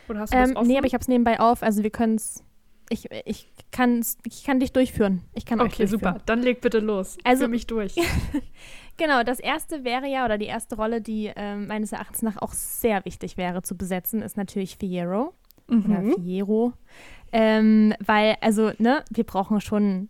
Oder 0.07 0.19
hast 0.21 0.33
du 0.33 0.37
Ähm, 0.37 0.47
das 0.49 0.55
offen? 0.55 0.67
nee, 0.67 0.77
aber 0.77 0.87
ich 0.87 0.93
habe 0.93 1.01
es 1.03 1.07
nebenbei 1.07 1.39
auf. 1.39 1.61
Also 1.63 1.83
wir 1.83 1.91
können 1.91 2.15
es. 2.15 2.43
Ich, 2.91 3.07
ich, 3.25 3.47
kann's, 3.71 4.17
ich 4.25 4.43
kann 4.43 4.59
dich 4.59 4.71
durchführen. 4.73 5.21
Ich 5.35 5.45
kann 5.45 5.59
euch 5.61 5.67
Okay, 5.73 5.87
durchführen. 5.87 6.13
super. 6.15 6.23
Dann 6.25 6.41
leg 6.41 6.59
bitte 6.61 6.79
los. 6.79 7.19
Also- 7.23 7.41
Führ 7.41 7.49
mich 7.49 7.67
durch. 7.67 7.95
Genau, 8.99 9.23
das 9.23 9.39
erste 9.39 9.83
wäre 9.83 10.07
ja, 10.07 10.25
oder 10.25 10.37
die 10.37 10.45
erste 10.45 10.75
Rolle, 10.75 11.01
die 11.01 11.31
ähm, 11.35 11.65
meines 11.67 11.91
Erachtens 11.93 12.21
nach 12.21 12.37
auch 12.41 12.53
sehr 12.53 13.03
wichtig 13.05 13.37
wäre 13.37 13.63
zu 13.63 13.75
besetzen, 13.75 14.21
ist 14.21 14.37
natürlich 14.37 14.75
Fierro. 14.77 15.33
Oder 15.67 16.01
Mhm. 16.01 16.13
Fiero. 16.15 16.73
Ähm, 17.31 17.93
weil, 18.03 18.35
also, 18.41 18.71
ne, 18.79 19.03
wir 19.11 19.23
brauchen 19.23 19.61
schon 19.61 20.09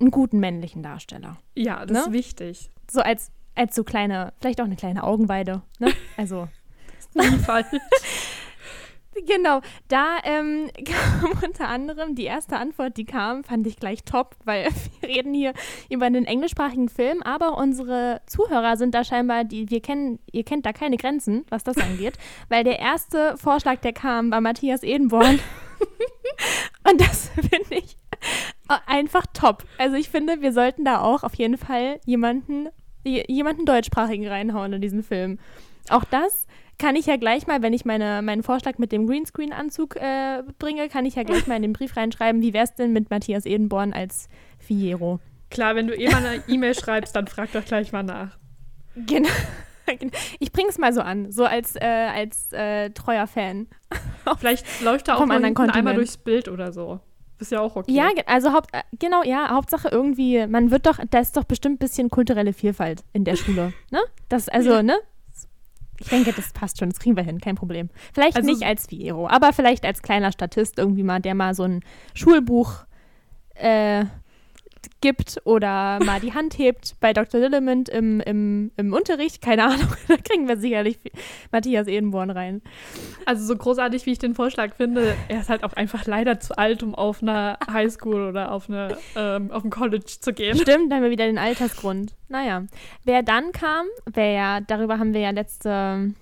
einen 0.00 0.10
guten 0.10 0.40
männlichen 0.40 0.82
Darsteller. 0.82 1.36
Ja, 1.54 1.84
das 1.86 1.92
Ne? 1.96 2.00
ist 2.04 2.12
wichtig. 2.12 2.70
So 2.90 3.00
als, 3.00 3.30
als 3.54 3.74
so 3.76 3.84
kleine, 3.84 4.32
vielleicht 4.40 4.60
auch 4.60 4.64
eine 4.64 4.76
kleine 4.76 5.04
Augenweide. 5.04 5.62
Ne? 5.78 5.92
Also, 6.16 6.48
Nie 7.14 7.26
falsch. 7.38 7.66
genau. 9.26 9.60
Da 9.88 10.18
ähm, 10.24 10.70
kam 10.84 11.32
unter 11.42 11.68
anderem 11.68 12.14
die 12.14 12.24
erste 12.24 12.56
Antwort, 12.56 12.96
die 12.96 13.04
kam, 13.04 13.44
fand 13.44 13.66
ich 13.66 13.76
gleich 13.76 14.04
top, 14.04 14.36
weil 14.44 14.68
wir 15.00 15.08
reden 15.08 15.34
hier 15.34 15.52
über 15.90 16.06
einen 16.06 16.24
englischsprachigen 16.24 16.88
Film, 16.88 17.22
aber 17.22 17.56
unsere 17.56 18.20
Zuhörer 18.26 18.76
sind 18.76 18.94
da 18.94 19.04
scheinbar, 19.04 19.44
die 19.44 19.70
wir 19.70 19.80
kennen, 19.80 20.18
ihr 20.32 20.44
kennt 20.44 20.66
da 20.66 20.72
keine 20.72 20.96
Grenzen, 20.96 21.44
was 21.48 21.64
das 21.64 21.78
angeht, 21.78 22.14
weil 22.48 22.64
der 22.64 22.78
erste 22.78 23.36
Vorschlag, 23.36 23.80
der 23.80 23.92
kam, 23.92 24.30
war 24.30 24.40
Matthias 24.40 24.82
Edenborn. 24.82 25.38
Und 26.88 27.00
das 27.00 27.30
finde 27.30 27.74
ich 27.76 27.96
einfach 28.86 29.26
top. 29.32 29.64
Also 29.78 29.96
ich 29.96 30.08
finde, 30.08 30.40
wir 30.40 30.52
sollten 30.52 30.84
da 30.84 31.00
auch 31.00 31.22
auf 31.22 31.34
jeden 31.34 31.58
Fall 31.58 32.00
jemanden, 32.04 32.68
jemanden 33.04 33.66
deutschsprachigen 33.66 34.26
reinhauen 34.26 34.72
in 34.72 34.80
diesen 34.80 35.02
Film. 35.02 35.38
Auch 35.90 36.04
das 36.04 36.46
kann 36.78 36.96
ich 36.96 37.06
ja 37.06 37.16
gleich 37.16 37.46
mal, 37.46 37.62
wenn 37.62 37.72
ich 37.72 37.84
meine, 37.84 38.20
meinen 38.22 38.42
Vorschlag 38.42 38.78
mit 38.78 38.92
dem 38.92 39.06
Greenscreen-Anzug 39.06 39.96
äh, 39.96 40.42
bringe, 40.58 40.88
kann 40.88 41.06
ich 41.06 41.14
ja 41.14 41.22
gleich 41.22 41.46
mal 41.46 41.56
in 41.56 41.62
den 41.62 41.72
Brief 41.72 41.96
reinschreiben, 41.96 42.42
wie 42.42 42.52
wär's 42.52 42.74
denn 42.74 42.92
mit 42.92 43.10
Matthias 43.10 43.46
Edenborn 43.46 43.92
als 43.92 44.28
Fiero? 44.58 45.20
Klar, 45.50 45.76
wenn 45.76 45.86
du 45.86 45.94
eh 45.96 46.08
mal 46.10 46.24
eine 46.24 46.42
E-Mail 46.48 46.74
schreibst, 46.74 47.14
dann 47.14 47.26
frag 47.26 47.52
doch 47.52 47.64
gleich 47.64 47.92
mal 47.92 48.02
nach. 48.02 48.36
Genau. 48.96 49.28
Ich 50.38 50.50
bring's 50.50 50.78
mal 50.78 50.94
so 50.94 51.02
an, 51.02 51.30
so 51.30 51.44
als, 51.44 51.76
äh, 51.76 51.84
als 51.84 52.50
äh, 52.52 52.88
treuer 52.88 53.26
Fan. 53.26 53.66
Vielleicht 54.38 54.64
läuft 54.80 55.08
da 55.08 55.16
auch 55.16 55.26
mal 55.26 55.44
einmal 55.44 55.94
durchs 55.94 56.16
Bild 56.16 56.48
oder 56.48 56.72
so. 56.72 57.00
Ist 57.38 57.52
ja 57.52 57.60
auch 57.60 57.76
okay. 57.76 57.92
Ja, 57.92 58.08
also 58.24 58.52
Haupt, 58.54 58.72
äh, 58.72 58.80
genau, 58.98 59.22
ja, 59.24 59.50
Hauptsache 59.50 59.88
irgendwie, 59.88 60.46
man 60.46 60.70
wird 60.70 60.86
doch, 60.86 60.98
da 61.10 61.18
ist 61.18 61.36
doch 61.36 61.44
bestimmt 61.44 61.74
ein 61.76 61.78
bisschen 61.78 62.08
kulturelle 62.08 62.54
Vielfalt 62.54 63.04
in 63.12 63.24
der 63.24 63.36
Schule, 63.36 63.74
ne? 63.90 64.00
Das, 64.30 64.48
also, 64.48 64.76
Ja. 64.76 64.82
ne? 64.82 64.96
Ich 66.00 66.08
denke, 66.08 66.32
das 66.32 66.52
passt 66.52 66.78
schon, 66.78 66.90
das 66.90 66.98
kriegen 66.98 67.16
wir 67.16 67.22
hin, 67.22 67.40
kein 67.40 67.54
Problem. 67.54 67.88
Vielleicht 68.12 68.36
Also- 68.36 68.48
nicht 68.50 68.62
als 68.64 68.86
Fiero, 68.86 69.28
aber 69.28 69.52
vielleicht 69.52 69.84
als 69.84 70.02
kleiner 70.02 70.32
Statist 70.32 70.78
irgendwie 70.78 71.02
mal, 71.02 71.20
der 71.20 71.34
mal 71.34 71.54
so 71.54 71.62
ein 71.64 71.80
Schulbuch 72.14 72.84
äh, 73.54 74.04
gibt 75.00 75.40
oder 75.44 75.98
mal 76.04 76.20
die 76.20 76.34
Hand 76.34 76.58
hebt 76.58 76.94
bei 77.00 77.12
Dr. 77.12 77.40
Lillement 77.40 77.88
im, 77.88 78.20
im, 78.20 78.70
im 78.76 78.92
Unterricht, 78.92 79.42
keine 79.42 79.64
Ahnung, 79.64 79.88
da 80.08 80.16
kriegen 80.16 80.48
wir 80.48 80.56
sicherlich 80.56 80.98
Matthias 81.52 81.86
Edenborn 81.86 82.30
rein. 82.30 82.62
Also 83.26 83.44
so 83.44 83.56
großartig, 83.56 84.06
wie 84.06 84.12
ich 84.12 84.18
den 84.18 84.34
Vorschlag 84.34 84.74
finde, 84.74 85.14
er 85.28 85.40
ist 85.40 85.48
halt 85.48 85.64
auch 85.64 85.72
einfach 85.72 86.06
leider 86.06 86.40
zu 86.40 86.56
alt, 86.56 86.82
um 86.82 86.94
auf 86.94 87.22
einer 87.22 87.58
Highschool 87.70 88.28
oder 88.28 88.52
auf, 88.52 88.68
eine, 88.68 88.96
ähm, 89.16 89.50
auf 89.50 89.64
ein 89.64 89.70
College 89.70 90.16
zu 90.20 90.32
gehen. 90.32 90.56
Stimmt, 90.56 90.90
dann 90.90 90.98
haben 90.98 91.04
wir 91.04 91.10
wieder 91.10 91.26
den 91.26 91.38
Altersgrund. 91.38 92.14
Naja. 92.28 92.64
Wer 93.04 93.22
dann 93.22 93.52
kam, 93.52 93.86
wer 94.06 94.30
ja, 94.30 94.60
darüber 94.60 94.98
haben 94.98 95.14
wir 95.14 95.20
ja 95.20 95.30
letzte, 95.30 96.14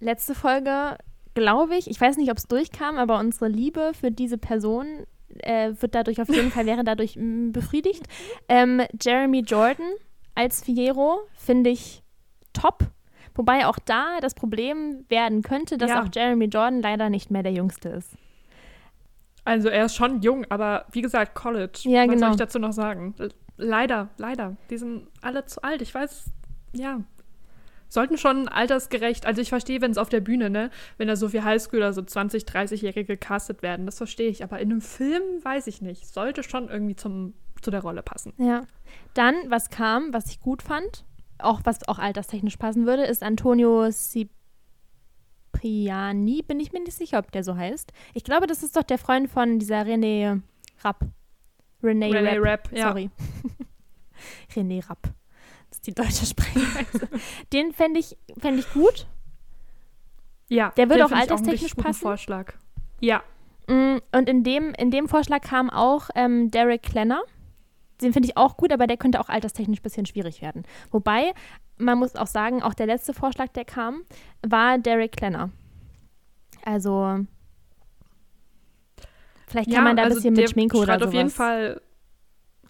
letzte 0.00 0.34
Folge 0.34 0.96
glaube 1.34 1.76
ich, 1.76 1.90
ich 1.90 2.00
weiß 2.00 2.16
nicht, 2.16 2.30
ob 2.30 2.38
es 2.38 2.46
durchkam, 2.46 2.96
aber 2.96 3.18
unsere 3.18 3.48
Liebe 3.48 3.92
für 3.98 4.10
diese 4.10 4.38
Person 4.38 4.86
äh, 5.42 5.72
wird 5.80 5.94
dadurch 5.94 6.20
auf 6.20 6.28
jeden 6.28 6.50
Fall, 6.50 6.66
wäre 6.66 6.84
dadurch 6.84 7.16
mh, 7.16 7.52
befriedigt. 7.52 8.06
Ähm, 8.48 8.82
Jeremy 9.00 9.40
Jordan 9.40 9.86
als 10.34 10.62
Fiero 10.62 11.20
finde 11.36 11.70
ich 11.70 12.02
top. 12.52 12.84
Wobei 13.34 13.66
auch 13.66 13.78
da 13.84 14.18
das 14.20 14.34
Problem 14.34 15.04
werden 15.08 15.42
könnte, 15.42 15.76
dass 15.76 15.90
Ja. 15.90 16.02
auch 16.02 16.08
Jeremy 16.14 16.44
Jordan 16.46 16.80
leider 16.82 17.10
nicht 17.10 17.30
mehr 17.30 17.42
der 17.42 17.52
Jüngste 17.52 17.88
ist. 17.88 18.16
Also 19.44 19.68
er 19.68 19.86
ist 19.86 19.94
schon 19.96 20.22
jung, 20.22 20.46
aber 20.48 20.86
wie 20.92 21.02
gesagt, 21.02 21.34
College. 21.34 21.80
Ja, 21.82 22.02
Was 22.02 22.06
soll 22.06 22.14
genau. 22.14 22.30
ich 22.30 22.36
dazu 22.36 22.58
noch 22.58 22.72
sagen? 22.72 23.14
Leider, 23.56 24.08
leider. 24.16 24.56
Die 24.70 24.78
sind 24.78 25.08
alle 25.20 25.44
zu 25.46 25.62
alt. 25.62 25.82
Ich 25.82 25.94
weiß, 25.94 26.30
ja. 26.72 27.00
Sollten 27.94 28.18
schon 28.18 28.48
altersgerecht, 28.48 29.24
also 29.24 29.40
ich 29.40 29.50
verstehe, 29.50 29.80
wenn 29.80 29.92
es 29.92 29.98
auf 29.98 30.08
der 30.08 30.18
Bühne, 30.18 30.50
ne, 30.50 30.70
wenn 30.98 31.06
da 31.06 31.14
so 31.14 31.28
viel 31.28 31.44
Highschooler, 31.44 31.92
so 31.92 32.02
20, 32.02 32.42
30-Jährige 32.42 33.04
gecastet 33.04 33.62
werden, 33.62 33.86
das 33.86 33.98
verstehe 33.98 34.28
ich. 34.28 34.42
Aber 34.42 34.58
in 34.58 34.72
einem 34.72 34.80
Film 34.80 35.22
weiß 35.44 35.68
ich 35.68 35.80
nicht. 35.80 36.08
Sollte 36.08 36.42
schon 36.42 36.68
irgendwie 36.68 36.96
zum, 36.96 37.34
zu 37.62 37.70
der 37.70 37.82
Rolle 37.82 38.02
passen. 38.02 38.32
Ja. 38.36 38.62
Dann, 39.14 39.36
was 39.46 39.70
kam, 39.70 40.12
was 40.12 40.26
ich 40.26 40.40
gut 40.40 40.60
fand, 40.60 41.04
auch 41.38 41.60
was 41.62 41.86
auch 41.86 42.00
alterstechnisch 42.00 42.56
passen 42.56 42.84
würde, 42.84 43.04
ist 43.04 43.22
Antonio 43.22 43.88
Cipriani. 43.92 44.32
Bin 46.42 46.58
ich 46.58 46.72
mir 46.72 46.80
nicht 46.80 46.96
sicher, 46.96 47.20
ob 47.20 47.30
der 47.30 47.44
so 47.44 47.54
heißt. 47.56 47.92
Ich 48.12 48.24
glaube, 48.24 48.48
das 48.48 48.64
ist 48.64 48.76
doch 48.76 48.82
der 48.82 48.98
Freund 48.98 49.30
von 49.30 49.60
dieser 49.60 49.82
René 49.82 50.40
Rapp. 50.82 51.06
René, 51.80 52.10
René 52.10 52.38
Rapp. 52.38 52.44
Rapp, 52.44 52.72
ja. 52.76 52.88
Sorry. 52.88 53.08
René 54.56 54.84
Rapp. 54.90 55.14
Ist 55.84 55.86
die 55.86 55.94
deutsche 55.94 56.26
Sprechweise. 56.26 57.08
Den 57.52 57.72
fände 57.72 58.00
ich, 58.00 58.16
fänd 58.38 58.58
ich 58.58 58.72
gut. 58.72 59.06
Ja, 60.48 60.70
Der 60.76 60.88
würde 60.88 61.04
auch 61.04 61.10
alterstechnisch 61.12 61.74
passen? 61.74 62.00
Vorschlag. 62.00 62.54
Ja, 63.00 63.22
Mm, 63.66 63.96
Und 64.12 64.28
in 64.28 64.44
dem, 64.44 64.74
in 64.74 64.90
dem 64.90 65.08
Vorschlag 65.08 65.40
kam 65.40 65.70
auch 65.70 66.10
ähm, 66.14 66.50
Derek 66.50 66.82
Klenner. 66.82 67.22
Den 68.02 68.12
finde 68.12 68.28
ich 68.28 68.36
auch 68.36 68.56
gut, 68.56 68.72
aber 68.72 68.86
der 68.86 68.96
könnte 68.96 69.20
auch 69.20 69.28
alterstechnisch 69.28 69.78
ein 69.80 69.82
bisschen 69.82 70.04
schwierig 70.04 70.42
werden. 70.42 70.64
Wobei, 70.90 71.32
man 71.78 71.98
muss 71.98 72.16
auch 72.16 72.26
sagen, 72.26 72.62
auch 72.62 72.74
der 72.74 72.86
letzte 72.86 73.14
Vorschlag, 73.14 73.48
der 73.48 73.64
kam, 73.64 74.02
war 74.46 74.78
Derek 74.78 75.12
Klenner. 75.12 75.50
Also, 76.64 77.20
vielleicht 79.46 79.70
kann 79.70 79.76
ja, 79.76 79.82
man 79.82 79.96
da 79.96 80.02
ein 80.02 80.08
also 80.08 80.16
bisschen 80.16 80.34
mit 80.34 80.50
Schminke 80.50 80.76
oder 80.76 80.94
sowas 80.98 81.08
auf 81.08 81.14
jeden 81.14 81.30
Fall, 81.30 81.80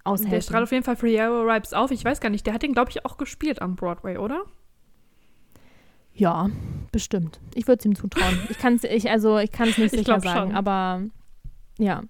der 0.05 0.13
aushelfen. 0.13 0.43
strahlt 0.43 0.63
auf 0.65 0.73
jeden 0.73 0.85
Fall 0.85 0.97
Friero 0.97 1.47
Vibes 1.47 1.73
auf. 1.73 1.91
Ich 1.91 2.05
weiß 2.05 2.21
gar 2.21 2.31
nicht, 2.31 2.47
der 2.47 2.55
hat 2.55 2.63
den, 2.63 2.73
glaube 2.73 2.91
ich, 2.91 3.05
auch 3.05 3.17
gespielt 3.17 3.63
am 3.63 3.77
Broadway, 3.77 4.19
oder? 4.19 4.45
Ja, 6.13 6.49
bestimmt. 6.93 7.41
Ich 7.55 7.67
würde 7.67 7.81
es 7.81 7.85
ihm 7.87 7.97
zutrauen. 7.97 8.39
Ich 8.49 8.59
kann 8.59 8.75
es 8.75 8.85
ich, 8.85 9.11
also, 9.11 9.39
ich 9.39 9.51
nicht 9.59 9.79
Ich 9.79 9.91
sicher 9.91 10.21
sagen, 10.21 10.51
schon. 10.51 10.57
aber 10.57 11.03
ja. 11.79 12.03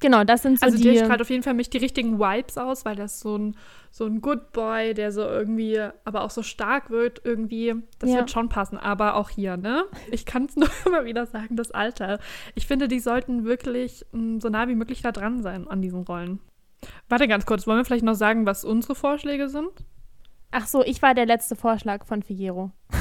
Genau, 0.00 0.22
das 0.22 0.42
sind 0.42 0.60
so 0.60 0.66
Also 0.66 0.76
die. 0.78 0.84
der 0.84 1.04
strahlt 1.04 1.20
auf 1.22 1.30
jeden 1.30 1.42
Fall 1.42 1.54
mich 1.54 1.70
die 1.70 1.78
richtigen 1.78 2.20
Vibes 2.20 2.56
aus, 2.56 2.84
weil 2.84 2.94
das 2.94 3.18
so 3.18 3.36
ein, 3.36 3.56
so 3.90 4.04
ein 4.06 4.20
Good 4.20 4.52
Boy, 4.52 4.94
der 4.94 5.10
so 5.10 5.22
irgendwie, 5.22 5.80
aber 6.04 6.22
auch 6.22 6.30
so 6.30 6.42
stark 6.44 6.90
wird 6.90 7.22
irgendwie. 7.24 7.74
Das 7.98 8.10
Ja. 8.10 8.18
wird 8.18 8.30
schon 8.30 8.48
passen. 8.48 8.76
Aber 8.78 9.16
auch 9.16 9.30
hier, 9.30 9.56
ne? 9.56 9.84
Ich 10.12 10.24
kann 10.26 10.44
es 10.44 10.54
nur 10.56 10.68
immer 10.86 11.04
wieder 11.04 11.26
sagen, 11.26 11.56
das 11.56 11.70
Alter. 11.72 12.20
Ich 12.54 12.66
finde, 12.66 12.86
die 12.88 13.00
sollten 13.00 13.44
wirklich 13.44 14.04
mh, 14.12 14.40
so 14.40 14.50
nah 14.50 14.68
wie 14.68 14.76
möglich 14.76 15.02
da 15.02 15.10
dran 15.12 15.42
sein 15.42 15.66
an 15.66 15.82
diesen 15.82 16.02
Rollen. 16.02 16.38
Warte 17.08 17.28
ganz 17.28 17.46
kurz, 17.46 17.66
wollen 17.66 17.78
wir 17.78 17.84
vielleicht 17.84 18.04
noch 18.04 18.14
sagen, 18.14 18.46
was 18.46 18.64
unsere 18.64 18.94
Vorschläge 18.94 19.48
sind? 19.48 19.70
Ach 20.50 20.66
so, 20.66 20.82
ich 20.84 21.02
war 21.02 21.14
der 21.14 21.26
letzte 21.26 21.56
Vorschlag 21.56 22.04
von 22.04 22.22
Figuero. 22.22 22.70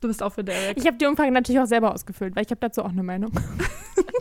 Du 0.00 0.08
bist 0.08 0.22
auch 0.22 0.34
für 0.34 0.44
Derek. 0.44 0.76
Ich 0.76 0.86
habe 0.86 0.98
die 0.98 1.06
Umfrage 1.06 1.30
natürlich 1.30 1.58
auch 1.62 1.66
selber 1.66 1.94
ausgefüllt, 1.94 2.36
weil 2.36 2.44
ich 2.44 2.50
habe 2.50 2.60
dazu 2.60 2.82
auch 2.84 2.90
eine 2.90 3.02
Meinung. 3.02 3.32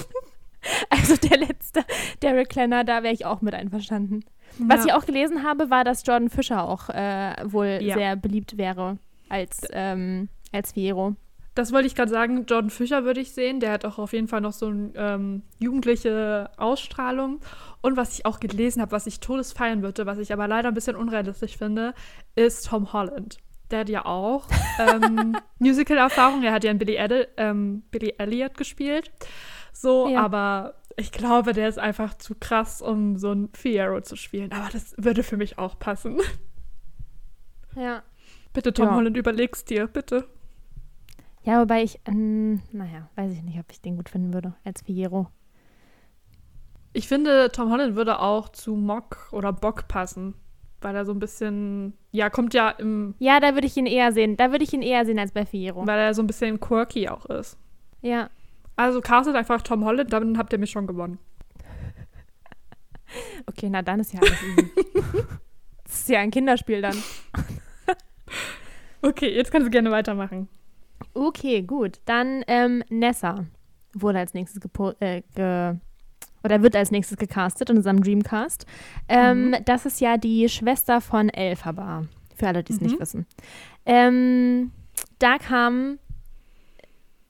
also 0.90 1.18
der 1.18 1.40
letzte, 1.40 1.84
Derek 2.22 2.48
Klenner, 2.48 2.86
da 2.86 3.04
wäre 3.04 3.14
ich 3.14 3.26
auch 3.26 3.42
mit 3.42 3.54
einverstanden. 3.54 4.24
Was 4.60 4.86
ich 4.86 4.94
auch 4.94 5.06
gelesen 5.06 5.44
habe, 5.44 5.70
war, 5.70 5.84
dass 5.84 6.06
Jordan 6.06 6.30
Fischer 6.30 6.64
auch 6.70 6.88
äh, 6.88 7.36
wohl 7.44 7.80
Ja. 7.82 7.96
sehr 7.96 8.16
beliebt 8.16 8.58
wäre 8.58 8.98
als, 9.28 9.68
ähm, 9.72 10.30
als 10.54 10.72
Fiero. 10.72 11.16
Das 11.56 11.72
wollte 11.72 11.86
ich 11.88 11.94
gerade 11.96 12.10
sagen. 12.10 12.46
Jordan 12.48 12.70
Fischer 12.72 13.04
würde 13.06 13.20
ich 13.22 13.32
sehen. 13.34 13.60
Der 13.60 13.72
hat 13.72 13.86
auch 13.86 14.00
auf 14.00 14.12
jeden 14.14 14.28
Fall 14.28 14.42
noch 14.42 14.54
so 14.54 14.68
eine 14.68 14.92
ähm, 14.96 15.44
jugendliche 15.60 16.50
Ausstrahlung. 16.58 17.40
Und 17.82 17.96
was 17.96 18.14
ich 18.18 18.26
auch 18.26 18.40
gelesen 18.40 18.82
habe, 18.82 18.92
was 18.92 19.06
ich 19.06 19.20
todes 19.20 19.54
feiern 19.54 19.84
würde, 19.84 20.06
was 20.06 20.18
ich 20.18 20.34
aber 20.34 20.48
leider 20.48 20.70
ein 20.70 20.74
bisschen 20.74 20.96
unrealistisch 20.96 21.58
finde, 21.58 21.94
ist 22.36 22.68
Tom 22.68 22.92
Holland. 22.94 23.38
Der 23.72 23.80
hat 23.82 23.90
ja 23.90 24.06
auch 24.06 24.48
ähm, 24.80 25.36
Musical-Erfahrung. 25.60 26.44
Er 26.44 26.54
hat 26.54 26.64
ja 26.64 26.72
in 26.72 26.80
Billy, 26.80 26.96
Ed 26.96 27.30
ähm, 27.38 27.84
Billy 27.92 28.16
Elliot 28.18 28.58
gespielt. 28.58 29.12
So, 29.74 30.08
Ja. 30.10 30.22
aber 30.24 30.76
ich 30.96 31.12
glaube, 31.12 31.54
der 31.54 31.70
ist 31.70 31.80
einfach 31.80 32.14
zu 32.16 32.36
krass, 32.36 32.82
um 32.82 33.18
so 33.18 33.32
ein 33.32 33.50
Figaro 33.54 34.02
zu 34.02 34.16
spielen. 34.16 34.52
Aber 34.52 34.70
das 34.72 34.94
würde 34.98 35.24
für 35.24 35.38
mich 35.38 35.58
auch 35.60 35.78
passen. 35.80 36.20
Ja. 37.76 38.04
Bitte, 38.54 38.74
Tom 38.74 38.88
Ja. 38.88 38.96
Holland, 38.96 39.18
überlegst 39.18 39.70
dir, 39.70 39.88
bitte. 39.88 40.28
Ja, 41.44 41.60
wobei 41.62 41.84
ich, 41.84 42.00
ähm, 42.06 42.62
naja, 42.72 43.10
weiß 43.16 43.32
ich 43.34 43.44
nicht, 43.44 43.60
ob 43.60 43.66
ich 43.72 43.82
den 43.82 43.98
gut 43.98 44.10
finden 44.10 44.34
würde 44.34 44.54
als 44.64 44.82
Fiero. 44.82 45.28
Ich 46.94 47.08
finde, 47.08 47.52
Tom 47.52 47.72
Holland 47.72 47.96
würde 47.96 48.20
auch 48.20 48.50
zu 48.50 48.76
Mock 48.76 49.30
oder 49.32 49.52
Bock 49.52 49.88
passen, 49.88 50.36
weil 50.82 50.96
er 50.96 51.06
so 51.06 51.12
ein 51.12 51.20
bisschen, 51.20 51.94
ja, 52.12 52.30
kommt 52.30 52.54
ja 52.54 52.70
im, 52.70 53.16
Ja, 53.20 53.40
da 53.40 53.56
würde 53.56 53.68
ich 53.68 53.76
ihn 53.76 53.88
eher 53.88 54.12
sehen. 54.14 54.38
Da 54.38 54.52
würde 54.52 54.64
ich 54.64 54.74
ihn 54.74 54.82
eher 54.84 55.06
sehen 55.06 55.20
als 55.20 55.32
bei 55.32 55.46
Fiero. 55.46 55.86
weil 55.86 56.00
er 56.00 56.14
so 56.14 56.22
ein 56.22 56.28
bisschen 56.28 56.60
quirky 56.60 57.10
auch 57.10 57.26
ist. 57.26 57.58
Ja. 58.02 58.30
Also 58.76 59.02
castet 59.02 59.36
einfach 59.36 59.62
Tom 59.62 59.84
Holland, 59.86 60.14
dann 60.14 60.38
habt 60.38 60.54
ihr 60.54 60.60
mich 60.60 60.72
schon 60.72 60.88
gewonnen. 60.88 61.20
Okay, 63.46 63.70
na 63.70 63.84
dann 63.84 64.00
ist 64.00 64.12
ja 64.14 64.20
alles 64.22 64.42
easy. 64.42 64.72
das 65.84 65.94
ist 66.00 66.10
ja 66.10 66.20
ein 66.20 66.32
Kinderspiel 66.32 66.82
dann. 66.82 66.96
Okay, 69.04 69.36
jetzt 69.36 69.52
kannst 69.52 69.68
du 69.68 69.70
gerne 69.70 69.92
weitermachen. 69.92 70.48
Okay, 71.14 71.62
gut. 71.62 72.00
Dann 72.06 72.44
ähm, 72.48 72.84
Nessa 72.90 73.46
wurde 73.94 74.20
als 74.20 74.34
nächstes 74.34 74.60
gepo 74.62 74.92
äh, 75.00 75.22
ge 75.36 75.76
oder 76.44 76.62
wird 76.62 76.76
als 76.76 76.92
nächstes 76.92 77.18
gecastet 77.18 77.70
in 77.70 77.78
unserem 77.78 78.02
Dreamcast. 78.04 78.66
Ähm, 79.08 79.52
Mhm. 79.52 79.56
Das 79.66 79.86
ist 79.86 80.02
ja 80.02 80.18
die 80.18 80.50
Schwester 80.50 81.00
von 81.00 81.30
Elphaba, 81.30 82.06
für 82.36 82.48
alle, 82.48 82.64
die 82.64 82.74
es 82.74 82.82
Mhm. 82.82 82.88
nicht 82.88 83.00
wissen. 83.00 83.26
Ähm, 83.86 84.72
da 85.20 85.38
kamen 85.38 86.00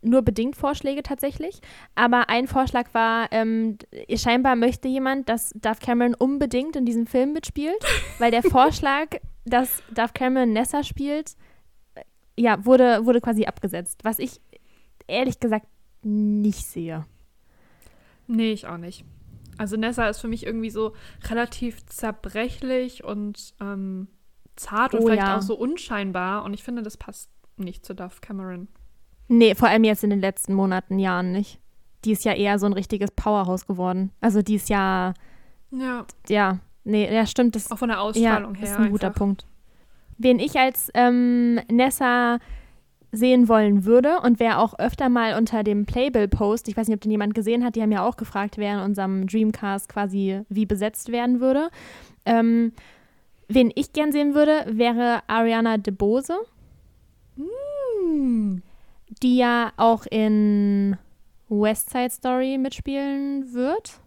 nur 0.01 0.21
bedingt 0.21 0.55
Vorschläge 0.55 1.01
tatsächlich, 1.03 1.61
aber 1.95 2.27
ein 2.29 2.47
Vorschlag 2.47 2.93
war, 2.93 3.27
ähm, 3.31 3.77
scheinbar 4.15 4.55
möchte 4.55 4.87
jemand, 4.87 5.29
dass 5.29 5.51
Duff 5.51 5.79
Cameron 5.79 6.13
unbedingt 6.15 6.75
in 6.75 6.85
diesem 6.85 7.05
Film 7.07 7.33
mitspielt, 7.33 7.77
weil 8.19 8.31
der 8.31 8.43
Vorschlag, 8.43 9.07
dass 9.45 9.81
Duff 9.95 10.13
Cameron 10.13 10.51
Nessa 10.53 10.83
spielt, 10.83 11.35
ja, 12.37 12.65
wurde, 12.65 13.05
wurde 13.05 13.21
quasi 13.21 13.45
abgesetzt, 13.45 13.99
was 14.03 14.19
ich 14.19 14.41
ehrlich 15.07 15.39
gesagt 15.39 15.67
nicht 16.01 16.65
sehe. 16.65 17.05
Nee, 18.27 18.51
ich 18.53 18.67
auch 18.67 18.77
nicht. 18.77 19.05
Also 19.57 19.77
Nessa 19.77 20.07
ist 20.07 20.19
für 20.19 20.27
mich 20.27 20.45
irgendwie 20.45 20.69
so 20.71 20.93
relativ 21.29 21.85
zerbrechlich 21.85 23.03
und 23.03 23.53
ähm, 23.61 24.07
zart 24.55 24.93
und 24.93 25.01
Oh, 25.01 25.05
vielleicht 25.07 25.21
ja. 25.27 25.37
auch 25.37 25.41
so 25.41 25.55
unscheinbar. 25.55 26.43
Und 26.43 26.53
ich 26.53 26.63
finde, 26.63 26.81
das 26.81 26.97
passt 26.97 27.29
nicht 27.57 27.85
zu 27.85 27.93
Duff 27.93 28.21
Cameron. 28.21 28.67
Nee, 29.27 29.55
vor 29.55 29.67
allem 29.69 29.83
jetzt 29.83 30.03
in 30.03 30.09
den 30.09 30.21
letzten 30.21 30.53
Monaten, 30.53 30.97
Jahren 30.99 31.31
nicht. 31.31 31.59
Die 32.03 32.11
ist 32.11 32.25
ja 32.25 32.33
eher 32.33 32.57
so 32.59 32.65
ein 32.65 32.73
richtiges 32.73 33.11
Powerhouse 33.11 33.67
geworden. 33.67 34.11
Also 34.21 34.41
die 34.41 34.55
ist 34.55 34.69
ja, 34.69 35.13
Ja, 35.71 36.05
ja, 36.27 36.59
nee, 36.83 37.13
ja, 37.13 37.25
stimmt, 37.25 37.55
das 37.55 37.71
auch 37.71 37.77
von 37.77 37.89
der 37.89 37.97
ja, 37.97 38.03
Ausstrahlung 38.03 38.55
her. 38.55 38.63
ist 38.69 38.75
ein 38.77 38.91
guter 38.91 39.07
einfach. 39.07 39.19
Punkt. 39.19 39.45
Wen 40.17 40.39
ich 40.39 40.57
als 40.57 40.89
ähm, 40.93 41.59
Nessa 41.71 42.39
sehen 43.11 43.47
wollen 43.47 43.85
würde 43.85 44.19
und 44.21 44.39
wer 44.39 44.59
auch 44.59 44.77
öfter 44.79 45.07
mal 45.07 45.37
unter 45.37 45.63
dem 45.63 45.85
Playbill-Post, 45.85 46.67
ich 46.67 46.75
weiß 46.75 46.87
nicht, 46.87 46.95
ob 46.95 47.01
den 47.01 47.11
jemand 47.11 47.35
gesehen 47.35 47.63
hat, 47.63 47.75
die 47.75 47.81
haben 47.81 47.91
ja 47.91 48.03
auch 48.03 48.17
gefragt, 48.17 48.57
wer 48.57 48.73
in 48.73 48.79
unserem 48.79 49.27
Dreamcast 49.27 49.87
quasi 49.87 50.41
wie 50.49 50.65
besetzt 50.65 51.11
werden 51.11 51.39
würde. 51.39 51.69
Ähm, 52.25 52.73
wen 53.47 53.71
ich 53.75 53.93
gern 53.93 54.11
sehen 54.11 54.33
würde, 54.33 54.65
wäre 54.67 55.21
Ariana 55.27 55.77
DeBose, 55.77 56.33
Hm. 57.37 58.61
die 59.21 59.37
ja 59.37 59.71
auch 59.77 60.05
in 60.09 60.97
West 61.49 61.91
Side 61.91 62.09
Story 62.11 62.57
mitspielen 62.57 63.53
wird. 63.53 63.99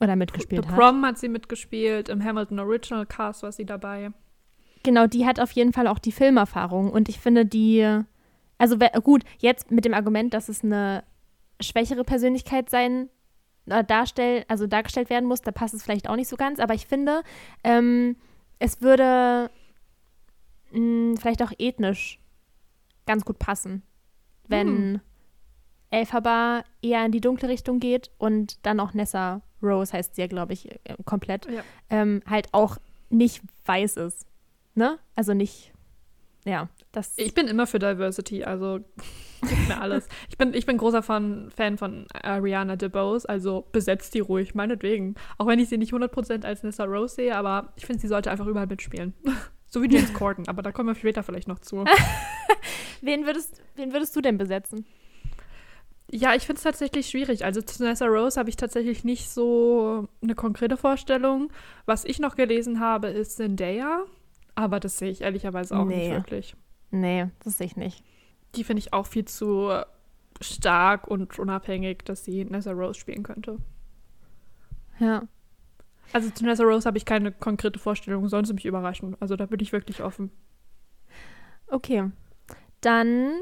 Oder 0.00 0.16
mitgespielt 0.16 0.64
The 0.64 0.70
hat. 0.70 0.78
Prom 0.78 1.04
hat 1.04 1.18
sie 1.18 1.28
mitgespielt, 1.28 2.08
im 2.08 2.22
Hamilton 2.24 2.58
Original 2.60 3.06
Cast 3.06 3.42
war 3.42 3.52
sie 3.52 3.64
dabei. 3.66 4.10
Genau, 4.84 5.06
die 5.08 5.26
hat 5.26 5.40
auf 5.40 5.50
jeden 5.52 5.72
Fall 5.72 5.88
auch 5.88 5.98
die 5.98 6.12
Filmerfahrung 6.12 6.92
und 6.92 7.08
ich 7.08 7.18
finde 7.18 7.44
die, 7.44 8.00
also 8.58 8.78
gut, 9.02 9.24
jetzt 9.38 9.70
mit 9.72 9.84
dem 9.84 9.94
Argument, 9.94 10.32
dass 10.32 10.48
es 10.48 10.62
eine 10.62 11.02
schwächere 11.60 12.04
Persönlichkeit 12.04 12.70
sein, 12.70 13.08
äh, 13.66 13.82
darstell, 13.82 14.44
also 14.46 14.66
dargestellt 14.68 15.10
werden 15.10 15.26
muss, 15.26 15.40
da 15.40 15.50
passt 15.50 15.74
es 15.74 15.82
vielleicht 15.82 16.08
auch 16.08 16.16
nicht 16.16 16.28
so 16.28 16.36
ganz, 16.36 16.60
aber 16.60 16.74
ich 16.74 16.86
finde, 16.86 17.22
ähm, 17.64 18.16
es 18.58 18.82
würde 18.82 19.50
mh, 20.70 21.16
vielleicht 21.20 21.42
auch 21.42 21.52
ethnisch 21.58 22.18
ganz 23.06 23.24
gut 23.24 23.38
passen, 23.38 23.82
wenn, 24.48 24.68
Hm. 24.68 25.00
Elphaba 25.90 26.64
eher 26.82 27.06
in 27.06 27.12
die 27.12 27.20
dunkle 27.20 27.48
Richtung 27.48 27.78
geht 27.78 28.10
und 28.18 28.66
dann 28.66 28.80
auch 28.80 28.94
Nessa 28.94 29.42
Rose 29.62 29.92
heißt 29.92 30.16
sie 30.16 30.22
ja, 30.22 30.26
glaube 30.26 30.52
ich, 30.52 30.68
äh, 30.70 30.96
komplett, 31.04 31.46
Ja. 31.46 31.62
ähm, 31.88 32.20
halt 32.26 32.48
auch 32.52 32.78
nicht 33.10 33.42
weiß 33.64 33.98
ist. 33.98 34.26
Ne? 34.74 34.98
Also 35.14 35.34
nicht, 35.34 35.74
ja, 36.44 36.68
das. 36.92 37.14
Ich 37.16 37.34
bin 37.34 37.48
immer 37.48 37.66
für 37.66 37.78
Diversity, 37.78 38.44
also 38.44 38.80
gib 39.42 39.68
mir 39.68 39.80
alles. 39.80 40.06
Ich 40.28 40.36
bin, 40.36 40.52
ich 40.52 40.66
bin 40.66 40.76
großer 40.76 41.02
Fan, 41.02 41.50
Fan 41.54 41.78
von 41.78 42.06
Ariana 42.12 42.76
DeBose, 42.76 43.26
also 43.28 43.66
besetzt 43.72 44.14
die 44.14 44.20
ruhig, 44.20 44.54
meinetwegen. 44.54 45.14
Auch 45.38 45.46
wenn 45.46 45.58
ich 45.58 45.68
sie 45.68 45.78
nicht 45.78 45.92
100% 45.92 46.44
als 46.44 46.62
Nessa 46.62 46.84
Rose 46.84 47.14
sehe, 47.14 47.36
aber 47.36 47.72
ich 47.76 47.86
finde, 47.86 48.00
sie 48.00 48.08
sollte 48.08 48.30
einfach 48.30 48.46
überall 48.46 48.66
mitspielen. 48.66 49.14
so 49.66 49.82
wie 49.82 49.90
James 49.90 50.12
Corden, 50.14 50.46
aber 50.46 50.62
da 50.62 50.70
kommen 50.70 50.88
wir 50.88 50.94
später 50.94 51.22
vielleicht 51.22 51.48
noch 51.48 51.60
zu. 51.60 51.84
wen, 53.00 53.24
würdest, 53.24 53.62
wen 53.76 53.92
würdest 53.92 54.14
du 54.14 54.20
denn 54.20 54.36
besetzen? 54.36 54.84
Ja, 56.10 56.34
ich 56.34 56.44
finde 56.44 56.58
es 56.58 56.62
tatsächlich 56.64 57.08
schwierig. 57.08 57.46
Also 57.46 57.62
zu 57.62 57.82
Nessa 57.82 58.04
Rose 58.04 58.38
habe 58.38 58.50
ich 58.50 58.56
tatsächlich 58.56 59.02
nicht 59.02 59.30
so 59.30 60.06
eine 60.22 60.34
konkrete 60.34 60.76
Vorstellung. 60.76 61.50
Was 61.86 62.04
ich 62.04 62.18
noch 62.18 62.36
gelesen 62.36 62.78
habe, 62.78 63.08
ist 63.08 63.36
Zendaya, 63.36 64.04
aber 64.54 64.80
das 64.80 64.98
sehe 64.98 65.10
ich 65.10 65.22
ehrlicherweise 65.22 65.76
auch 65.76 65.84
nicht 65.84 65.96
Nee. 65.96 66.12
wirklich. 66.12 66.56
Nee, 66.90 67.30
das 67.42 67.58
sehe 67.58 67.66
ich 67.66 67.76
nicht. 67.76 68.04
Die 68.54 68.64
finde 68.64 68.80
ich 68.80 68.92
auch 68.92 69.06
viel 69.06 69.24
zu 69.24 69.70
stark 70.40 71.08
und 71.08 71.38
unabhängig, 71.38 72.04
dass 72.04 72.24
sie 72.24 72.44
Nessa 72.44 72.72
Rose 72.72 72.98
spielen 72.98 73.22
könnte. 73.22 73.58
Ja. 74.98 75.26
Also 76.12 76.30
zu 76.30 76.44
Nessa 76.44 76.62
Rose 76.64 76.86
habe 76.86 76.98
ich 76.98 77.04
keine 77.04 77.32
konkrete 77.32 77.78
Vorstellung, 77.78 78.28
sie 78.28 78.54
mich 78.54 78.66
überraschen. 78.66 79.16
Also 79.20 79.36
da 79.36 79.46
bin 79.46 79.60
ich 79.60 79.72
wirklich 79.72 80.02
offen. 80.02 80.30
Okay. 81.66 82.10
Dann 82.80 83.40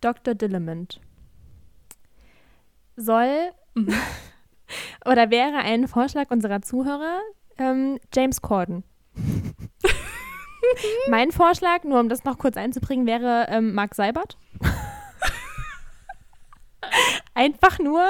Dr. 0.00 0.34
Dillamond. 0.34 1.00
Soll 2.96 3.50
Mhm. 3.74 3.94
oder 5.04 5.30
wäre 5.30 5.58
ein 5.58 5.86
Vorschlag 5.86 6.30
unserer 6.30 6.62
Zuhörer 6.62 7.20
ähm, 7.58 7.98
James 8.12 8.42
Corden. 8.42 8.82
mein 11.08 11.32
Vorschlag, 11.32 11.84
nur 11.84 12.00
um 12.00 12.08
das 12.08 12.24
noch 12.24 12.38
kurz 12.38 12.56
einzubringen, 12.56 13.06
wäre 13.06 13.46
ähm, 13.48 13.74
Mark 13.74 13.94
Seibert. 13.94 14.36
Einfach 17.34 17.78
nur, 17.78 18.04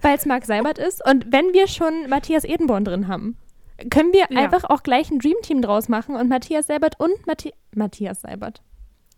weil 0.00 0.16
es 0.16 0.26
Mark 0.26 0.44
Seibert 0.44 0.78
ist. 0.78 1.04
Und 1.06 1.32
wenn 1.32 1.52
wir 1.52 1.66
schon 1.68 2.08
Matthias 2.08 2.44
Edenborn 2.44 2.84
drin 2.84 3.08
haben, 3.08 3.36
können 3.90 4.12
wir 4.12 4.26
Ja. 4.30 4.40
einfach 4.40 4.64
auch 4.64 4.82
gleich 4.82 5.10
ein 5.10 5.18
Dreamteam 5.18 5.62
draus 5.62 5.88
machen 5.88 6.16
und 6.16 6.28
Matthias 6.28 6.66
Seibert 6.66 6.98
und 6.98 7.26
Mathi 7.26 7.52
Matthias 7.74 8.22
Seibert. 8.22 8.60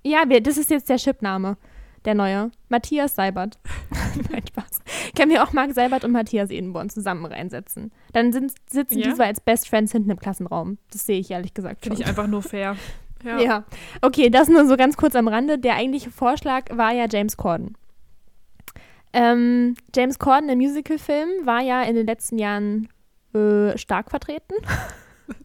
Ja, 0.03 0.25
wir, 0.29 0.43
das 0.43 0.57
ist 0.59 0.71
jetzt 0.71 0.89
der 0.89 0.97
Chipname, 0.97 1.57
der 2.05 2.15
neue. 2.15 2.51
Matthias 2.69 3.15
Seibert. 3.15 3.59
Nein, 4.31 4.43
Spaß. 4.49 4.81
Können 5.17 5.31
wir 5.31 5.43
auch 5.43 5.53
Marc 5.53 5.73
Seibert 5.73 6.05
und 6.05 6.13
Matthias 6.13 6.51
Edenborn 6.51 6.91
zusammen 6.91 7.25
reinsetzen. 7.27 7.93
Dann 8.13 8.33
sind, 8.33 8.53
sitzen 8.69 8.99
Ja. 8.99 9.11
die 9.11 9.17
so 9.17 9.23
als 9.23 9.41
Best 9.41 9.69
Friends 9.69 9.93
hinten 9.93 10.11
im 10.11 10.19
Klassenraum. 10.19 10.79
Das 10.93 11.07
sehe 11.07 11.19
ich 11.19 11.31
ehrlich 11.31 11.55
gesagt 11.55 11.85
schon. 11.85 11.93
Finde 11.93 12.03
ich 12.03 12.09
einfach 12.09 12.27
nur 12.27 12.43
fair. 12.43 12.77
Ja. 13.23 13.39
Ja. 13.39 13.65
Okay, 14.01 14.31
das 14.31 14.49
nur 14.49 14.67
so 14.67 14.79
ganz 14.79 14.97
kurz 14.97 15.15
am 15.15 15.29
Rande. 15.29 15.59
Der 15.59 15.75
eigentliche 15.75 16.11
Vorschlag 16.11 16.65
war 16.75 16.93
ja 16.93 17.05
James 17.07 17.37
Corden. 17.37 17.77
Ähm, 19.13 19.75
James 19.95 20.19
Corden 20.19 20.49
im 20.49 20.59
Musicalfilm 20.59 21.29
war 21.45 21.61
ja 21.61 21.83
in 21.83 21.97
den 21.97 22.07
letzten 22.07 22.39
Jahren 22.39 22.89
äh, 23.35 23.77
stark 23.77 24.09
vertreten, 24.11 24.55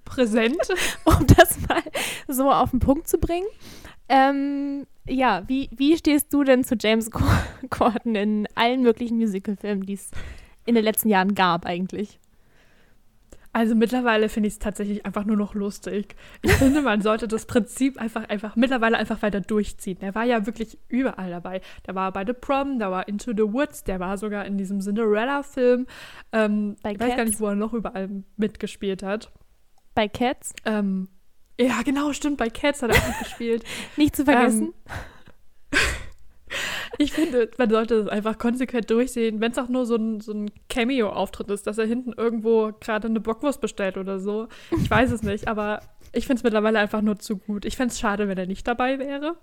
Präsent. 0.05 0.55
um 1.03 1.27
das 1.35 1.57
mal 1.67 1.81
so 2.27 2.49
auf 2.51 2.69
den 2.71 2.79
Punkt 2.79 3.07
zu 3.09 3.17
bringen. 3.17 3.47
Ähm, 4.09 4.85
ja, 5.07 5.43
wie, 5.47 5.69
wie 5.75 5.97
stehst 5.97 6.33
du 6.33 6.43
denn 6.43 6.63
zu 6.63 6.75
James 6.79 7.11
Cor- 7.11 7.43
Corden 7.69 8.15
in 8.15 8.47
allen 8.55 8.81
möglichen 8.81 9.17
Musicalfilmen, 9.17 9.85
die 9.85 9.93
es 9.93 10.11
in 10.65 10.75
den 10.75 10.83
letzten 10.83 11.09
Jahren 11.09 11.35
gab 11.35 11.65
eigentlich? 11.65 12.19
Also 13.53 13.73
mittlerweile 13.73 14.27
finde 14.27 14.47
ich 14.47 14.55
es 14.55 14.59
tatsächlich 14.59 15.05
einfach 15.05 15.23
nur 15.23 15.37
noch 15.37 15.53
lustig. 15.53 16.17
Ich 16.41 16.51
finde, 16.51 16.81
man 16.81 17.01
sollte 17.01 17.25
das 17.25 17.45
Prinzip 17.45 17.97
einfach, 18.01 18.27
einfach 18.27 18.57
mittlerweile 18.57 18.97
einfach 18.97 19.21
weiter 19.21 19.39
durchziehen. 19.39 19.97
Er 20.01 20.13
war 20.13 20.25
ja 20.25 20.45
wirklich 20.45 20.77
überall 20.89 21.29
dabei. 21.29 21.61
Der 21.87 21.95
war 21.95 22.11
bei 22.11 22.25
The 22.25 22.33
Prom, 22.33 22.79
der 22.79 22.91
war 22.91 23.07
Into 23.07 23.31
the 23.31 23.53
Woods, 23.53 23.85
der 23.85 24.01
war 24.01 24.17
sogar 24.17 24.43
in 24.43 24.57
diesem 24.57 24.81
Cinderella-Film. 24.81 25.87
Ähm, 26.33 26.75
ich 26.79 26.99
weiß 26.99 27.15
gar 27.15 27.23
nicht, 27.23 27.39
wo 27.39 27.47
er 27.47 27.55
noch 27.55 27.71
überall 27.73 28.09
mitgespielt 28.35 29.03
hat. 29.03 29.31
Bei 29.93 30.09
Cats, 30.09 30.51
Ähm, 30.65 31.07
ja, 31.59 31.81
genau, 31.83 32.13
stimmt, 32.13 32.37
bei 32.37 32.49
Cats 32.49 32.81
hat 32.81 32.91
er 32.91 33.07
mitgespielt. 33.07 33.63
nicht 33.97 34.15
zu 34.15 34.25
vergessen. 34.25 34.73
Ich 36.97 37.11
finde, 37.11 37.49
man 37.57 37.69
sollte 37.69 38.03
das 38.03 38.07
einfach 38.07 38.37
konsequent 38.37 38.89
durchsehen, 38.89 39.41
wenn 39.41 39.51
es 39.51 39.57
auch 39.57 39.67
nur 39.67 39.85
so 39.85 39.95
ein, 39.95 40.21
so 40.21 40.31
ein 40.31 40.51
Cameo-Auftritt 40.69 41.49
ist, 41.49 41.67
dass 41.67 41.77
er 41.77 41.85
hinten 41.85 42.13
irgendwo 42.13 42.71
gerade 42.79 43.07
eine 43.07 43.19
Bockwurst 43.19 43.59
bestellt 43.59 43.97
oder 43.97 44.19
so. 44.19 44.47
Ich 44.71 44.89
weiß 44.89 45.11
es 45.11 45.21
nicht, 45.21 45.47
aber 45.47 45.81
ich 46.13 46.25
finde 46.27 46.39
es 46.39 46.43
mittlerweile 46.43 46.79
einfach 46.79 47.01
nur 47.01 47.17
zu 47.19 47.37
gut. 47.37 47.65
Ich 47.65 47.75
fände 47.75 47.91
es 47.91 47.99
schade, 47.99 48.27
wenn 48.27 48.37
er 48.37 48.47
nicht 48.47 48.67
dabei 48.67 48.99
wäre. 48.99 49.35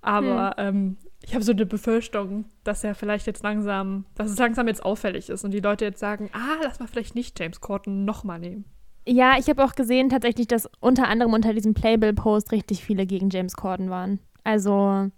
Aber 0.00 0.54
ähm, 0.58 0.96
ich 1.22 1.34
habe 1.34 1.44
so 1.44 1.52
eine 1.52 1.66
Befürchtung, 1.66 2.46
dass 2.64 2.84
er 2.84 2.94
vielleicht 2.94 3.26
jetzt 3.26 3.42
langsam, 3.42 4.06
dass 4.14 4.30
es 4.30 4.38
langsam 4.38 4.68
jetzt 4.68 4.84
auffällig 4.84 5.28
ist 5.28 5.44
und 5.44 5.52
die 5.52 5.60
Leute 5.60 5.84
jetzt 5.84 6.00
sagen, 6.00 6.30
ah, 6.32 6.56
lass 6.62 6.78
mal 6.78 6.86
vielleicht 6.86 7.14
nicht 7.14 7.38
James 7.38 7.60
Corden 7.60 8.04
nochmal 8.04 8.38
nehmen. 8.38 8.64
Ja, 9.08 9.36
ich 9.38 9.48
habe 9.48 9.64
auch 9.64 9.74
gesehen 9.74 10.10
tatsächlich, 10.10 10.46
dass 10.48 10.68
unter 10.80 11.08
anderem 11.08 11.32
unter 11.32 11.54
diesem 11.54 11.74
Playbill-Post 11.74 12.52
richtig 12.52 12.84
viele 12.84 13.06
gegen 13.06 13.30
James 13.30 13.56
Corden 13.56 13.88
waren. 13.88 14.18
Also, 14.44 15.10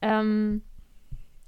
ähm, 0.00 0.62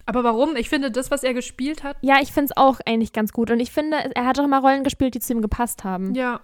Aber 0.04 0.22
warum? 0.22 0.56
Ich 0.56 0.68
finde, 0.68 0.90
das, 0.90 1.10
was 1.10 1.22
er 1.22 1.34
gespielt 1.34 1.82
hat, 1.84 1.96
ja, 2.02 2.16
ich 2.20 2.32
finde 2.32 2.52
es 2.52 2.56
auch 2.56 2.80
eigentlich 2.84 3.12
ganz 3.12 3.32
gut. 3.32 3.50
Und 3.50 3.60
ich 3.60 3.70
finde, 3.72 3.96
er 4.14 4.26
hat 4.26 4.38
auch 4.38 4.44
immer 4.44 4.60
Rollen 4.60 4.84
gespielt, 4.84 5.14
die 5.14 5.20
zu 5.20 5.32
ihm 5.32 5.42
gepasst 5.42 5.84
haben. 5.84 6.14
ja, 6.14 6.40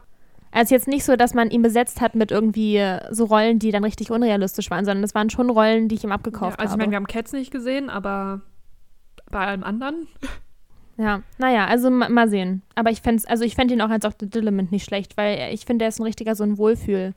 Also 0.52 0.74
jetzt 0.74 0.88
nicht 0.88 1.04
so, 1.04 1.16
dass 1.16 1.34
man 1.34 1.50
ihn 1.50 1.62
besetzt 1.62 2.00
hat 2.00 2.14
mit 2.14 2.30
irgendwie 2.30 2.76
äh, 2.76 3.00
so 3.10 3.26
Rollen, 3.26 3.58
die 3.58 3.70
dann 3.70 3.84
richtig 3.84 4.10
unrealistisch 4.10 4.70
waren, 4.70 4.84
sondern 4.84 5.04
es 5.04 5.14
waren 5.14 5.30
schon 5.30 5.50
Rollen, 5.50 5.88
die 5.88 5.94
ich 5.96 6.04
ihm 6.04 6.10
ja 6.10 6.16
abgekauft 6.16 6.58
also 6.58 6.64
ich 6.64 6.72
habe. 6.72 6.82
meine, 6.82 6.92
wir 6.92 6.96
haben 6.96 7.06
Cats 7.06 7.32
nicht 7.32 7.50
gesehen, 7.50 7.90
aber 7.90 8.40
bei 9.30 9.46
allem 9.46 9.64
anderen. 9.64 10.08
Ja, 10.98 11.22
naja, 11.38 11.66
also 11.66 11.90
ma 11.90 12.08
mal 12.08 12.28
sehen. 12.28 12.62
Aber 12.74 12.90
ich 12.90 13.00
fände 13.00 13.22
also 13.28 13.44
ich 13.44 13.54
fänd 13.54 13.70
ihn 13.70 13.80
auch 13.80 13.90
als 13.90 14.02
Dr. 14.04 14.28
Dillamond 14.28 14.70
nicht 14.72 14.84
schlecht, 14.84 15.16
weil 15.16 15.52
ich 15.54 15.64
finde, 15.64 15.84
er 15.84 15.88
ist 15.88 15.98
ein 16.00 16.04
richtiger 16.04 16.34
so 16.34 16.44
ein 16.44 16.58
Wohlfühl. 16.58 17.14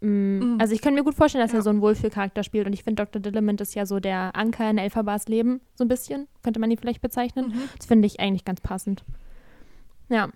Mm, 0.00 0.38
Mhm. 0.38 0.56
Also 0.60 0.74
ich 0.74 0.82
kann 0.82 0.94
mir 0.94 1.02
gut 1.04 1.14
vorstellen, 1.14 1.42
dass 1.44 1.52
Ja. 1.52 1.58
er 1.60 1.62
so 1.62 1.70
einen 1.70 1.80
Wohlfühlcharakter 1.80 2.42
spielt 2.42 2.66
und 2.66 2.72
ich 2.74 2.82
finde, 2.84 3.02
Dr. 3.04 3.22
Dillamond 3.22 3.60
ist 3.62 3.74
ja 3.74 3.86
so 3.86 4.00
der 4.00 4.36
Anker 4.36 4.68
in 4.68 4.76
Elphabas 4.78 5.28
Leben, 5.28 5.60
so 5.76 5.84
ein 5.84 5.88
bisschen, 5.88 6.28
könnte 6.42 6.60
man 6.60 6.70
ihn 6.70 6.76
vielleicht 6.78 7.00
bezeichnen. 7.00 7.48
Mhm. 7.48 7.68
Das 7.78 7.86
finde 7.86 8.06
ich 8.06 8.20
eigentlich 8.20 8.44
ganz 8.44 8.60
passend. 8.60 9.02
Ja, 10.08 10.28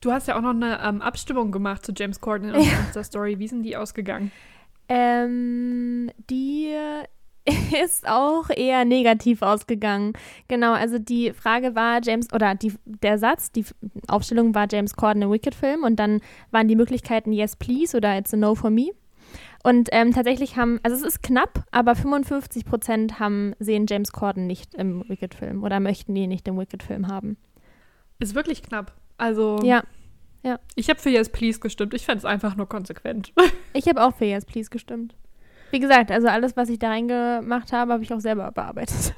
Du 0.00 0.10
hast 0.10 0.26
ja 0.26 0.36
auch 0.36 0.40
noch 0.42 0.50
eine 0.50 0.80
ähm, 0.82 1.00
Abstimmung 1.00 1.52
gemacht 1.52 1.86
zu 1.86 1.92
James 1.96 2.20
Corden 2.20 2.48
in 2.48 2.54
unserer 2.56 2.80
Insta-Story. 2.86 3.38
Wie 3.38 3.46
sind 3.46 3.62
die 3.62 3.76
ausgegangen? 3.76 4.32
Ähm, 4.88 6.10
die 6.28 6.74
ist 7.84 8.08
auch 8.08 8.50
eher 8.50 8.84
negativ 8.84 9.42
ausgegangen. 9.42 10.12
Genau, 10.48 10.72
also 10.72 10.98
die 10.98 11.32
Frage 11.32 11.74
war 11.74 12.00
James, 12.02 12.32
oder 12.32 12.54
die, 12.54 12.72
der 12.84 13.18
Satz, 13.18 13.50
die 13.50 13.64
Aufstellung 14.06 14.54
war 14.54 14.66
James 14.70 14.94
Corden 14.94 15.22
im 15.22 15.30
Wicked-Film 15.30 15.82
und 15.82 15.96
dann 15.96 16.20
waren 16.50 16.68
die 16.68 16.76
Möglichkeiten 16.76 17.32
Yes, 17.32 17.56
please 17.56 17.96
oder 17.96 18.16
It's 18.16 18.32
a 18.32 18.36
No 18.36 18.54
for 18.54 18.70
me. 18.70 18.90
Und 19.64 19.88
ähm, 19.92 20.12
tatsächlich 20.12 20.56
haben, 20.56 20.80
also 20.82 20.96
es 20.96 21.02
ist 21.02 21.22
knapp, 21.22 21.64
aber 21.70 21.94
55 21.94 22.64
Prozent 22.64 23.20
haben, 23.20 23.54
sehen 23.58 23.86
James 23.88 24.12
Corden 24.12 24.46
nicht 24.46 24.74
im 24.74 25.08
Wicked-Film 25.08 25.62
oder 25.62 25.80
möchten 25.80 26.14
ihn 26.16 26.28
nicht 26.30 26.46
im 26.48 26.58
Wicked-Film 26.58 27.08
haben. 27.08 27.36
Ist 28.18 28.34
wirklich 28.34 28.62
knapp. 28.62 28.92
Also, 29.18 29.58
Ja, 30.44 30.58
ich 30.74 30.88
habe 30.90 30.98
für 30.98 31.10
Yes 31.10 31.28
Please 31.28 31.60
gestimmt. 31.60 31.94
Ich 31.94 32.04
fände 32.04 32.18
es 32.18 32.24
einfach 32.24 32.56
nur 32.56 32.68
konsequent. 32.68 33.32
ich 33.72 33.86
habe 33.86 34.02
auch 34.04 34.14
für 34.14 34.24
Yes, 34.24 34.44
please 34.44 34.70
gestimmt. 34.70 35.14
Wie 35.72 35.80
gesagt, 35.80 36.10
also 36.10 36.28
alles, 36.28 36.56
was 36.56 36.68
ich 36.68 36.78
da 36.78 36.88
reingemacht 36.88 37.72
habe, 37.72 37.94
habe 37.94 38.02
ich 38.02 38.12
auch 38.12 38.20
selber 38.20 38.52
bearbeitet. 38.52 39.14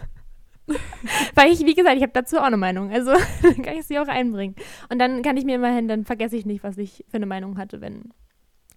Weil 1.34 1.52
ich, 1.52 1.66
wie 1.66 1.74
gesagt, 1.74 1.96
ich 1.96 2.02
habe 2.02 2.12
dazu 2.12 2.38
auch 2.38 2.44
eine 2.44 2.56
Meinung. 2.56 2.90
Also 2.90 3.12
dann 3.42 3.62
kann 3.62 3.76
ich 3.76 3.86
sie 3.86 3.98
auch 3.98 4.08
einbringen. 4.08 4.54
Und 4.88 4.98
dann 4.98 5.22
kann 5.22 5.36
ich 5.36 5.44
mir 5.44 5.56
immerhin, 5.56 5.88
dann 5.88 6.04
vergesse 6.04 6.36
ich 6.36 6.46
nicht, 6.46 6.64
was 6.64 6.78
ich 6.78 7.04
für 7.10 7.16
eine 7.16 7.26
Meinung 7.26 7.58
hatte, 7.58 7.80
wenn 7.80 8.12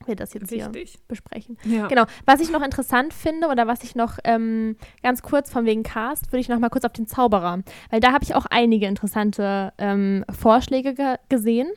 wir 0.06 0.16
das 0.16 0.34
jetzt 0.34 0.50
hier 0.50 0.74
Wichtig. 0.74 1.00
besprechen. 1.08 1.58
Ja. 1.64 1.88
Genau. 1.88 2.06
Was 2.26 2.40
ich 2.40 2.52
noch 2.52 2.64
interessant 2.64 3.14
finde 3.14 3.48
oder 3.48 3.68
was 3.68 3.84
ich 3.84 3.96
noch 3.96 4.18
ähm, 4.24 4.76
ganz 5.04 5.22
kurz 5.22 5.52
von 5.52 5.66
wegen 5.66 5.84
Cast, 5.84 6.32
würde 6.32 6.40
ich 6.40 6.50
noch 6.50 6.60
mal 6.60 6.70
kurz 6.70 6.86
auf 6.86 6.94
den 6.94 7.08
Zauberer. 7.08 7.62
Weil 7.90 8.00
da 8.00 8.12
habe 8.12 8.24
ich 8.24 8.36
auch 8.36 8.46
einige 8.50 8.86
interessante 8.88 9.74
ähm, 9.78 10.24
Vorschläge 10.30 10.94
ge 10.94 11.16
gesehen. 11.30 11.70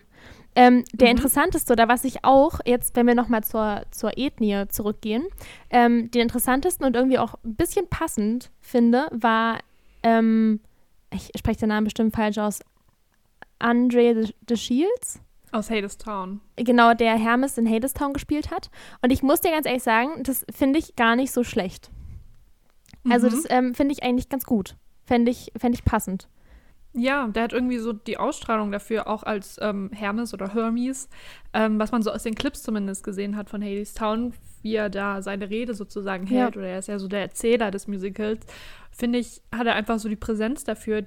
Ähm, 0.57 0.85
der 0.93 1.09
Mhm. 1.09 1.17
interessanteste 1.17 1.73
oder 1.73 1.87
was 1.89 2.05
ich 2.05 2.25
auch 2.25 2.59
jetzt, 2.67 2.97
wenn 2.97 3.07
wir 3.07 3.15
noch 3.15 3.29
mal 3.29 3.45
zur, 3.45 3.83
zur 3.93 4.19
Ethnie 4.19 4.67
zurückgehen, 4.69 5.25
ähm, 5.71 6.11
den 6.11 6.23
interessantesten 6.23 6.85
und 6.85 6.97
irgendwie 6.97 7.19
auch 7.19 7.35
ein 7.45 7.55
bisschen 7.55 7.89
passend 7.89 8.51
finde, 8.61 9.07
war, 9.13 9.59
ähm, 10.03 10.61
ich 11.13 11.31
spreche 11.39 11.61
den 11.61 11.69
Namen 11.69 11.85
bestimmt 11.85 12.15
falsch 12.15 12.39
aus, 12.39 12.61
Andre 13.59 14.15
de, 14.15 14.33
de 14.49 14.57
Shields 14.57 15.21
Aus 15.53 15.71
Hadestown. 15.71 16.41
genau, 16.57 16.95
der 16.95 17.17
Hermes 17.19 17.59
in 17.59 17.69
Hadestown 17.69 18.13
gespielt 18.13 18.51
hat. 18.51 18.71
Und 19.03 19.11
ich 19.13 19.23
muss 19.23 19.41
dir 19.41 19.51
ganz 19.51 19.67
ehrlich 19.67 19.83
sagen, 19.83 20.23
das 20.23 20.45
finde 20.55 20.79
ich 20.79 20.97
gar 20.97 21.15
nicht 21.17 21.31
so 21.33 21.45
schlecht. 21.45 21.91
Also 23.09 23.27
Mhm. 23.27 23.31
das 23.31 23.45
ähm, 23.51 23.75
finde 23.75 23.93
ich 23.93 24.03
eigentlich 24.03 24.29
ganz 24.29 24.45
gut. 24.45 24.77
fände 25.05 25.31
ich, 25.33 25.51
fänd 25.57 25.75
ich 25.75 25.85
passend. 25.85 26.29
Ja, 26.93 27.29
der 27.29 27.45
hat 27.45 27.53
irgendwie 27.53 27.79
so 27.79 27.93
die 27.93 28.19
Ausstrahlung 28.19 28.73
dafür, 28.73 29.07
auch 29.07 29.23
als 29.23 29.59
ähm, 29.63 29.91
Hermes 29.93 30.35
oder 30.35 30.53
Hermes, 30.55 31.09
ähm, 31.53 31.79
was 31.79 31.93
man 31.93 32.03
so 32.03 32.11
aus 32.11 32.25
den 32.25 32.35
Clips 32.35 32.63
zumindest 32.63 33.05
gesehen 33.05 33.37
hat 33.37 33.49
von 33.49 33.63
Hades 33.63 33.95
Town, 33.95 34.33
wie 34.63 34.75
er 34.75 34.91
da 34.91 35.23
seine 35.23 35.51
Rede 35.51 35.75
sozusagen 35.75 36.27
hält, 36.27 36.57
ja. 36.57 36.61
oder 36.61 36.69
er 36.69 36.79
ist 36.81 36.89
ja 36.89 36.99
so 36.99 37.07
der 37.07 37.21
Erzähler 37.21 37.71
des 37.71 37.87
Musicals, 37.87 38.45
finde 38.91 39.21
ich, 39.21 39.41
hat 39.55 39.69
er 39.69 39.75
einfach 39.75 40.01
so 40.01 40.09
die 40.09 40.17
Präsenz 40.17 40.65
dafür, 40.65 41.07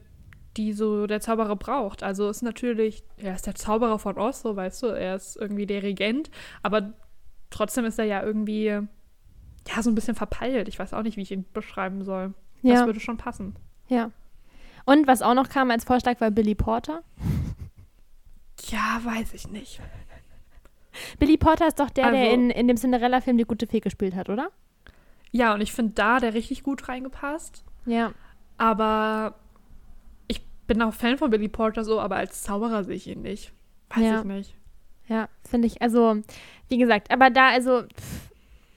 die 0.56 0.72
so 0.72 1.06
der 1.06 1.20
Zauberer 1.20 1.56
braucht. 1.56 2.02
Also 2.02 2.30
ist 2.30 2.44
natürlich, 2.44 3.04
er 3.18 3.36
ist 3.36 3.46
der 3.46 3.56
Zauberer 3.56 4.00
von 4.00 4.18
Oz, 4.18 4.42
so 4.42 4.56
weißt 4.56 4.84
du, 4.84 4.88
er 4.88 5.16
ist 5.16 5.36
irgendwie 5.36 5.66
der 5.66 5.84
Regent, 5.84 6.32
aber 6.62 6.94
trotzdem 7.50 7.84
ist 7.86 8.00
er 8.00 8.06
ja 8.06 8.24
irgendwie, 8.24 8.66
ja, 8.66 9.82
so 9.82 9.90
ein 9.90 9.96
bisschen 9.96 10.16
verpeilt. 10.16 10.68
Ich 10.68 10.80
weiß 10.80 10.94
auch 10.94 11.04
nicht, 11.04 11.18
wie 11.18 11.22
ich 11.22 11.32
ihn 11.32 11.46
beschreiben 11.54 12.04
soll. 12.04 12.34
Ja. 12.62 12.76
Das 12.76 12.86
würde 12.86 13.00
schon 13.00 13.18
passen. 13.18 13.56
Ja. 13.88 14.12
Und 14.86 15.08
was 15.08 15.22
auch 15.22 15.34
noch 15.34 15.50
kam 15.50 15.72
als 15.72 15.84
Vorschlag 15.84 16.20
war 16.20 16.32
Billy 16.32 16.56
Porter. 16.56 17.04
Ja, 18.70 19.02
weiß 19.04 19.34
ich 19.34 19.50
nicht. 19.50 19.80
Billy 21.20 21.38
Porter 21.38 21.68
ist 21.68 21.80
doch 21.80 21.90
der, 21.90 22.06
also, 22.06 22.18
der 22.18 22.32
in, 22.32 22.50
in 22.50 22.68
dem 22.68 22.78
Cinderella-Film 22.78 23.38
die 23.38 23.46
gute 23.46 23.68
Fee 23.68 23.80
gespielt 23.80 24.16
hat, 24.16 24.30
oder? 24.30 24.50
Ja, 25.32 25.54
und 25.54 25.62
ich 25.62 25.74
finde 25.74 25.94
da 25.94 26.20
der 26.20 26.34
richtig 26.34 26.64
gut 26.64 26.88
reingepasst. 26.88 27.64
Ja. 27.86 28.14
Aber 28.58 29.36
ich 30.28 30.46
bin 30.68 30.82
auch 30.82 30.94
Fan 30.94 31.18
von 31.18 31.32
Billy 31.32 31.50
Porter 31.50 31.84
so, 31.84 32.00
aber 32.00 32.18
als 32.18 32.44
Zauberer 32.44 32.84
sehe 32.84 32.96
ich 32.96 33.08
ihn 33.08 33.22
nicht. 33.24 33.52
Weiß 33.90 34.04
ja. 34.04 34.20
ich 34.20 34.26
nicht. 34.26 34.56
Ja, 35.08 35.28
finde 35.44 35.68
ich, 35.68 35.82
also, 35.82 36.22
wie 36.70 36.78
gesagt, 36.78 37.12
aber 37.12 37.30
da, 37.30 37.50
also, 37.50 37.84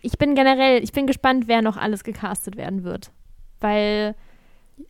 ich 0.03 0.19
bin 0.19 0.35
generell, 0.35 0.83
ich 0.83 0.93
bin 0.93 1.07
gespannt, 1.07 1.47
wer 1.47 1.63
noch 1.63 1.77
alles 1.77 2.03
gecastet 2.05 2.57
werden 2.57 2.85
wird. 2.85 3.13
Weil 3.61 4.15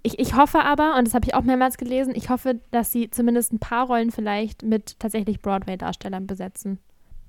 ich, 0.03 0.19
ich 0.19 0.35
hoffe 0.35 0.61
aber, 0.61 0.97
und 0.97 1.07
das 1.07 1.15
habe 1.15 1.27
ich 1.27 1.35
auch 1.35 1.43
mehrmals 1.43 1.79
gelesen, 1.79 2.15
ich 2.15 2.29
hoffe, 2.29 2.61
dass 2.71 2.93
sie 2.93 3.11
zumindest 3.11 3.53
ein 3.53 3.59
paar 3.59 3.87
Rollen 3.87 4.11
vielleicht 4.11 4.63
mit 4.63 4.99
tatsächlich 4.99 5.41
Broadway-Darstellern 5.41 6.27
besetzen. 6.27 6.79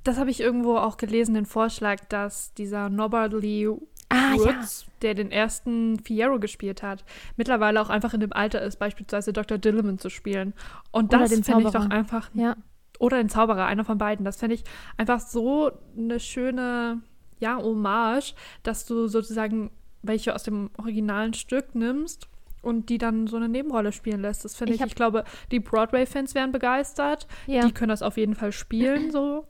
Das 0.04 0.18
habe 0.18 0.32
ich 0.32 0.40
irgendwo 0.40 0.78
auch 0.78 0.98
gelesen, 0.98 1.36
den 1.36 1.46
Vorschlag, 1.46 2.06
dass 2.06 2.54
dieser 2.54 2.90
Norbert 2.90 3.34
Lee 3.34 3.68
ah, 4.10 4.34
Woods, 4.36 4.86
ja. 4.86 4.94
der 5.02 5.14
den 5.16 5.32
ersten 5.32 6.00
Fierro 6.00 6.40
gespielt 6.40 6.82
hat, 6.82 7.04
mittlerweile 7.36 7.82
auch 7.82 7.90
einfach 7.90 8.14
in 8.14 8.22
dem 8.22 8.34
Alter 8.34 8.62
ist, 8.62 8.78
beispielsweise 8.78 9.34
Dr. 9.34 9.58
Dilliman 9.58 10.00
zu 10.00 10.10
spielen. 10.10 10.54
Und 10.92 11.14
das 11.14 11.34
finde 11.34 11.64
ich 11.64 11.74
doch 11.74 11.90
einfach. 11.90 12.30
Ja. 12.34 12.56
Oder 13.00 13.18
den 13.18 13.30
Zauberer, 13.30 13.66
einer 13.66 13.86
von 13.86 13.98
beiden. 13.98 14.26
Das 14.26 14.38
finde 14.38 14.56
ich 14.56 14.64
einfach 14.98 15.20
so 15.20 15.72
eine 15.96 16.20
schöne, 16.20 17.02
ja, 17.40 17.58
Hommage, 17.58 18.34
dass 18.64 18.86
du 18.86 19.08
sozusagen 19.08 19.70
welche 20.02 20.34
aus 20.34 20.44
dem 20.44 20.72
originalen 20.78 21.34
Stück 21.34 21.76
nimmst 21.76 22.28
und 22.68 22.90
die 22.90 22.98
dann 22.98 23.28
so 23.28 23.38
eine 23.38 23.50
Nebenrolle 23.50 23.92
spielen 23.92 24.22
lässt. 24.22 24.46
Das 24.46 24.56
finde 24.56 24.74
ich, 24.74 24.82
ich, 24.82 24.88
ich 24.88 24.96
glaube, 24.96 25.24
die 25.52 25.60
Broadway-Fans 25.60 26.36
wären 26.36 26.52
begeistert. 26.52 27.28
Ja. 27.48 27.66
Die 27.66 27.72
können 27.72 27.90
das 27.90 28.02
auf 28.02 28.18
jeden 28.18 28.36
Fall 28.36 28.52
spielen, 28.52 29.12
so. 29.12 29.46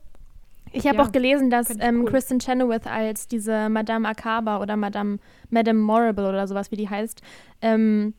Ich 0.72 0.86
habe 0.86 0.97
ja, 0.97 1.03
auch 1.03 1.11
gelesen, 1.11 1.49
dass 1.49 1.70
ähm, 1.80 2.01
cool. 2.01 2.11
Kristen 2.11 2.39
Chenoweth 2.39 2.88
als 2.88 3.28
diese 3.28 3.70
Madame 3.70 4.07
Akaba 4.07 4.61
oder 4.61 4.76
Madame 4.76 5.20
Madame 5.49 5.80
Morrible 5.80 6.28
oder 6.28 6.47
sowas, 6.47 6.72
wie 6.72 6.76
die 6.76 6.89
heißt, 6.89 7.22
ähm, 7.61 8.13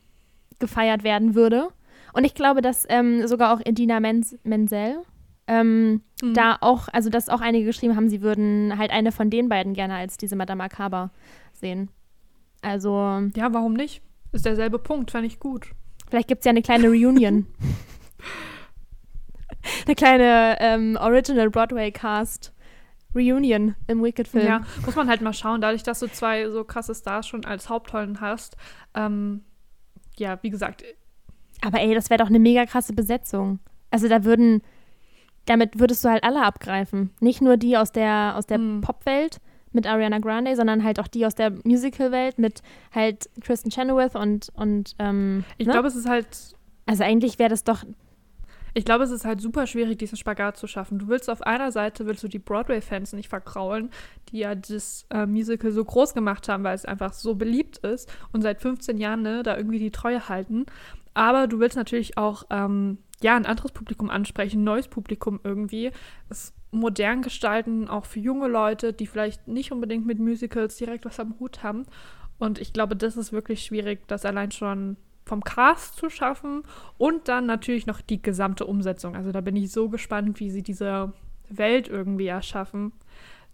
gefeiert 0.57 1.03
werden 1.03 1.35
würde. 1.35 1.69
Und 2.13 2.23
ich 2.23 2.33
glaube, 2.33 2.61
dass 2.61 2.85
ähm, 2.89 3.27
sogar 3.27 3.53
auch 3.53 3.61
Edina 3.63 3.99
Menz 3.99 4.35
Menzel 4.43 5.03
ähm, 5.47 6.01
mhm. 6.21 6.33
da 6.33 6.57
auch, 6.61 6.87
also 6.91 7.09
dass 7.09 7.29
auch 7.29 7.41
einige 7.41 7.65
geschrieben 7.65 7.95
haben, 7.95 8.09
sie 8.09 8.21
würden 8.21 8.77
halt 8.77 8.91
eine 8.91 9.11
von 9.11 9.29
den 9.29 9.49
beiden 9.49 9.73
gerne 9.73 9.95
als 9.95 10.17
diese 10.17 10.35
Madame 10.35 10.63
Akaba 10.63 11.11
sehen. 11.53 11.89
Also. 12.61 13.21
Ja, 13.35 13.53
warum 13.53 13.73
nicht? 13.73 14.01
Ist 14.31 14.45
derselbe 14.45 14.79
Punkt, 14.79 15.11
fand 15.11 15.25
ich 15.25 15.39
gut. 15.39 15.71
Vielleicht 16.09 16.27
gibt 16.27 16.41
es 16.41 16.45
ja 16.45 16.51
eine 16.51 16.61
kleine 16.61 16.87
Reunion. 16.87 17.47
eine 19.85 19.95
kleine 19.95 20.57
ähm, 20.59 20.97
Original 20.99 21.49
Broadway 21.49 21.91
Cast 21.91 22.53
Reunion 23.15 23.75
im 23.87 24.03
Wicked-Film. 24.03 24.45
Ja, 24.45 24.61
muss 24.85 24.95
man 24.95 25.09
halt 25.09 25.21
mal 25.21 25.33
schauen, 25.33 25.61
dadurch, 25.61 25.83
dass 25.83 25.99
du 25.99 26.07
zwei 26.07 26.49
so 26.49 26.63
krasse 26.63 26.93
Stars 26.93 27.27
schon 27.27 27.45
als 27.45 27.69
Hauptrollen 27.69 28.21
hast. 28.21 28.55
Ähm, 28.93 29.43
ja, 30.17 30.37
wie 30.41 30.49
gesagt. 30.49 30.83
Aber 31.61 31.81
ey, 31.81 31.93
das 31.93 32.09
wäre 32.09 32.19
doch 32.19 32.29
eine 32.29 32.39
mega 32.39 32.65
krasse 32.65 32.93
Besetzung. 32.93 33.59
Also 33.89 34.07
da 34.07 34.23
würden, 34.23 34.61
damit 35.45 35.79
würdest 35.79 36.05
du 36.05 36.09
halt 36.09 36.23
alle 36.23 36.43
abgreifen. 36.43 37.11
Nicht 37.19 37.41
nur 37.41 37.57
die 37.57 37.77
aus 37.77 37.91
der, 37.91 38.33
aus 38.35 38.45
der 38.45 38.57
hm. 38.57 38.81
Popwelt, 38.81 39.41
mit 39.71 39.87
Ariana 39.87 40.19
Grande, 40.19 40.55
sondern 40.55 40.83
halt 40.83 40.99
auch 40.99 41.07
die 41.07 41.25
aus 41.25 41.35
der 41.35 41.51
Musical-Welt 41.63 42.39
mit 42.39 42.61
halt 42.93 43.29
Kristen 43.41 43.69
Chenoweth 43.69 44.15
und, 44.15 44.49
und 44.53 44.95
ähm, 44.99 45.43
Ich 45.57 45.67
ne? 45.67 45.73
glaube, 45.73 45.87
es 45.87 45.95
ist 45.95 46.09
halt. 46.09 46.27
Also 46.85 47.03
eigentlich 47.03 47.37
wäre 47.39 47.49
das 47.49 47.63
doch. 47.63 47.83
Ich 48.75 48.85
glaube, 48.85 49.03
es 49.03 49.11
ist 49.11 49.25
halt 49.25 49.41
super 49.41 49.65
schwierig, 49.65 49.97
diesen 49.97 50.17
Spagat 50.17 50.57
zu 50.57 50.67
schaffen. 50.67 50.99
Du 50.99 51.07
willst 51.07 51.29
auf 51.29 51.41
einer 51.41 51.71
Seite, 51.71 52.05
willst 52.05 52.23
du 52.23 52.27
die 52.27 52.39
Broadway-Fans 52.39 53.13
nicht 53.13 53.27
verkraulen, 53.27 53.89
die 54.29 54.39
ja 54.39 54.53
das 54.53 55.05
äh, 55.09 55.25
Musical 55.25 55.71
so 55.71 55.83
groß 55.83 56.13
gemacht 56.13 56.47
haben, 56.47 56.63
weil 56.63 56.75
es 56.75 56.85
einfach 56.85 57.13
so 57.13 57.33
beliebt 57.33 57.79
ist 57.79 58.11
und 58.31 58.41
seit 58.41 58.61
15 58.61 58.97
Jahren 58.97 59.23
ne, 59.23 59.41
da 59.41 59.57
irgendwie 59.57 59.79
die 59.79 59.91
Treue 59.91 60.29
halten. 60.29 60.67
Aber 61.15 61.47
du 61.47 61.59
willst 61.59 61.77
natürlich 61.77 62.17
auch 62.17 62.43
ähm, 62.51 62.99
ja, 63.21 63.35
ein 63.35 63.45
anderes 63.45 63.71
Publikum 63.71 64.09
ansprechen, 64.09 64.61
ein 64.61 64.65
neues 64.65 64.87
Publikum 64.87 65.39
irgendwie. 65.43 65.91
Es 66.29 66.53
modern 66.71 67.21
gestalten, 67.21 67.87
auch 67.87 68.05
für 68.05 68.19
junge 68.19 68.47
Leute, 68.47 68.93
die 68.93 69.07
vielleicht 69.07 69.47
nicht 69.47 69.71
unbedingt 69.71 70.05
mit 70.05 70.19
Musicals 70.19 70.77
direkt 70.77 71.05
was 71.05 71.19
am 71.19 71.35
Hut 71.39 71.63
haben. 71.63 71.85
Und 72.37 72.59
ich 72.59 72.73
glaube, 72.73 72.95
das 72.95 73.17
ist 73.17 73.31
wirklich 73.31 73.63
schwierig, 73.63 74.07
das 74.07 74.25
allein 74.25 74.51
schon 74.51 74.97
vom 75.25 75.43
Cast 75.43 75.95
zu 75.95 76.09
schaffen 76.09 76.63
und 76.97 77.27
dann 77.27 77.45
natürlich 77.45 77.85
noch 77.85 78.01
die 78.01 78.21
gesamte 78.21 78.65
Umsetzung. 78.65 79.15
Also 79.15 79.31
da 79.31 79.41
bin 79.41 79.55
ich 79.55 79.71
so 79.71 79.89
gespannt, 79.89 80.39
wie 80.39 80.49
sie 80.49 80.63
diese 80.63 81.13
Welt 81.49 81.87
irgendwie 81.87 82.27
erschaffen. 82.27 82.93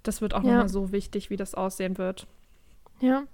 Das 0.04 0.22
wird 0.22 0.34
auch 0.34 0.44
ja. 0.44 0.52
nochmal 0.52 0.70
so 0.70 0.92
wichtig, 0.92 1.30
wie 1.30 1.36
das 1.36 1.56
aussehen 1.56 1.98
wird. 1.98 2.28
Ja, 3.02 3.26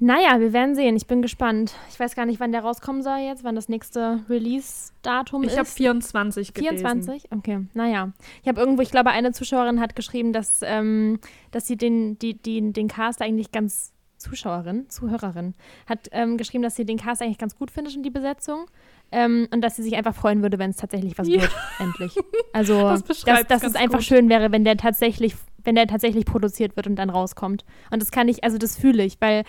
naja, 0.00 0.40
wir 0.40 0.52
werden 0.52 0.74
sehen. 0.74 0.96
Ich 0.96 1.06
bin 1.06 1.22
gespannt. 1.22 1.74
Ich 1.88 2.00
weiß 2.00 2.16
gar 2.16 2.26
nicht, 2.26 2.40
wann 2.40 2.50
der 2.50 2.62
rauskommen 2.62 3.02
soll 3.02 3.18
jetzt, 3.18 3.44
wann 3.44 3.54
das 3.54 3.68
nächste 3.68 4.20
Release-Datum 4.28 5.44
ist. 5.44 5.52
Ich 5.52 5.58
habe 5.58 5.68
24 5.68 6.52
gelesen. 6.52 6.78
24? 6.78 7.32
Okay, 7.32 7.60
naja. 7.74 8.12
Ich 8.42 8.48
habe 8.48 8.60
irgendwo, 8.60 8.82
ich 8.82 8.90
glaube, 8.90 9.10
eine 9.10 9.32
Zuschauerin 9.32 9.80
hat 9.80 9.94
geschrieben, 9.94 10.32
dass, 10.32 10.60
ähm, 10.62 11.20
dass 11.52 11.66
sie 11.68 11.76
den, 11.76 12.18
die, 12.18 12.34
die, 12.34 12.72
den 12.72 12.88
Cast 12.88 13.22
eigentlich 13.22 13.52
ganz 13.52 13.92
Zuschauerin, 14.18 14.88
Zuhörerin, 14.88 15.54
hat 15.86 16.08
ähm, 16.12 16.38
geschrieben, 16.38 16.62
dass 16.62 16.76
sie 16.76 16.84
den 16.84 16.98
Cast 16.98 17.22
eigentlich 17.22 17.38
ganz 17.38 17.56
gut 17.56 17.70
findet 17.70 17.96
und 17.96 18.02
die 18.02 18.10
Besetzung. 18.10 18.66
Ähm, 19.12 19.46
und 19.52 19.60
dass 19.60 19.76
sie 19.76 19.82
sich 19.82 19.94
einfach 19.96 20.14
freuen 20.14 20.42
würde, 20.42 20.58
wenn 20.58 20.70
es 20.70 20.76
tatsächlich 20.76 21.16
was 21.18 21.28
ja. 21.28 21.42
wird, 21.42 21.52
endlich. 21.78 22.16
Also, 22.52 22.74
das 23.06 23.22
dass, 23.22 23.46
dass 23.46 23.62
es 23.62 23.76
einfach 23.76 23.98
gut. 23.98 24.06
schön 24.06 24.28
wäre, 24.28 24.50
wenn 24.50 24.64
der 24.64 24.76
tatsächlich, 24.76 25.36
wenn 25.62 25.76
der 25.76 25.86
tatsächlich 25.86 26.24
produziert 26.24 26.74
wird 26.74 26.86
und 26.86 26.96
dann 26.96 27.10
rauskommt. 27.10 27.64
Und 27.90 28.02
das 28.02 28.10
kann 28.10 28.28
ich, 28.28 28.42
also 28.42 28.58
das 28.58 28.76
fühle 28.76 29.04
ich, 29.04 29.20
weil 29.20 29.44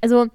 also 0.00 0.26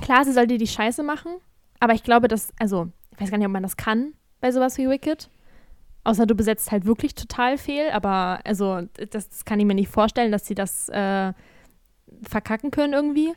klar, 0.00 0.24
sie 0.24 0.32
sollte 0.32 0.58
die 0.58 0.66
Scheiße 0.66 1.02
machen, 1.02 1.32
aber 1.80 1.94
ich 1.94 2.02
glaube, 2.02 2.28
dass, 2.28 2.52
also, 2.58 2.88
ich 3.12 3.20
weiß 3.20 3.30
gar 3.30 3.38
nicht, 3.38 3.46
ob 3.46 3.52
man 3.52 3.62
das 3.62 3.76
kann 3.76 4.12
bei 4.40 4.52
sowas 4.52 4.78
wie 4.78 4.88
Wicked. 4.88 5.30
Außer 6.04 6.26
du 6.26 6.34
besetzt 6.34 6.70
halt 6.70 6.84
wirklich 6.84 7.14
total 7.14 7.58
fehl, 7.58 7.90
aber 7.90 8.40
also 8.44 8.82
das, 9.10 9.28
das 9.28 9.44
kann 9.44 9.58
ich 9.58 9.66
mir 9.66 9.74
nicht 9.74 9.88
vorstellen, 9.88 10.30
dass 10.30 10.46
sie 10.46 10.54
das 10.54 10.88
äh, 10.88 11.32
verkacken 12.22 12.70
können 12.70 12.92
irgendwie. 12.92 13.32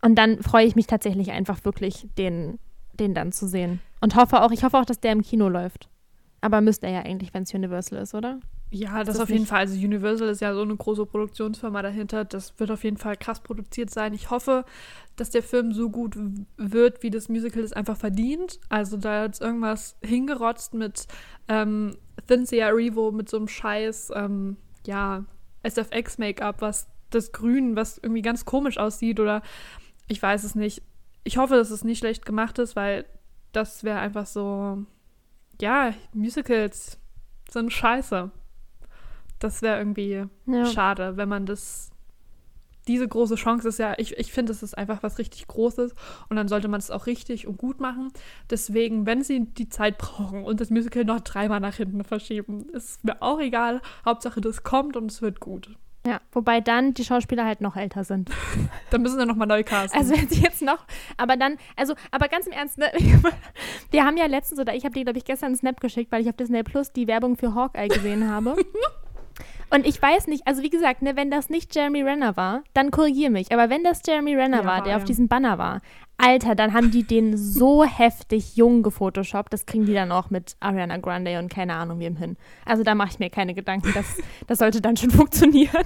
Und 0.00 0.14
dann 0.14 0.42
freue 0.42 0.66
ich 0.66 0.76
mich 0.76 0.86
tatsächlich 0.86 1.32
einfach 1.32 1.64
wirklich, 1.64 2.06
den, 2.16 2.60
den 2.92 3.14
dann 3.14 3.32
zu 3.32 3.48
sehen. 3.48 3.80
Und 4.00 4.14
hoffe 4.14 4.42
auch, 4.42 4.52
ich 4.52 4.62
hoffe 4.62 4.78
auch, 4.78 4.84
dass 4.84 5.00
der 5.00 5.12
im 5.12 5.22
Kino 5.22 5.48
läuft. 5.48 5.88
Aber 6.40 6.60
müsste 6.60 6.86
er 6.86 6.92
ja 6.92 7.00
eigentlich, 7.00 7.34
wenn 7.34 7.42
es 7.42 7.52
Universal 7.52 7.98
ist, 7.98 8.14
oder? 8.14 8.38
Ja, 8.70 9.02
das, 9.02 9.16
das 9.16 9.22
auf 9.22 9.30
jeden 9.30 9.46
Fall. 9.46 9.60
Also 9.60 9.74
Universal 9.74 10.28
ist 10.28 10.40
ja 10.40 10.52
so 10.52 10.60
eine 10.60 10.76
große 10.76 11.06
Produktionsfirma 11.06 11.80
dahinter. 11.80 12.24
Das 12.24 12.58
wird 12.58 12.70
auf 12.70 12.84
jeden 12.84 12.98
Fall 12.98 13.16
krass 13.16 13.40
produziert 13.40 13.90
sein. 13.90 14.12
Ich 14.12 14.30
hoffe, 14.30 14.64
dass 15.16 15.30
der 15.30 15.42
Film 15.42 15.72
so 15.72 15.88
gut 15.88 16.18
wird, 16.56 17.02
wie 17.02 17.10
das 17.10 17.28
Musical 17.28 17.62
es 17.62 17.72
einfach 17.72 17.96
verdient. 17.96 18.60
Also 18.68 18.98
da 18.98 19.24
jetzt 19.24 19.40
irgendwas 19.40 19.96
hingerotzt 20.02 20.74
mit 20.74 21.06
ähm, 21.48 21.96
Cynthia 22.26 22.66
Erivo 22.66 23.10
mit 23.10 23.30
so 23.30 23.38
einem 23.38 23.48
scheiß, 23.48 24.12
ähm, 24.14 24.56
ja, 24.86 25.24
SFX-Make-up, 25.62 26.60
was 26.60 26.88
das 27.10 27.32
Grün, 27.32 27.74
was 27.74 27.98
irgendwie 27.98 28.22
ganz 28.22 28.44
komisch 28.44 28.76
aussieht 28.76 29.18
oder 29.18 29.42
ich 30.08 30.22
weiß 30.22 30.44
es 30.44 30.54
nicht. 30.54 30.82
Ich 31.24 31.38
hoffe, 31.38 31.54
dass 31.54 31.70
es 31.70 31.84
nicht 31.84 31.98
schlecht 31.98 32.26
gemacht 32.26 32.58
ist, 32.58 32.76
weil 32.76 33.06
das 33.52 33.82
wäre 33.82 33.98
einfach 33.98 34.26
so, 34.26 34.84
ja, 35.60 35.94
Musicals 36.12 36.98
sind 37.50 37.72
scheiße. 37.72 38.30
Das 39.38 39.62
wäre 39.62 39.78
irgendwie 39.78 40.24
ja. 40.46 40.66
schade, 40.66 41.16
wenn 41.16 41.28
man 41.28 41.46
das. 41.46 41.90
Diese 42.86 43.06
große 43.06 43.34
Chance 43.34 43.68
ist 43.68 43.78
ja, 43.78 43.92
ich, 43.98 44.16
ich 44.16 44.32
finde, 44.32 44.50
es 44.50 44.62
ist 44.62 44.72
einfach 44.72 45.02
was 45.02 45.18
richtig 45.18 45.46
Großes 45.46 45.94
und 46.30 46.36
dann 46.36 46.48
sollte 46.48 46.68
man 46.68 46.80
es 46.80 46.90
auch 46.90 47.04
richtig 47.04 47.46
und 47.46 47.58
gut 47.58 47.80
machen. 47.80 48.10
Deswegen, 48.48 49.04
wenn 49.04 49.22
sie 49.22 49.44
die 49.44 49.68
Zeit 49.68 49.98
brauchen 49.98 50.42
und 50.42 50.58
das 50.58 50.70
Musical 50.70 51.04
noch 51.04 51.20
dreimal 51.20 51.60
nach 51.60 51.74
hinten 51.74 52.02
verschieben, 52.02 52.66
ist 52.70 53.04
mir 53.04 53.20
auch 53.20 53.40
egal. 53.40 53.82
Hauptsache, 54.06 54.40
das 54.40 54.62
kommt 54.62 54.96
und 54.96 55.10
es 55.10 55.20
wird 55.20 55.38
gut. 55.38 55.76
Ja, 56.08 56.22
wobei 56.32 56.62
dann 56.62 56.94
die 56.94 57.04
Schauspieler 57.04 57.44
halt 57.44 57.60
noch 57.60 57.76
älter 57.76 58.02
sind. 58.02 58.30
Dann 58.90 59.02
müssen 59.02 59.18
wir 59.18 59.26
nochmal 59.26 59.46
neu 59.46 59.62
casten. 59.62 59.98
Also 59.98 60.16
wenn 60.16 60.26
sie 60.26 60.40
jetzt 60.40 60.62
noch, 60.62 60.86
aber 61.18 61.36
dann, 61.36 61.58
also, 61.76 61.94
aber 62.10 62.28
ganz 62.28 62.46
im 62.46 62.52
Ernst, 62.52 62.78
ne, 62.78 62.90
wir 63.90 64.04
haben 64.06 64.16
ja 64.16 64.24
letztens, 64.24 64.58
oder 64.58 64.74
ich 64.74 64.84
habe 64.84 64.94
dir, 64.94 65.04
glaube 65.04 65.18
ich, 65.18 65.26
gestern 65.26 65.48
einen 65.48 65.56
Snap 65.56 65.80
geschickt, 65.80 66.10
weil 66.10 66.22
ich 66.22 66.28
auf 66.30 66.36
Disney 66.36 66.62
Plus 66.62 66.92
die 66.92 67.06
Werbung 67.08 67.36
für 67.36 67.54
Hawkeye 67.54 67.88
gesehen 67.88 68.30
habe. 68.30 68.56
Und 69.70 69.86
ich 69.86 70.00
weiß 70.00 70.26
nicht, 70.28 70.46
also 70.46 70.62
wie 70.62 70.70
gesagt, 70.70 71.02
ne, 71.02 71.14
wenn 71.16 71.30
das 71.30 71.50
nicht 71.50 71.74
Jeremy 71.74 72.02
Renner 72.02 72.36
war, 72.36 72.62
dann 72.74 72.90
korrigier 72.90 73.30
mich. 73.30 73.52
Aber 73.52 73.68
wenn 73.68 73.84
das 73.84 74.00
Jeremy 74.06 74.34
Renner 74.34 74.60
Ja, 74.60 74.64
war, 74.64 74.82
der 74.82 74.92
er. 74.92 74.96
auf 74.98 75.04
diesem 75.04 75.28
Banner 75.28 75.58
war, 75.58 75.80
Alter, 76.16 76.54
dann 76.54 76.72
haben 76.72 76.90
die 76.90 77.04
den 77.04 77.36
so 77.36 77.84
heftig 77.84 78.56
jung 78.56 78.82
gefotoshoppt. 78.82 79.52
Das 79.52 79.66
kriegen 79.66 79.84
die 79.86 79.94
dann 79.94 80.10
auch 80.10 80.30
mit 80.30 80.56
Ariana 80.60 80.96
Grande 80.96 81.38
und 81.38 81.50
keine 81.52 81.74
Ahnung 81.74 82.00
wem 82.00 82.16
hin. 82.16 82.36
Also 82.64 82.82
da 82.82 82.94
mache 82.94 83.10
ich 83.12 83.18
mir 83.18 83.30
keine 83.30 83.54
Gedanken. 83.54 83.92
Das, 83.94 84.16
das 84.46 84.58
sollte 84.58 84.80
dann 84.80 84.96
schon 84.96 85.10
funktionieren. 85.12 85.84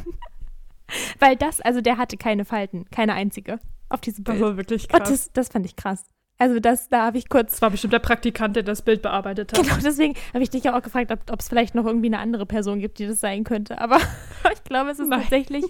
Weil 1.18 1.36
das, 1.36 1.60
also 1.60 1.80
der 1.80 1.96
hatte 1.98 2.16
keine 2.16 2.44
Falten, 2.44 2.86
keine 2.90 3.14
einzige 3.14 3.58
auf 3.88 4.00
diesem 4.00 4.24
das 4.24 4.34
Bild. 4.34 4.44
war 4.44 4.56
wirklich 4.56 4.84
Und 4.92 4.98
krass. 5.00 5.08
das, 5.08 5.32
das 5.32 5.48
fand 5.48 5.66
ich 5.66 5.76
krass. 5.76 6.04
Also 6.38 6.58
das, 6.58 6.88
da 6.88 7.06
habe 7.06 7.18
ich 7.18 7.28
kurz 7.28 7.52
Das 7.52 7.62
war 7.62 7.70
bestimmt 7.70 7.92
der 7.92 8.00
Praktikant, 8.00 8.56
der 8.56 8.64
das 8.64 8.82
Bild 8.82 9.00
bearbeitet 9.00 9.52
hat. 9.52 9.62
Genau, 9.62 9.76
deswegen 9.82 10.14
habe 10.34 10.42
ich 10.42 10.50
dich 10.50 10.64
ja 10.64 10.76
auch 10.76 10.82
gefragt, 10.82 11.12
ob 11.30 11.40
es 11.40 11.48
vielleicht 11.48 11.74
noch 11.74 11.86
irgendwie 11.86 12.08
eine 12.08 12.18
andere 12.18 12.46
Person 12.46 12.80
gibt, 12.80 12.98
die 12.98 13.06
das 13.06 13.20
sein 13.20 13.44
könnte. 13.44 13.80
Aber 13.80 13.98
ich 14.52 14.64
glaube, 14.64 14.90
es 14.90 14.98
ist 14.98 15.08
Nein. 15.08 15.20
tatsächlich 15.20 15.64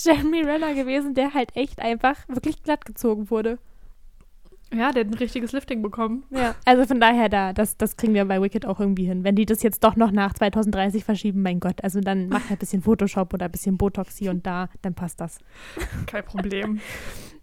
Jeremy 0.00 0.42
Renner 0.42 0.74
gewesen, 0.74 1.14
der 1.14 1.32
halt 1.34 1.56
echt 1.56 1.80
einfach 1.80 2.16
wirklich 2.28 2.62
glatt 2.62 2.84
gezogen 2.84 3.30
wurde. 3.30 3.58
Ja, 4.74 4.90
der 4.90 5.04
hat 5.04 5.12
ein 5.12 5.18
richtiges 5.18 5.52
Lifting 5.52 5.82
bekommen. 5.82 6.24
Ja. 6.30 6.54
Also 6.64 6.86
von 6.86 6.98
daher, 6.98 7.28
da, 7.28 7.52
das, 7.52 7.76
das 7.76 7.96
kriegen 7.96 8.14
wir 8.14 8.24
bei 8.24 8.40
Wicked 8.40 8.64
auch 8.64 8.80
irgendwie 8.80 9.04
hin. 9.04 9.22
Wenn 9.22 9.36
die 9.36 9.44
das 9.44 9.62
jetzt 9.62 9.84
doch 9.84 9.96
noch 9.96 10.10
nach 10.10 10.32
2030 10.32 11.04
verschieben, 11.04 11.42
mein 11.42 11.60
Gott, 11.60 11.84
also 11.84 12.00
dann 12.00 12.28
macht 12.28 12.48
halt 12.48 12.52
ein 12.52 12.58
bisschen 12.58 12.82
Photoshop 12.82 13.34
oder 13.34 13.46
ein 13.46 13.52
bisschen 13.52 13.76
Botox 13.76 14.16
hier 14.16 14.30
und 14.30 14.46
da, 14.46 14.68
dann 14.80 14.94
passt 14.94 15.20
das. 15.20 15.38
Kein 16.06 16.24
Problem. 16.24 16.80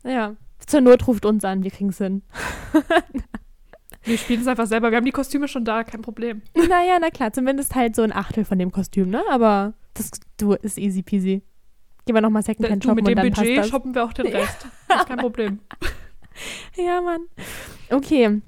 Ja. 0.04 0.36
Zur 0.66 0.82
Not 0.82 1.08
ruft 1.08 1.26
uns 1.26 1.44
an, 1.46 1.64
wir 1.64 1.72
kriegen 1.72 1.90
es 1.90 1.98
hin. 1.98 2.22
Wir 4.04 4.18
spielen 4.18 4.42
es 4.42 4.48
einfach 4.48 4.66
selber. 4.66 4.92
Wir 4.92 4.98
haben 4.98 5.06
die 5.06 5.12
Kostüme 5.12 5.48
schon 5.48 5.66
da, 5.66 5.84
kein 5.84 6.02
Problem. 6.02 6.42
Naja, 6.56 6.98
na 7.00 7.10
klar, 7.10 7.34
zumindest 7.34 7.76
halt 7.76 7.96
so 7.96 8.02
ein 8.02 8.14
Achtel 8.14 8.46
von 8.46 8.58
dem 8.58 8.72
Kostüm, 8.72 9.10
ne? 9.10 9.22
Aber 9.30 9.74
das 9.94 10.12
du, 10.38 10.54
ist 10.54 10.78
easy 10.78 11.04
peasy. 11.04 11.44
Gehen 12.06 12.16
wir 12.16 12.22
nochmal 12.22 12.42
Secondhand 12.42 12.84
shoppen 12.84 12.96
mit 12.96 13.06
und 13.06 13.10
dem 13.10 13.16
dann 13.18 13.32
passt 13.32 13.48
Budget 13.48 13.66
shoppen 13.68 13.94
wir 13.94 14.04
auch 14.04 14.14
den 14.14 14.28
Rest. 14.36 14.68
Das 14.88 15.02
ist 15.02 15.08
kein 15.08 15.20
Problem. 15.20 15.60
Ja, 16.78 17.02
Mann. 17.02 17.26
Okay. 17.90 18.42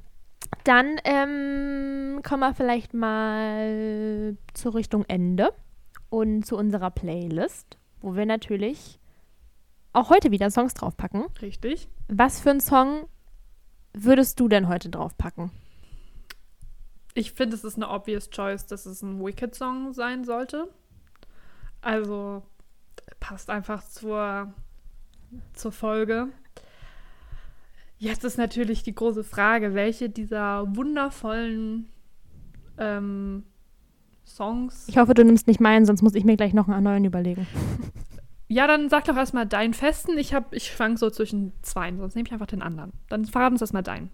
Dann 0.64 0.96
ähm, 1.04 2.22
kommen 2.24 2.40
wir 2.40 2.54
vielleicht 2.54 2.94
mal 2.94 4.38
zur 4.54 4.76
Richtung 4.76 5.04
Ende 5.10 5.52
und 6.10 6.46
zu 6.46 6.56
unserer 6.56 6.90
Playlist, 6.90 7.78
wo 8.00 8.16
wir 8.16 8.26
natürlich 8.26 8.98
auch 9.92 10.10
heute 10.10 10.32
wieder 10.32 10.50
Songs 10.52 10.74
draufpacken. 10.74 11.26
Richtig. 11.42 11.90
Was 12.14 12.42
für 12.42 12.50
einen 12.50 12.60
Song 12.60 13.08
würdest 13.94 14.38
du 14.42 14.50
denn 14.50 14.68
heute 14.68 14.90
draufpacken? 14.90 15.50
Ich 17.14 17.32
finde, 17.32 17.56
es 17.56 17.64
ist 17.64 17.78
eine 17.78 17.90
obvious 17.90 18.30
choice, 18.30 18.66
dass 18.66 18.86
es 18.86 19.02
ein 19.02 19.24
Wicked-Song 19.24 19.94
sein 19.94 20.26
sollte. 20.26 20.68
Also 21.80 22.44
passt 23.22 23.50
einfach 23.50 23.88
zur, 23.88 24.54
zur 25.54 25.72
Folge. 25.72 26.28
Jetzt 27.98 28.26
ist 28.26 28.38
natürlich 28.38 28.84
die 28.84 28.94
große 28.94 29.24
Frage, 29.24 29.74
welche 29.74 30.10
dieser 30.10 30.76
wundervollen 30.76 31.88
ähm, 32.78 33.46
Songs. 34.26 34.86
Ich 34.90 34.98
hoffe, 34.98 35.14
du 35.14 35.24
nimmst 35.24 35.48
nicht 35.48 35.62
meinen, 35.62 35.86
sonst 35.86 36.02
muss 36.02 36.16
ich 36.16 36.26
mir 36.26 36.36
gleich 36.36 36.54
noch 36.54 36.68
einen 36.68 36.84
neuen 36.84 37.06
überlegen. 37.06 37.48
Ja, 38.52 38.68
dann 38.68 38.90
sag 38.90 39.06
doch 39.06 39.16
erstmal 39.16 39.46
deinen 39.46 39.74
festen. 39.74 40.18
Ich, 40.18 40.34
hab- 40.34 40.54
ich 40.54 40.68
schwank 40.68 41.00
so 41.00 41.10
zwischen 41.10 41.54
zwei, 41.62 41.92
sonst 41.96 42.16
nehme 42.16 42.28
ich 42.28 42.34
einfach 42.34 42.48
den 42.48 42.62
anderen. 42.62 42.92
Dann 43.10 43.26
verraten 43.26 43.54
uns 43.54 43.62
erstmal 43.62 43.84
deinen. 43.84 44.10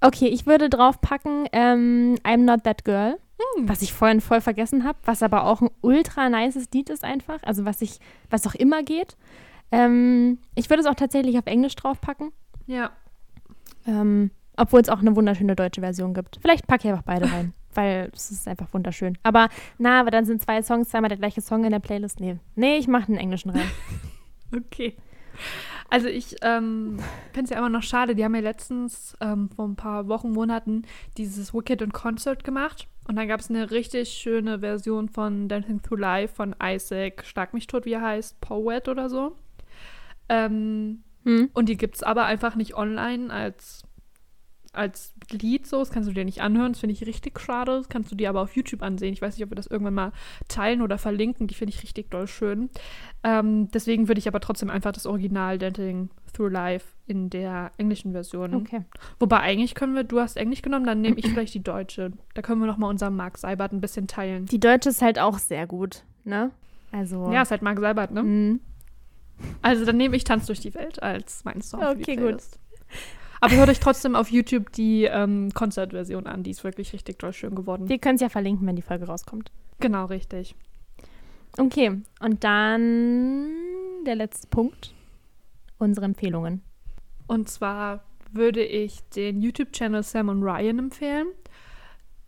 Okay, 0.00 0.28
ich 0.28 0.46
würde 0.46 0.70
draufpacken 0.70 1.46
ähm, 1.52 2.14
I'm 2.24 2.44
Not 2.44 2.64
That 2.64 2.84
Girl. 2.84 3.18
Hm. 3.56 3.68
was 3.68 3.80
ich 3.80 3.92
vorhin 3.94 4.20
voll 4.20 4.40
vergessen 4.42 4.84
habe, 4.84 4.98
was 5.06 5.22
aber 5.22 5.44
auch 5.44 5.62
ein 5.62 5.70
ultra 5.80 6.28
nices 6.28 6.68
Lied 6.74 6.90
ist 6.90 7.04
einfach, 7.04 7.38
also 7.42 7.64
was 7.64 7.80
ich, 7.80 7.98
was 8.28 8.46
auch 8.46 8.54
immer 8.54 8.82
geht. 8.82 9.16
Ähm, 9.72 10.38
ich 10.54 10.68
würde 10.68 10.82
es 10.82 10.86
auch 10.86 10.94
tatsächlich 10.94 11.38
auf 11.38 11.46
Englisch 11.46 11.74
draufpacken, 11.74 12.32
Ja. 12.66 12.90
ähm, 13.86 14.30
obwohl 14.58 14.80
es 14.82 14.90
auch 14.90 15.00
eine 15.00 15.16
wunderschöne 15.16 15.56
deutsche 15.56 15.80
Version 15.80 16.12
gibt. 16.12 16.38
Vielleicht 16.42 16.66
packe 16.66 16.84
ich 16.88 16.90
einfach 16.90 17.04
beide 17.04 17.32
rein, 17.32 17.54
weil 17.74 18.10
es 18.14 18.30
ist 18.30 18.48
einfach 18.48 18.72
wunderschön. 18.72 19.18
Aber 19.22 19.48
na, 19.78 20.00
aber 20.00 20.10
dann 20.10 20.24
sind 20.24 20.42
zwei 20.42 20.62
Songs, 20.62 20.88
zweimal 20.88 21.08
der 21.08 21.18
gleiche 21.18 21.40
Song 21.40 21.64
in 21.64 21.70
der 21.70 21.78
Playlist. 21.78 22.20
Nee, 22.20 22.38
nee, 22.54 22.76
ich 22.76 22.88
mache 22.88 23.08
einen 23.08 23.18
englischen 23.18 23.50
rein. 23.50 23.70
Okay. 24.52 24.96
Also 25.90 26.08
ich 26.08 26.34
ähm, 26.42 26.98
finde 27.32 27.44
es 27.44 27.50
ja 27.50 27.58
immer 27.58 27.68
noch 27.68 27.84
schade, 27.84 28.16
die 28.16 28.24
haben 28.24 28.34
ja 28.34 28.40
letztens 28.40 29.16
ähm, 29.20 29.48
vor 29.48 29.64
ein 29.68 29.76
paar 29.76 30.08
Wochen, 30.08 30.32
Monaten 30.32 30.82
dieses 31.16 31.54
Wicked 31.54 31.80
in 31.82 31.92
Concert 31.92 32.42
gemacht. 32.42 32.88
Und 33.06 33.14
dann 33.14 33.28
gab 33.28 33.38
es 33.38 33.48
eine 33.48 33.70
richtig 33.70 34.10
schöne 34.10 34.58
Version 34.58 35.08
von 35.08 35.48
Dancing 35.48 35.82
Through 35.82 36.00
Life 36.00 36.34
von 36.34 36.56
Isaac, 36.60 37.24
Schlag 37.24 37.54
mich 37.54 37.68
tot, 37.68 37.84
wie 37.84 37.92
er 37.92 38.02
heißt, 38.02 38.40
Poet 38.40 38.88
oder 38.88 39.08
so. 39.08 39.36
Ähm, 40.28 41.04
Hm? 41.24 41.50
und 41.52 41.68
die 41.68 41.76
gibt 41.76 41.96
es 41.96 42.02
aber 42.02 42.24
einfach 42.24 42.54
nicht 42.54 42.74
online 42.74 43.30
als, 43.30 43.82
als 44.72 45.14
Lied 45.30 45.66
so. 45.66 45.78
Das 45.78 45.90
kannst 45.90 46.08
du 46.08 46.12
dir 46.12 46.24
nicht 46.24 46.42
anhören. 46.42 46.72
Das 46.72 46.80
finde 46.80 46.92
ich 46.92 47.06
richtig 47.06 47.38
schade. 47.40 47.78
Das 47.78 47.88
kannst 47.88 48.10
du 48.10 48.16
dir 48.16 48.28
aber 48.28 48.42
auf 48.42 48.54
YouTube 48.54 48.82
ansehen. 48.82 49.12
Ich 49.12 49.22
weiß 49.22 49.36
nicht, 49.36 49.44
ob 49.44 49.50
wir 49.50 49.56
das 49.56 49.66
irgendwann 49.66 49.94
mal 49.94 50.12
teilen 50.48 50.82
oder 50.82 50.98
verlinken. 50.98 51.46
Die 51.46 51.54
finde 51.54 51.74
ich 51.74 51.82
richtig 51.82 52.10
doll 52.10 52.26
schön. 52.26 52.70
Ähm, 53.22 53.70
deswegen 53.72 54.08
würde 54.08 54.18
ich 54.18 54.28
aber 54.28 54.40
trotzdem 54.40 54.70
einfach 54.70 54.92
das 54.92 55.06
Original 55.06 55.58
Dancing 55.58 56.10
Through 56.32 56.48
Life 56.48 56.86
in 57.06 57.28
der 57.30 57.72
englischen 57.76 58.12
Version. 58.12 58.54
Okay. 58.54 58.82
Wobei 59.18 59.40
eigentlich 59.40 59.74
können 59.74 59.94
wir, 59.94 60.04
du 60.04 60.20
hast 60.20 60.36
Englisch 60.36 60.62
genommen, 60.62 60.86
dann 60.86 61.00
nehme 61.00 61.16
ich 61.18 61.26
vielleicht 61.26 61.54
die 61.54 61.62
deutsche. 61.62 62.12
Da 62.34 62.42
können 62.42 62.60
wir 62.60 62.66
noch 62.66 62.78
mal 62.78 62.88
unseren 62.88 63.16
Mark 63.16 63.38
Seibert 63.38 63.72
ein 63.72 63.80
bisschen 63.80 64.06
teilen. 64.06 64.46
Die 64.46 64.60
deutsche 64.60 64.90
ist 64.90 65.02
halt 65.02 65.18
auch 65.18 65.38
sehr 65.38 65.66
gut, 65.66 66.04
ne? 66.24 66.52
Also. 66.92 67.30
Ja, 67.32 67.42
ist 67.42 67.50
halt 67.50 67.62
Mark 67.62 67.80
Seibert, 67.80 68.12
ne? 68.12 68.22
mm. 68.22 68.60
Also 69.62 69.84
dann 69.84 69.96
nehme 69.96 70.16
ich 70.16 70.24
Tanz 70.24 70.46
durch 70.46 70.60
die 70.60 70.74
Welt 70.74 71.02
als 71.02 71.44
meinen 71.44 71.62
Song 71.62 71.82
Okay, 71.82 72.16
gut. 72.16 72.42
Aber 73.40 73.56
hört 73.56 73.70
euch 73.70 73.80
trotzdem 73.80 74.14
auf 74.14 74.30
YouTube 74.30 74.70
die 74.72 75.04
ähm, 75.04 75.50
Konzertversion 75.54 76.26
an. 76.26 76.42
Die 76.42 76.50
ist 76.50 76.62
wirklich 76.62 76.92
richtig 76.92 77.18
doll 77.18 77.32
schön 77.32 77.54
geworden. 77.54 77.88
Wir 77.88 77.98
können 77.98 78.16
es 78.16 78.20
ja 78.20 78.28
verlinken, 78.28 78.66
wenn 78.66 78.76
die 78.76 78.82
Folge 78.82 79.06
rauskommt. 79.06 79.50
genau, 79.80 80.04
richtig. 80.06 80.54
Okay, 81.58 82.00
und 82.20 82.44
dann 82.44 83.48
der 84.06 84.14
letzte 84.14 84.46
Punkt. 84.48 84.94
Unsere 85.78 86.06
Empfehlungen. 86.06 86.62
Und 87.26 87.48
zwar 87.48 88.04
würde 88.32 88.62
ich 88.62 89.00
den 89.10 89.40
YouTube-Channel 89.40 90.02
Sam 90.02 90.28
und 90.28 90.42
Ryan 90.42 90.78
empfehlen. 90.78 91.26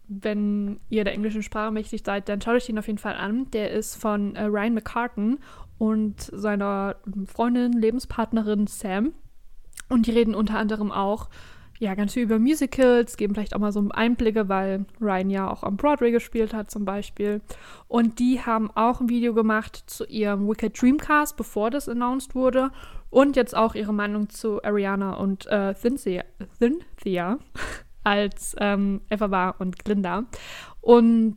Wenn 0.09 0.81
ihr 0.89 1.05
der 1.05 1.13
englischen 1.13 1.43
Sprache 1.43 1.71
mächtig 1.71 2.03
seid, 2.05 2.29
dann 2.29 2.41
schaut 2.41 2.55
euch 2.55 2.67
den 2.67 2.79
auf 2.79 2.87
jeden 2.87 2.99
Fall 2.99 3.15
an. 3.15 3.51
Der 3.53 3.71
ist 3.71 3.95
von 3.95 4.35
äh, 4.35 4.45
Ryan 4.45 4.75
McCartan 4.75 5.39
und 5.79 6.21
seiner 6.21 6.97
Freundin, 7.27 7.73
Lebenspartnerin 7.73 8.67
Sam. 8.67 9.13
Und 9.89 10.07
die 10.07 10.13
reden 10.13 10.35
unter 10.35 10.59
anderem 10.59 10.91
auch 10.91 11.29
ja, 11.83 11.97
ganz 11.97 12.13
viel 12.13 12.23
über 12.23 12.39
Musicals, 12.39 13.17
geben 13.17 13.35
vielleicht 13.35 13.57
auch 13.57 13.59
mal 13.59 13.73
so 13.73 13.85
Einblicke, 13.91 14.49
weil 14.49 14.85
Ryan 15.01 15.31
ja 15.31 15.51
auch 15.51 15.65
am 15.65 15.77
Broadway 15.77 16.13
gespielt 16.13 16.55
hat 16.55 16.71
zum 16.71 16.85
Beispiel. 16.85 17.41
Und 17.89 18.21
die 18.21 18.41
haben 18.41 18.71
auch 18.71 19.01
ein 19.01 19.09
Video 19.09 19.35
gemacht 19.35 19.83
zu 19.89 20.05
ihrem 20.07 20.49
Wicked 20.49 20.81
Dreamcast, 20.81 21.37
bevor 21.37 21.71
das 21.71 21.89
announced 21.89 22.37
wurde. 22.37 22.71
Und 23.11 23.35
jetzt 23.35 23.57
auch 23.57 23.75
ihre 23.75 23.93
Meinung 23.93 24.29
zu 24.29 24.63
Ariana 24.63 25.15
und 25.15 25.47
äh, 25.47 25.75
Cynthia, 25.75 27.39
als 28.05 28.55
ähm, 28.61 29.01
Eva 29.11 29.51
und 29.59 29.85
Glinda. 29.85 30.23
Und 30.81 31.37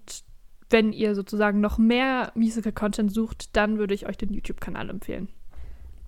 wenn 0.69 0.93
ihr 0.93 1.15
sozusagen 1.15 1.59
noch 1.59 1.79
mehr 1.79 2.31
Musical-Content 2.35 3.11
sucht, 3.11 3.55
dann 3.57 3.79
würde 3.79 3.95
ich 3.95 4.07
euch 4.07 4.17
den 4.17 4.31
YouTube-Kanal 4.31 4.91
empfehlen. 4.91 5.29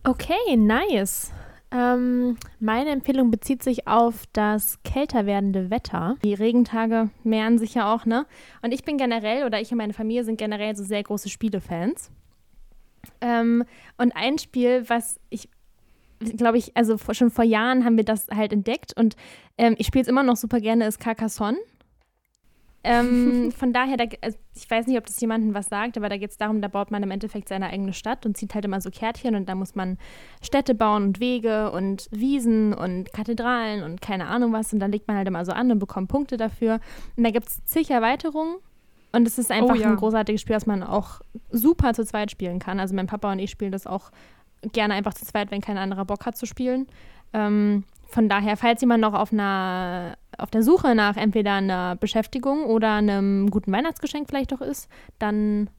Okay, 0.03 0.55
nice. 0.55 1.31
Ähm, 1.69 2.37
meine 2.59 2.91
Empfehlung 2.91 3.29
bezieht 3.29 3.61
sich 3.61 3.87
auf 3.87 4.23
das 4.31 4.81
kälter 4.83 5.25
werdende 5.25 5.69
Wetter. 5.69 6.15
Die 6.23 6.33
Regentage 6.33 7.09
mehren 7.23 7.57
sich 7.57 7.73
ja 7.73 7.93
auch, 7.93 8.05
ne? 8.05 8.25
Und 8.61 8.73
ich 8.73 8.83
bin 8.83 8.97
generell, 8.97 9.45
oder 9.45 9.59
ich 9.59 9.71
und 9.71 9.77
meine 9.77 9.93
Familie 9.93 10.23
sind 10.23 10.37
generell 10.37 10.75
so 10.77 10.83
sehr 10.83 11.03
große 11.03 11.29
Spielefans. 11.29 12.09
Ähm, 13.19 13.65
und 13.97 14.15
ein 14.15 14.37
Spiel, 14.37 14.85
was 14.87 15.19
ich, 15.29 15.49
glaube 16.19 16.57
ich, 16.57 16.75
also 16.77 16.97
vor, 16.97 17.13
schon 17.13 17.31
vor 17.31 17.43
Jahren 17.43 17.83
haben 17.83 17.97
wir 17.97 18.05
das 18.05 18.27
halt 18.33 18.53
entdeckt 18.53 18.93
und 18.97 19.15
ähm, 19.57 19.75
ich 19.77 19.87
spiele 19.87 20.03
es 20.03 20.07
immer 20.07 20.23
noch 20.23 20.37
super 20.37 20.59
gerne, 20.61 20.87
ist 20.87 20.99
Carcassonne. 20.99 21.57
Ähm, 22.83 23.51
von 23.57 23.73
daher, 23.73 23.97
da, 23.97 24.05
also 24.21 24.37
ich 24.55 24.69
weiß 24.69 24.87
nicht, 24.87 24.97
ob 24.97 25.05
das 25.05 25.19
jemandem 25.19 25.53
was 25.53 25.67
sagt, 25.67 25.97
aber 25.97 26.09
da 26.09 26.17
geht 26.17 26.31
es 26.31 26.37
darum, 26.37 26.61
da 26.61 26.67
baut 26.67 26.91
man 26.91 27.03
im 27.03 27.11
Endeffekt 27.11 27.49
seine 27.49 27.67
eigene 27.67 27.93
Stadt 27.93 28.25
und 28.25 28.37
zieht 28.37 28.53
halt 28.53 28.65
immer 28.65 28.79
so 28.81 28.89
Kärtchen 28.91 29.35
und 29.35 29.49
da 29.49 29.55
muss 29.55 29.75
man 29.75 29.97
Städte 30.41 30.75
bauen 30.75 31.03
und 31.03 31.19
Wege 31.19 31.71
und 31.71 32.07
Wiesen 32.11 32.73
und 32.73 33.11
Kathedralen 33.13 33.83
und 33.83 34.01
keine 34.01 34.27
Ahnung 34.27 34.53
was 34.53 34.71
und 34.73 34.79
dann 34.79 34.91
legt 34.91 35.07
man 35.07 35.17
halt 35.17 35.27
immer 35.27 35.43
so 35.45 35.51
an 35.51 35.71
und 35.71 35.79
bekommt 35.79 36.09
Punkte 36.09 36.37
dafür. 36.37 36.79
Und 37.15 37.23
da 37.23 37.31
gibt 37.31 37.49
es 37.49 37.63
zig 37.65 37.89
Erweiterungen 37.89 38.57
Und 39.11 39.27
es 39.27 39.37
ist 39.37 39.51
einfach 39.51 39.75
Oh 39.75 39.77
ja. 39.77 39.89
ein 39.89 39.95
großartiges 39.95 40.41
Spiel, 40.41 40.53
das 40.53 40.65
man 40.65 40.83
auch 40.83 41.21
super 41.51 41.93
zu 41.93 42.05
zweit 42.05 42.31
spielen 42.31 42.59
kann. 42.59 42.79
Also 42.79 42.95
mein 42.95 43.07
Papa 43.07 43.31
und 43.31 43.39
ich 43.39 43.49
spielen 43.51 43.71
das 43.71 43.87
auch 43.87 44.11
gerne 44.73 44.93
einfach 44.93 45.13
zu 45.13 45.25
zweit, 45.25 45.51
wenn 45.51 45.61
kein 45.61 45.77
anderer 45.77 46.05
Bock 46.05 46.25
hat 46.25 46.37
zu 46.37 46.45
spielen. 46.45 46.87
Ähm, 47.33 47.83
von 48.09 48.29
daher, 48.29 48.57
falls 48.57 48.81
jemand 48.81 49.01
noch 49.01 49.13
auf 49.13 49.31
einer 49.33 50.17
auf 50.37 50.51
der 50.51 50.61
Suche 50.63 50.93
nach 50.95 51.17
entweder 51.17 51.53
einer 51.53 51.95
Beschäftigung 51.95 52.65
oder 52.65 52.93
einem 52.93 53.49
guten 53.49 53.71
Weihnachtsgeschenk 53.71 54.27
vielleicht 54.27 54.51
doch 54.51 54.61
ist, 54.61 54.87
dann 55.17 55.69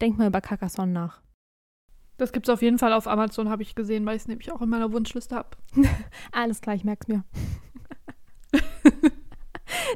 denkt 0.00 0.18
mal 0.18 0.28
über 0.28 0.40
Carcassonne 0.40 0.92
nach. 0.92 1.20
Das 2.16 2.32
gibt 2.32 2.48
es 2.48 2.52
auf 2.52 2.62
jeden 2.62 2.78
Fall 2.78 2.94
auf 2.94 3.06
Amazon, 3.06 3.50
habe 3.50 3.62
ich 3.62 3.74
gesehen, 3.74 4.06
weil 4.06 4.16
ich 4.16 4.22
es 4.22 4.28
nämlich 4.28 4.50
auch 4.50 4.62
in 4.62 4.70
meiner 4.70 4.90
Wunschliste 4.90 5.36
habe. 5.36 5.50
Alles 6.32 6.62
klar, 6.62 6.74
ich 6.74 6.84
merk's 6.84 7.08
mir. 7.08 7.24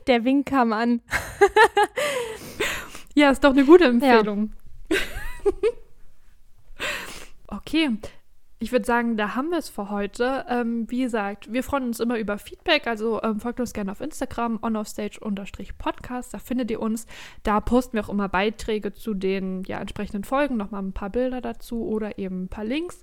Der 0.07 0.25
Wink 0.25 0.47
kam 0.47 0.73
an. 0.73 1.01
Ja, 3.15 3.31
ist 3.31 3.43
doch 3.43 3.51
eine 3.51 3.65
gute 3.65 3.85
Empfehlung. 3.85 4.53
okay. 7.49 7.91
Ich 8.63 8.73
würde 8.73 8.85
sagen, 8.85 9.17
da 9.17 9.35
haben 9.37 9.49
wir 9.49 9.57
es 9.57 9.71
für 9.71 9.89
heute. 9.89 10.45
Ähm, 10.47 10.85
wie 10.91 11.01
gesagt, 11.01 11.51
wir 11.51 11.63
freuen 11.63 11.85
uns 11.85 11.99
immer 11.99 12.19
über 12.19 12.37
Feedback, 12.37 12.87
also 12.87 13.23
ähm, 13.23 13.41
folgt 13.41 13.59
uns 13.59 13.73
gerne 13.73 13.91
auf 13.91 14.03
Instagram, 14.03 14.59
onoffstage-podcast, 14.61 16.35
da 16.35 16.39
findet 16.39 16.71
ihr 16.71 16.79
uns. 16.79 17.07
Da 17.43 17.61
posten 17.61 17.95
wir 17.95 18.05
auch 18.05 18.11
immer 18.11 18.29
Beiträge 18.29 18.93
zu 18.93 19.15
den 19.15 19.63
ja, 19.65 19.81
entsprechenden 19.81 20.25
Folgen, 20.25 20.59
nochmal 20.59 20.83
ein 20.83 20.93
paar 20.93 21.09
Bilder 21.09 21.41
dazu 21.41 21.87
oder 21.87 22.19
eben 22.19 22.45
ein 22.45 22.49
paar 22.49 22.67
Links. 22.67 23.03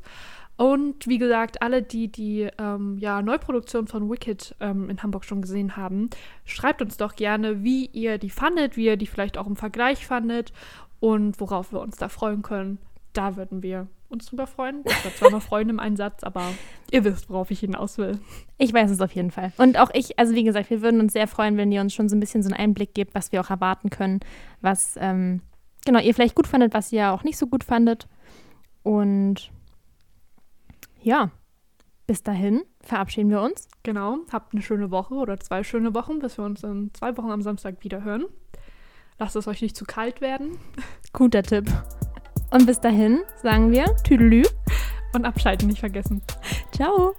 Und 0.57 1.07
wie 1.07 1.17
gesagt, 1.17 1.63
alle, 1.63 1.81
die 1.81 2.11
die 2.11 2.47
ähm, 2.59 2.99
ja, 2.99 3.23
Neuproduktion 3.23 3.87
von 3.87 4.11
Wicked 4.11 4.55
ähm, 4.59 4.91
in 4.91 5.01
Hamburg 5.01 5.25
schon 5.25 5.41
gesehen 5.41 5.75
haben, 5.75 6.11
schreibt 6.45 6.83
uns 6.83 6.97
doch 6.97 7.15
gerne, 7.15 7.63
wie 7.63 7.87
ihr 7.87 8.19
die 8.19 8.29
fandet, 8.29 8.77
wie 8.77 8.85
ihr 8.85 8.97
die 8.97 9.07
vielleicht 9.07 9.39
auch 9.39 9.47
im 9.47 9.55
Vergleich 9.55 10.05
fandet 10.05 10.53
und 10.99 11.39
worauf 11.39 11.71
wir 11.71 11.81
uns 11.81 11.97
da 11.97 12.09
freuen 12.09 12.43
können. 12.43 12.77
Da 13.13 13.35
würden 13.37 13.63
wir 13.63 13.87
uns 14.09 14.25
drüber 14.27 14.47
freuen. 14.47 14.83
Ich 14.85 15.05
war 15.05 15.13
zwar 15.15 15.31
noch 15.31 15.41
freuen 15.41 15.69
im 15.69 15.79
Einsatz, 15.79 16.23
aber 16.23 16.43
ihr 16.91 17.03
wisst, 17.03 17.29
worauf 17.29 17.51
ich 17.51 17.59
hinaus 17.59 17.97
will. 17.97 18.19
Ich 18.57 18.73
weiß 18.73 18.89
es 18.91 19.01
auf 19.01 19.11
jeden 19.13 19.31
Fall. 19.31 19.51
Und 19.57 19.77
auch 19.77 19.89
ich, 19.93 20.17
also 20.17 20.33
wie 20.33 20.43
gesagt, 20.43 20.69
wir 20.69 20.81
würden 20.81 20.99
uns 21.01 21.13
sehr 21.13 21.27
freuen, 21.27 21.57
wenn 21.57 21.71
ihr 21.71 21.81
uns 21.81 21.93
schon 21.93 22.09
so 22.09 22.15
ein 22.15 22.19
bisschen 22.19 22.43
so 22.43 22.49
einen 22.49 22.59
Einblick 22.59 22.93
gebt, 22.93 23.15
was 23.15 23.31
wir 23.31 23.41
auch 23.41 23.49
erwarten 23.49 23.89
können, 23.89 24.19
was 24.61 24.95
ähm, 24.99 25.41
genau 25.85 25.99
ihr 25.99 26.13
vielleicht 26.13 26.35
gut 26.35 26.47
fandet, 26.47 26.73
was 26.73 26.91
ihr 26.91 27.11
auch 27.11 27.23
nicht 27.23 27.37
so 27.37 27.47
gut 27.47 27.63
fandet. 27.63 28.07
Und 28.83 29.51
ja, 31.01 31.31
bis 32.05 32.23
dahin 32.23 32.63
verabschieden 32.81 33.29
wir 33.29 33.41
uns. 33.41 33.67
Genau, 33.83 34.19
habt 34.31 34.53
eine 34.53 34.61
schöne 34.61 34.91
Woche 34.91 35.13
oder 35.15 35.39
zwei 35.39 35.63
schöne 35.63 35.93
Wochen, 35.93 36.19
bis 36.19 36.37
wir 36.37 36.45
uns 36.45 36.63
in 36.63 36.91
zwei 36.93 37.17
Wochen 37.17 37.31
am 37.31 37.41
Samstag 37.41 37.83
wieder 37.83 38.03
hören. 38.03 38.25
Lasst 39.19 39.35
es 39.35 39.47
euch 39.47 39.61
nicht 39.61 39.75
zu 39.75 39.85
kalt 39.85 40.21
werden 40.21 40.59
Guter 41.11 41.41
Tipp. 41.41 41.65
Und 42.51 42.65
bis 42.65 42.79
dahin 42.79 43.23
sagen 43.41 43.71
wir 43.71 43.95
Tüdelü. 44.03 44.43
und 45.13 45.25
abschalten 45.25 45.67
nicht 45.67 45.79
vergessen. 45.79 46.21
Ciao. 46.71 47.15